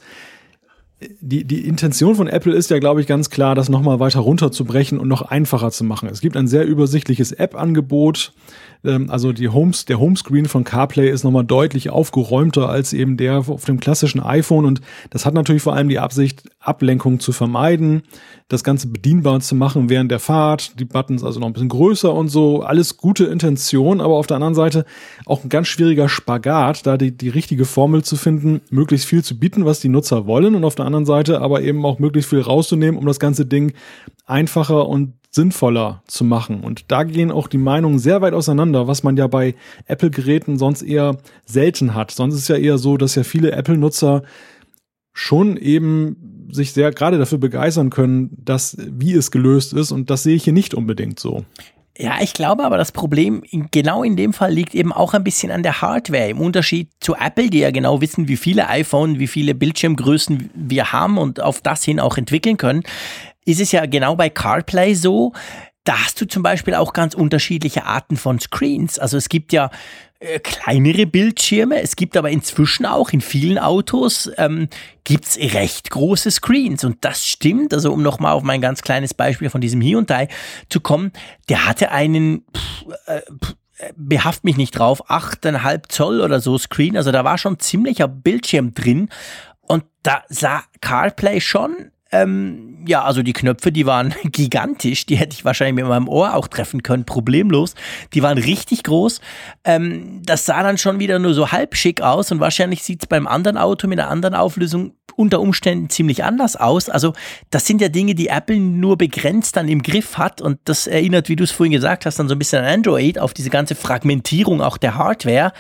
[1.19, 4.97] die, die Intention von Apple ist ja, glaube ich, ganz klar, das nochmal weiter runterzubrechen
[4.97, 6.07] und noch einfacher zu machen.
[6.09, 8.33] Es gibt ein sehr übersichtliches App-Angebot.
[8.83, 13.37] Ähm, also die Homes, der Homescreen von CarPlay ist nochmal deutlich aufgeräumter als eben der
[13.37, 14.65] auf dem klassischen iPhone.
[14.65, 18.04] Und das hat natürlich vor allem die Absicht, Ablenkung zu vermeiden,
[18.47, 22.13] das Ganze bedienbar zu machen während der Fahrt, die Buttons also noch ein bisschen größer
[22.13, 22.62] und so.
[22.62, 24.86] Alles gute Intention, aber auf der anderen Seite
[25.25, 29.39] auch ein ganz schwieriger Spagat, da die, die richtige Formel zu finden, möglichst viel zu
[29.39, 32.42] bieten, was die Nutzer wollen und auf der anderen Seite aber eben auch möglichst viel
[32.42, 33.74] rauszunehmen, um das ganze Ding
[34.25, 36.62] einfacher und sinnvoller zu machen.
[36.62, 39.55] Und da gehen auch die Meinungen sehr weit auseinander, was man ja bei
[39.86, 42.12] Apple-Geräten sonst eher selten hat.
[42.12, 44.24] Sonst ist ja eher so, dass ja viele Apple-Nutzer
[45.13, 49.92] schon eben sich sehr gerade dafür begeistern können, dass wie es gelöst ist.
[49.92, 51.46] Und das sehe ich hier nicht unbedingt so.
[51.97, 55.24] Ja, ich glaube aber, das Problem in, genau in dem Fall liegt eben auch ein
[55.24, 56.28] bisschen an der Hardware.
[56.28, 60.92] Im Unterschied zu Apple, die ja genau wissen, wie viele iPhone, wie viele Bildschirmgrößen wir
[60.92, 62.84] haben und auf das hin auch entwickeln können,
[63.46, 65.32] ist es ja genau bei CarPlay so,
[65.86, 69.00] da hast du zum Beispiel auch ganz unterschiedliche Arten von Screens.
[69.00, 69.70] Also es gibt ja
[70.20, 74.70] äh, kleinere Bildschirme, es gibt aber inzwischen auch in vielen Autos ähm,
[75.04, 76.83] gibt's recht große Screens.
[76.83, 77.74] Und das stimmt.
[77.74, 80.28] Also um nochmal auf mein ganz kleines Beispiel von diesem Hyundai
[80.70, 81.12] zu kommen,
[81.50, 83.55] der hatte einen pff, äh, pff,
[83.96, 88.74] behaft mich nicht drauf, 8,5 Zoll oder so Screen, also da war schon ziemlicher Bildschirm
[88.74, 89.09] drin.
[89.62, 95.05] Und da sah CarPlay schon ähm, ja, also die Knöpfe, die waren gigantisch.
[95.05, 97.75] Die hätte ich wahrscheinlich mit meinem Ohr auch treffen können, problemlos.
[98.13, 99.21] Die waren richtig groß.
[99.63, 103.08] Ähm, das sah dann schon wieder nur so halb schick aus und wahrscheinlich sieht es
[103.08, 106.89] beim anderen Auto mit einer anderen Auflösung unter Umständen ziemlich anders aus.
[106.89, 107.13] Also
[107.50, 111.29] das sind ja Dinge, die Apple nur begrenzt dann im Griff hat und das erinnert,
[111.29, 113.75] wie du es vorhin gesagt hast, dann so ein bisschen an Android, auf diese ganze
[113.75, 115.54] Fragmentierung auch der Hardware.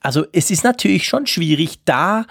[0.00, 2.24] Also es ist natürlich schon schwierig, da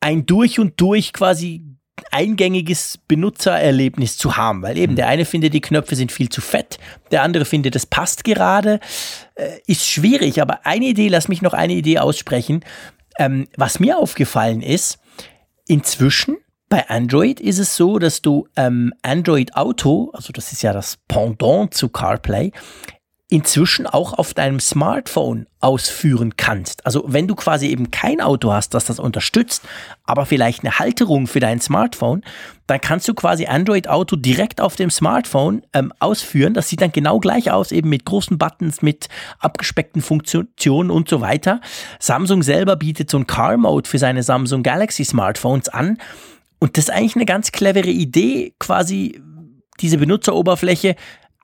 [0.00, 1.62] ein durch und durch quasi
[2.10, 4.96] eingängiges Benutzererlebnis zu haben, weil eben mhm.
[4.96, 6.78] der eine findet, die Knöpfe sind viel zu fett,
[7.10, 8.80] der andere findet, es passt gerade.
[9.34, 12.64] Äh, ist schwierig, aber eine Idee, lass mich noch eine Idee aussprechen.
[13.18, 14.98] Ähm, was mir aufgefallen ist,
[15.66, 16.36] inzwischen
[16.68, 20.98] bei Android ist es so, dass du ähm, Android Auto, also das ist ja das
[21.08, 22.52] Pendant zu CarPlay,
[23.30, 26.86] inzwischen auch auf deinem Smartphone ausführen kannst.
[26.86, 29.68] Also wenn du quasi eben kein Auto hast, das das unterstützt,
[30.04, 32.22] aber vielleicht eine Halterung für dein Smartphone,
[32.66, 36.54] dann kannst du quasi Android Auto direkt auf dem Smartphone ähm, ausführen.
[36.54, 39.08] Das sieht dann genau gleich aus, eben mit großen Buttons, mit
[39.40, 41.60] abgespeckten Funktionen und so weiter.
[41.98, 45.98] Samsung selber bietet so ein Car Mode für seine Samsung Galaxy Smartphones an.
[46.60, 49.20] Und das ist eigentlich eine ganz clevere Idee, quasi
[49.80, 50.96] diese Benutzeroberfläche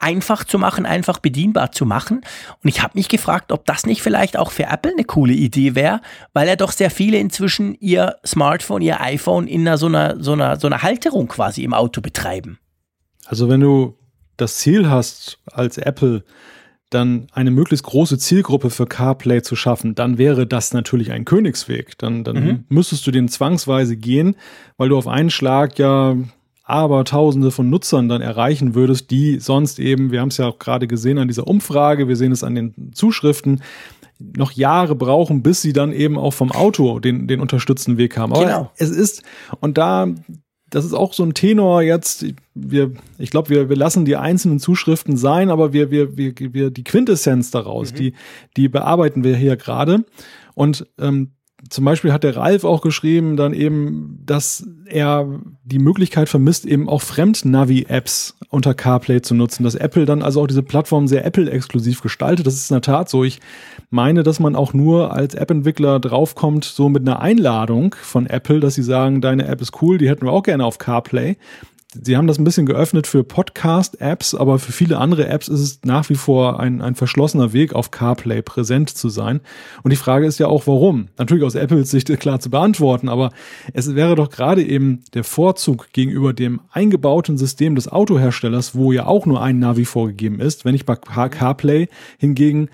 [0.04, 2.20] einfach zu machen, einfach bedienbar zu machen.
[2.62, 5.74] Und ich habe mich gefragt, ob das nicht vielleicht auch für Apple eine coole Idee
[5.74, 6.02] wäre,
[6.34, 10.32] weil ja doch sehr viele inzwischen ihr Smartphone, ihr iPhone in einer, so, einer, so,
[10.32, 12.58] einer, so einer Halterung quasi im Auto betreiben.
[13.24, 13.96] Also wenn du
[14.36, 16.24] das Ziel hast, als Apple
[16.90, 21.96] dann eine möglichst große Zielgruppe für CarPlay zu schaffen, dann wäre das natürlich ein Königsweg.
[21.98, 22.64] Dann, dann mhm.
[22.68, 24.36] müsstest du den zwangsweise gehen,
[24.76, 26.14] weil du auf einen Schlag ja
[26.64, 30.58] aber Tausende von Nutzern dann erreichen würdest, die sonst eben, wir haben es ja auch
[30.58, 33.62] gerade gesehen an dieser Umfrage, wir sehen es an den Zuschriften,
[34.18, 38.32] noch Jahre brauchen, bis sie dann eben auch vom Auto den, den unterstützten Weg haben.
[38.32, 38.70] Aber genau.
[38.76, 39.22] es ist,
[39.60, 40.06] und da,
[40.70, 42.24] das ist auch so ein Tenor jetzt,
[42.54, 46.70] wir, ich glaube, wir, wir lassen die einzelnen Zuschriften sein, aber wir, wir, wir, wir
[46.70, 47.96] die Quintessenz daraus, mhm.
[47.96, 48.14] die,
[48.56, 50.04] die bearbeiten wir hier gerade.
[50.54, 51.32] Und ähm,
[51.70, 56.88] zum Beispiel hat der Ralf auch geschrieben, dann eben, dass er die Möglichkeit vermisst, eben
[56.88, 62.02] auch Fremd-Navi-Apps unter CarPlay zu nutzen, dass Apple dann also auch diese Plattform sehr Apple-exklusiv
[62.02, 62.46] gestaltet.
[62.46, 63.24] Das ist in der Tat so.
[63.24, 63.40] Ich
[63.90, 68.74] meine, dass man auch nur als App-Entwickler draufkommt, so mit einer Einladung von Apple, dass
[68.74, 71.36] sie sagen, deine App ist cool, die hätten wir auch gerne auf CarPlay.
[72.02, 75.80] Sie haben das ein bisschen geöffnet für Podcast-Apps, aber für viele andere Apps ist es
[75.84, 79.40] nach wie vor ein, ein verschlossener Weg, auf CarPlay präsent zu sein.
[79.82, 81.08] Und die Frage ist ja auch, warum?
[81.18, 83.30] Natürlich aus Apples Sicht klar zu beantworten, aber
[83.72, 89.06] es wäre doch gerade eben der Vorzug gegenüber dem eingebauten System des Autoherstellers, wo ja
[89.06, 91.88] auch nur ein Navi vorgegeben ist, wenn ich bei CarPlay
[92.18, 92.68] hingegen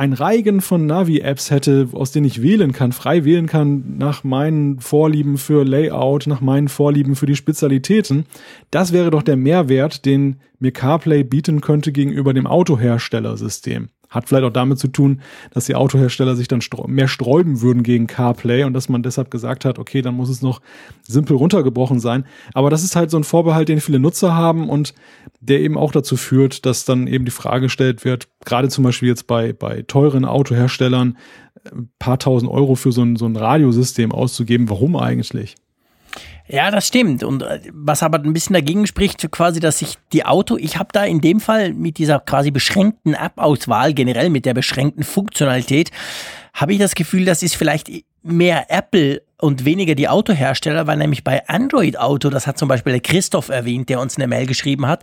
[0.00, 4.80] ein Reigen von Navi-Apps hätte, aus denen ich wählen kann, frei wählen kann nach meinen
[4.80, 8.24] Vorlieben für Layout, nach meinen Vorlieben für die Spezialitäten,
[8.70, 13.90] das wäre doch der Mehrwert, den mir CarPlay bieten könnte gegenüber dem Autoherstellersystem.
[14.10, 15.22] Hat vielleicht auch damit zu tun,
[15.52, 19.64] dass die Autohersteller sich dann mehr sträuben würden gegen CarPlay und dass man deshalb gesagt
[19.64, 20.60] hat, okay, dann muss es noch
[21.02, 22.24] simpel runtergebrochen sein.
[22.52, 24.94] Aber das ist halt so ein Vorbehalt, den viele Nutzer haben und
[25.40, 29.08] der eben auch dazu führt, dass dann eben die Frage gestellt wird, gerade zum Beispiel
[29.08, 31.16] jetzt bei, bei teuren Autoherstellern,
[31.72, 35.56] ein paar tausend Euro für so ein, so ein Radiosystem auszugeben, warum eigentlich?
[36.48, 37.22] Ja, das stimmt.
[37.22, 40.88] Und äh, was aber ein bisschen dagegen spricht, quasi, dass sich die Auto, ich habe
[40.92, 45.90] da in dem Fall mit dieser quasi beschränkten App-Auswahl, generell mit der beschränkten Funktionalität,
[46.52, 47.88] habe ich das Gefühl, das ist vielleicht
[48.22, 52.92] mehr Apple und weniger die Autohersteller, weil nämlich bei Android Auto, das hat zum Beispiel
[52.92, 55.02] der Christoph erwähnt, der uns eine Mail geschrieben hat.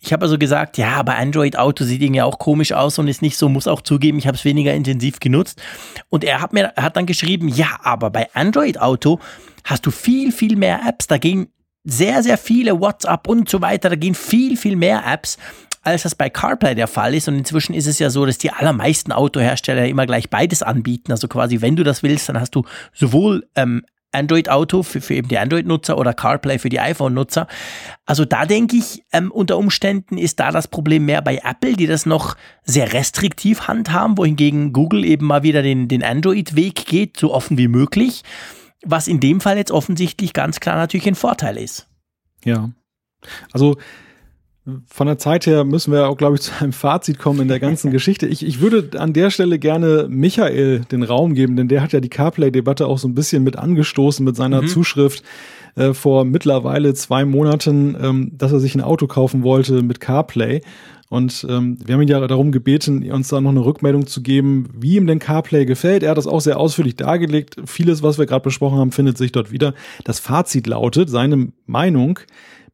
[0.00, 3.22] Ich habe also gesagt, ja, bei Android Auto sieht irgendwie auch komisch aus und ist
[3.22, 5.62] nicht so, muss auch zugeben, ich habe es weniger intensiv genutzt.
[6.08, 9.20] Und er hat mir hat dann geschrieben, ja, aber bei Android Auto
[9.66, 11.06] hast du viel, viel mehr Apps.
[11.06, 11.48] Da gehen
[11.84, 13.90] sehr, sehr viele WhatsApp und so weiter.
[13.90, 15.36] Da gehen viel, viel mehr Apps
[15.82, 17.28] als das bei CarPlay der Fall ist.
[17.28, 21.12] Und inzwischen ist es ja so, dass die allermeisten Autohersteller immer gleich beides anbieten.
[21.12, 25.14] Also quasi, wenn du das willst, dann hast du sowohl ähm, Android Auto für, für
[25.14, 27.46] eben die Android-Nutzer oder CarPlay für die iPhone-Nutzer.
[28.04, 31.86] Also da denke ich, ähm, unter Umständen ist da das Problem mehr bei Apple, die
[31.86, 37.32] das noch sehr restriktiv handhaben, wohingegen Google eben mal wieder den, den Android-Weg geht, so
[37.32, 38.22] offen wie möglich.
[38.88, 41.88] Was in dem Fall jetzt offensichtlich ganz klar natürlich ein Vorteil ist.
[42.44, 42.70] Ja.
[43.52, 43.76] Also
[44.88, 47.60] von der Zeit her müssen wir auch, glaube ich, zu einem Fazit kommen in der
[47.60, 48.26] ganzen Geschichte.
[48.26, 52.00] Ich, ich würde an der Stelle gerne Michael den Raum geben, denn der hat ja
[52.00, 54.66] die CarPlay-Debatte auch so ein bisschen mit angestoßen mit seiner mhm.
[54.66, 55.22] Zuschrift
[55.76, 60.62] äh, vor mittlerweile zwei Monaten, ähm, dass er sich ein Auto kaufen wollte mit CarPlay.
[61.08, 64.68] Und ähm, wir haben ihn ja darum gebeten, uns da noch eine Rückmeldung zu geben,
[64.76, 66.02] wie ihm denn CarPlay gefällt.
[66.02, 67.56] Er hat das auch sehr ausführlich dargelegt.
[67.64, 69.74] Vieles, was wir gerade besprochen haben, findet sich dort wieder.
[70.02, 72.18] Das Fazit lautet, seine Meinung,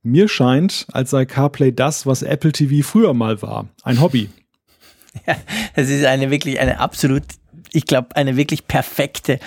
[0.02, 3.68] mir scheint, als sei CarPlay das, was Apple TV früher mal war.
[3.82, 4.30] Ein Hobby.
[5.26, 5.36] Ja,
[5.74, 7.22] es ist eine wirklich, eine absolut,
[7.70, 9.40] ich glaube, eine wirklich perfekte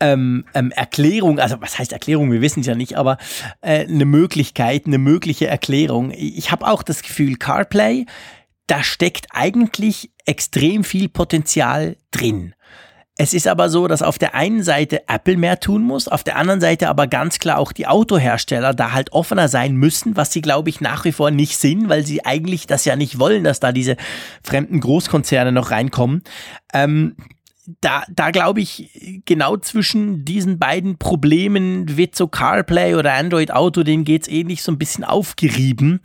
[0.00, 3.16] ähm, ähm, Erklärung, also was heißt Erklärung, wir wissen es ja nicht, aber
[3.60, 6.10] äh, eine Möglichkeit, eine mögliche Erklärung.
[6.10, 8.06] Ich habe auch das Gefühl, CarPlay,
[8.66, 12.55] da steckt eigentlich extrem viel Potenzial drin.
[13.18, 16.36] Es ist aber so, dass auf der einen Seite Apple mehr tun muss, auf der
[16.36, 20.42] anderen Seite aber ganz klar auch die Autohersteller da halt offener sein müssen, was sie,
[20.42, 23.58] glaube ich, nach wie vor nicht sind, weil sie eigentlich das ja nicht wollen, dass
[23.58, 23.96] da diese
[24.42, 26.24] fremden Großkonzerne noch reinkommen.
[26.74, 27.16] Ähm,
[27.80, 33.82] da, da glaube ich, genau zwischen diesen beiden Problemen wird so CarPlay oder Android Auto,
[33.82, 36.00] denen geht's ähnlich so ein bisschen aufgerieben.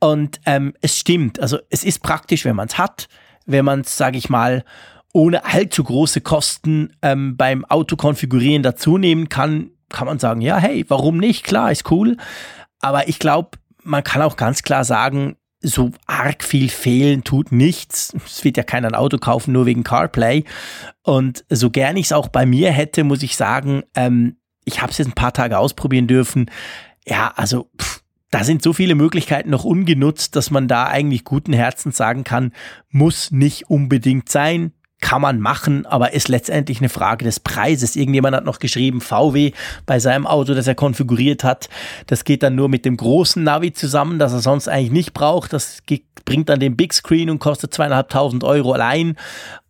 [0.00, 3.08] Und ähm, es stimmt, also es ist praktisch, wenn man es hat,
[3.46, 4.64] wenn man es, sage ich mal,
[5.12, 11.18] ohne allzu große Kosten ähm, beim Autokonfigurieren dazunehmen kann, kann man sagen, ja, hey, warum
[11.18, 11.44] nicht?
[11.44, 12.16] Klar, ist cool.
[12.80, 18.14] Aber ich glaube, man kann auch ganz klar sagen, so arg viel fehlen tut nichts.
[18.26, 20.44] Es wird ja keiner ein Auto kaufen, nur wegen CarPlay.
[21.02, 24.92] Und so gern ich es auch bei mir hätte, muss ich sagen, ähm, ich habe
[24.92, 26.50] es jetzt ein paar Tage ausprobieren dürfen.
[27.06, 31.52] Ja, also pff, da sind so viele Möglichkeiten noch ungenutzt, dass man da eigentlich guten
[31.52, 32.52] Herzens sagen kann,
[32.90, 34.72] muss nicht unbedingt sein
[35.02, 37.96] kann man machen, aber ist letztendlich eine Frage des Preises.
[37.96, 39.52] Irgendjemand hat noch geschrieben, VW
[39.84, 41.68] bei seinem Auto, das er konfiguriert hat,
[42.06, 45.52] das geht dann nur mit dem großen Navi zusammen, das er sonst eigentlich nicht braucht.
[45.52, 45.82] Das
[46.24, 49.16] bringt dann den Big Screen und kostet zweieinhalbtausend Euro allein.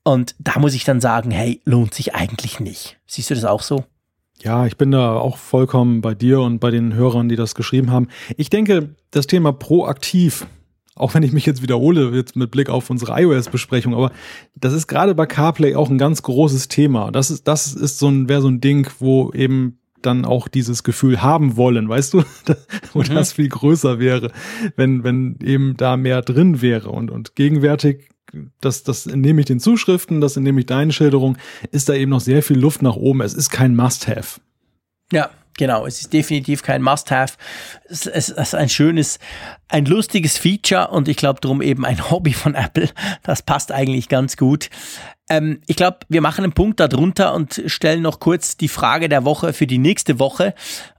[0.05, 2.99] Und da muss ich dann sagen, hey, lohnt sich eigentlich nicht.
[3.07, 3.85] Siehst du das auch so?
[4.41, 7.91] Ja, ich bin da auch vollkommen bei dir und bei den Hörern, die das geschrieben
[7.91, 8.09] haben.
[8.37, 10.47] Ich denke, das Thema proaktiv
[10.94, 14.12] auch wenn ich mich jetzt wiederhole, jetzt mit Blick auf unsere iOS-Besprechung, aber
[14.55, 17.10] das ist gerade bei CarPlay auch ein ganz großes Thema.
[17.10, 20.82] Das ist, das ist so ein, wäre so ein Ding, wo eben dann auch dieses
[20.82, 22.24] Gefühl haben wollen, weißt du,
[22.93, 23.14] wo mhm.
[23.14, 24.32] das viel größer wäre,
[24.77, 28.09] wenn, wenn eben da mehr drin wäre und, und gegenwärtig
[28.60, 31.36] das, das entnehme ich den Zuschriften, das entnehme ich deinen Schilderungen,
[31.70, 33.20] ist da eben noch sehr viel Luft nach oben.
[33.20, 34.40] Es ist kein Must-Have.
[35.12, 37.35] Ja, Genau, es ist definitiv kein Must-Have.
[37.89, 39.19] Es, es, ist ein schönes,
[39.69, 42.89] ein lustiges Feature und ich glaube darum eben ein Hobby von Apple.
[43.23, 44.70] Das passt eigentlich ganz gut.
[45.29, 49.24] Ähm, ich glaube, wir machen einen Punkt darunter und stellen noch kurz die Frage der
[49.24, 50.55] Woche für die nächste Woche.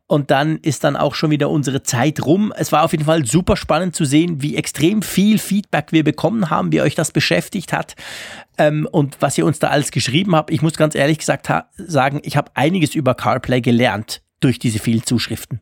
[0.06, 2.54] Und dann ist dann auch schon wieder unsere Zeit rum.
[2.56, 6.52] Es war auf jeden Fall super spannend zu sehen, wie extrem viel Feedback wir bekommen
[6.52, 7.96] haben, wie euch das beschäftigt hat
[8.60, 10.52] ähm, und was ihr uns da alles geschrieben habt.
[10.52, 15.03] Ich muss ganz ehrlich gesagt sagen, ich habe einiges über CarPlay gelernt durch diese vielen
[15.03, 15.61] Zuschriften.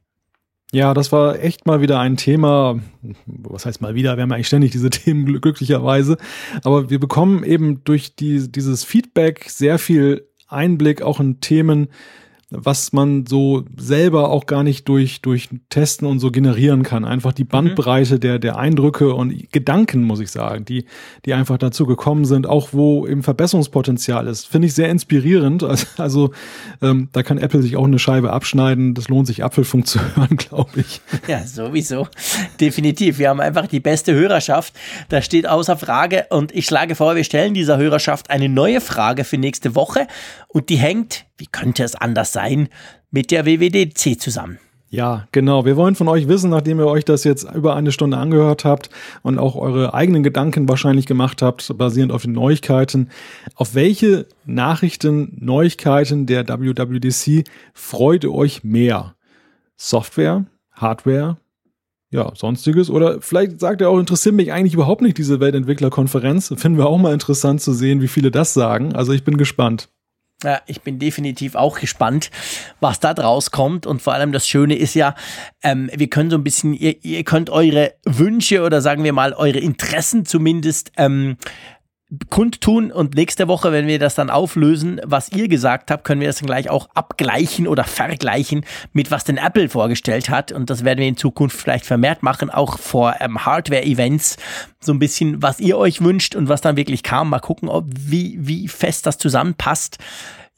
[0.73, 2.79] Ja, das war echt mal wieder ein Thema.
[3.25, 4.15] Was heißt mal wieder?
[4.15, 6.17] Wir haben eigentlich ständig diese Themen glücklicherweise.
[6.63, 11.89] Aber wir bekommen eben durch die, dieses Feedback sehr viel Einblick auch in Themen,
[12.51, 17.05] was man so selber auch gar nicht durch, durch Testen und so generieren kann.
[17.05, 17.49] Einfach die mhm.
[17.49, 20.85] Bandbreite der, der Eindrücke und Gedanken, muss ich sagen, die,
[21.25, 24.47] die einfach dazu gekommen sind, auch wo eben Verbesserungspotenzial ist.
[24.47, 25.63] Finde ich sehr inspirierend.
[25.63, 26.31] Also, also
[26.81, 28.93] ähm, da kann Apple sich auch eine Scheibe abschneiden.
[28.93, 31.01] Das lohnt sich, Apfelfunk zu hören, glaube ich.
[31.27, 32.07] Ja, sowieso.
[32.59, 33.17] Definitiv.
[33.17, 34.73] Wir haben einfach die beste Hörerschaft.
[35.07, 36.25] Das steht außer Frage.
[36.29, 40.07] Und ich schlage vor, wir stellen dieser Hörerschaft eine neue Frage für nächste Woche.
[40.53, 42.69] Und die hängt wie könnte es anders sein,
[43.09, 44.59] mit der WWDC zusammen.
[44.89, 45.65] Ja, genau.
[45.65, 48.89] Wir wollen von euch wissen, nachdem ihr euch das jetzt über eine Stunde angehört habt
[49.23, 53.09] und auch eure eigenen Gedanken wahrscheinlich gemacht habt, basierend auf den Neuigkeiten,
[53.55, 59.15] auf welche Nachrichten, Neuigkeiten der WWDC freut ihr euch mehr?
[59.77, 61.37] Software, Hardware,
[62.11, 62.89] ja, sonstiges.
[62.89, 66.53] Oder vielleicht sagt er auch, interessiert mich eigentlich überhaupt nicht diese Weltentwicklerkonferenz.
[66.57, 68.93] Finden wir auch mal interessant zu sehen, wie viele das sagen.
[68.93, 69.87] Also ich bin gespannt.
[70.43, 72.31] Ja, ich bin definitiv auch gespannt,
[72.79, 73.85] was da draus kommt.
[73.85, 75.15] Und vor allem das Schöne ist ja,
[75.61, 79.33] ähm, wir können so ein bisschen, ihr, ihr könnt eure Wünsche oder sagen wir mal
[79.33, 81.37] eure Interessen zumindest ähm,
[82.29, 86.27] kundtun und nächste Woche, wenn wir das dann auflösen, was ihr gesagt habt, können wir
[86.27, 90.83] das dann gleich auch abgleichen oder vergleichen mit was denn Apple vorgestellt hat und das
[90.83, 94.37] werden wir in Zukunft vielleicht vermehrt machen, auch vor ähm, Hardware-Events,
[94.81, 97.29] so ein bisschen, was ihr euch wünscht und was dann wirklich kam.
[97.29, 99.97] Mal gucken, ob wie, wie fest das zusammenpasst.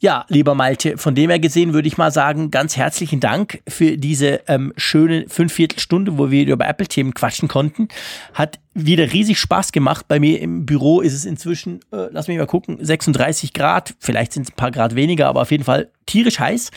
[0.00, 3.96] Ja, lieber Malte, von dem her gesehen würde ich mal sagen, ganz herzlichen Dank für
[3.96, 7.88] diese ähm, schöne Fünfviertelstunde, wo wir über Apple-Themen quatschen konnten.
[8.34, 10.06] Hat wieder riesig Spaß gemacht.
[10.08, 13.94] Bei mir im Büro ist es inzwischen, äh, lass mich mal gucken, 36 Grad.
[14.00, 16.70] Vielleicht sind es ein paar Grad weniger, aber auf jeden Fall tierisch heiß.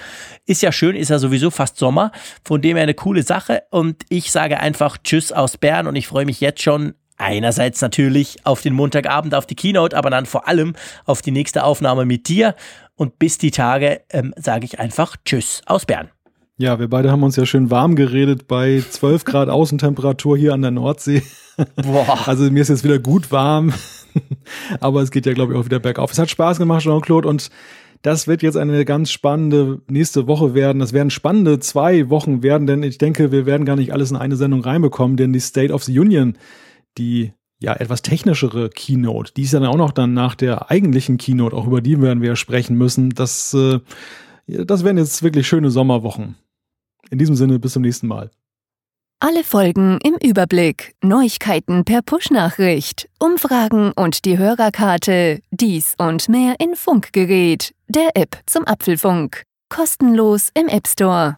[0.45, 2.11] Ist ja schön, ist ja sowieso fast Sommer.
[2.45, 3.63] Von dem her eine coole Sache.
[3.71, 8.45] Und ich sage einfach Tschüss aus Bern und ich freue mich jetzt schon Einerseits natürlich
[8.45, 10.75] auf den Montagabend, auf die Keynote, aber dann vor allem
[11.05, 12.53] auf die nächste Aufnahme mit dir.
[12.97, 16.09] Und bis die Tage ähm, sage ich einfach Tschüss aus Bern.
[16.57, 20.63] Ja, wir beide haben uns ja schön warm geredet bei 12 Grad Außentemperatur hier an
[20.63, 21.21] der Nordsee.
[21.75, 22.19] Boah.
[22.27, 23.73] Also mir ist jetzt wieder gut warm,
[24.79, 26.11] aber es geht ja, glaube ich, auch wieder bergauf.
[26.11, 27.49] Es hat Spaß gemacht, Jean-Claude, und
[28.01, 30.79] das wird jetzt eine ganz spannende nächste Woche werden.
[30.79, 34.17] Das werden spannende zwei Wochen werden, denn ich denke, wir werden gar nicht alles in
[34.17, 36.37] eine Sendung reinbekommen, denn die State of the Union
[36.97, 41.17] die ja etwas technischere Keynote, die ist ja dann auch noch dann nach der eigentlichen
[41.17, 43.11] Keynote, auch über die werden wir sprechen müssen.
[43.11, 43.79] Das, äh,
[44.47, 46.35] das werden jetzt wirklich schöne Sommerwochen.
[47.09, 48.29] In diesem Sinne, bis zum nächsten Mal.
[49.19, 56.75] Alle Folgen im Überblick, Neuigkeiten per Push-Nachricht, Umfragen und die Hörerkarte, dies und mehr in
[56.75, 59.43] Funkgerät, der App zum Apfelfunk.
[59.69, 61.37] Kostenlos im App Store.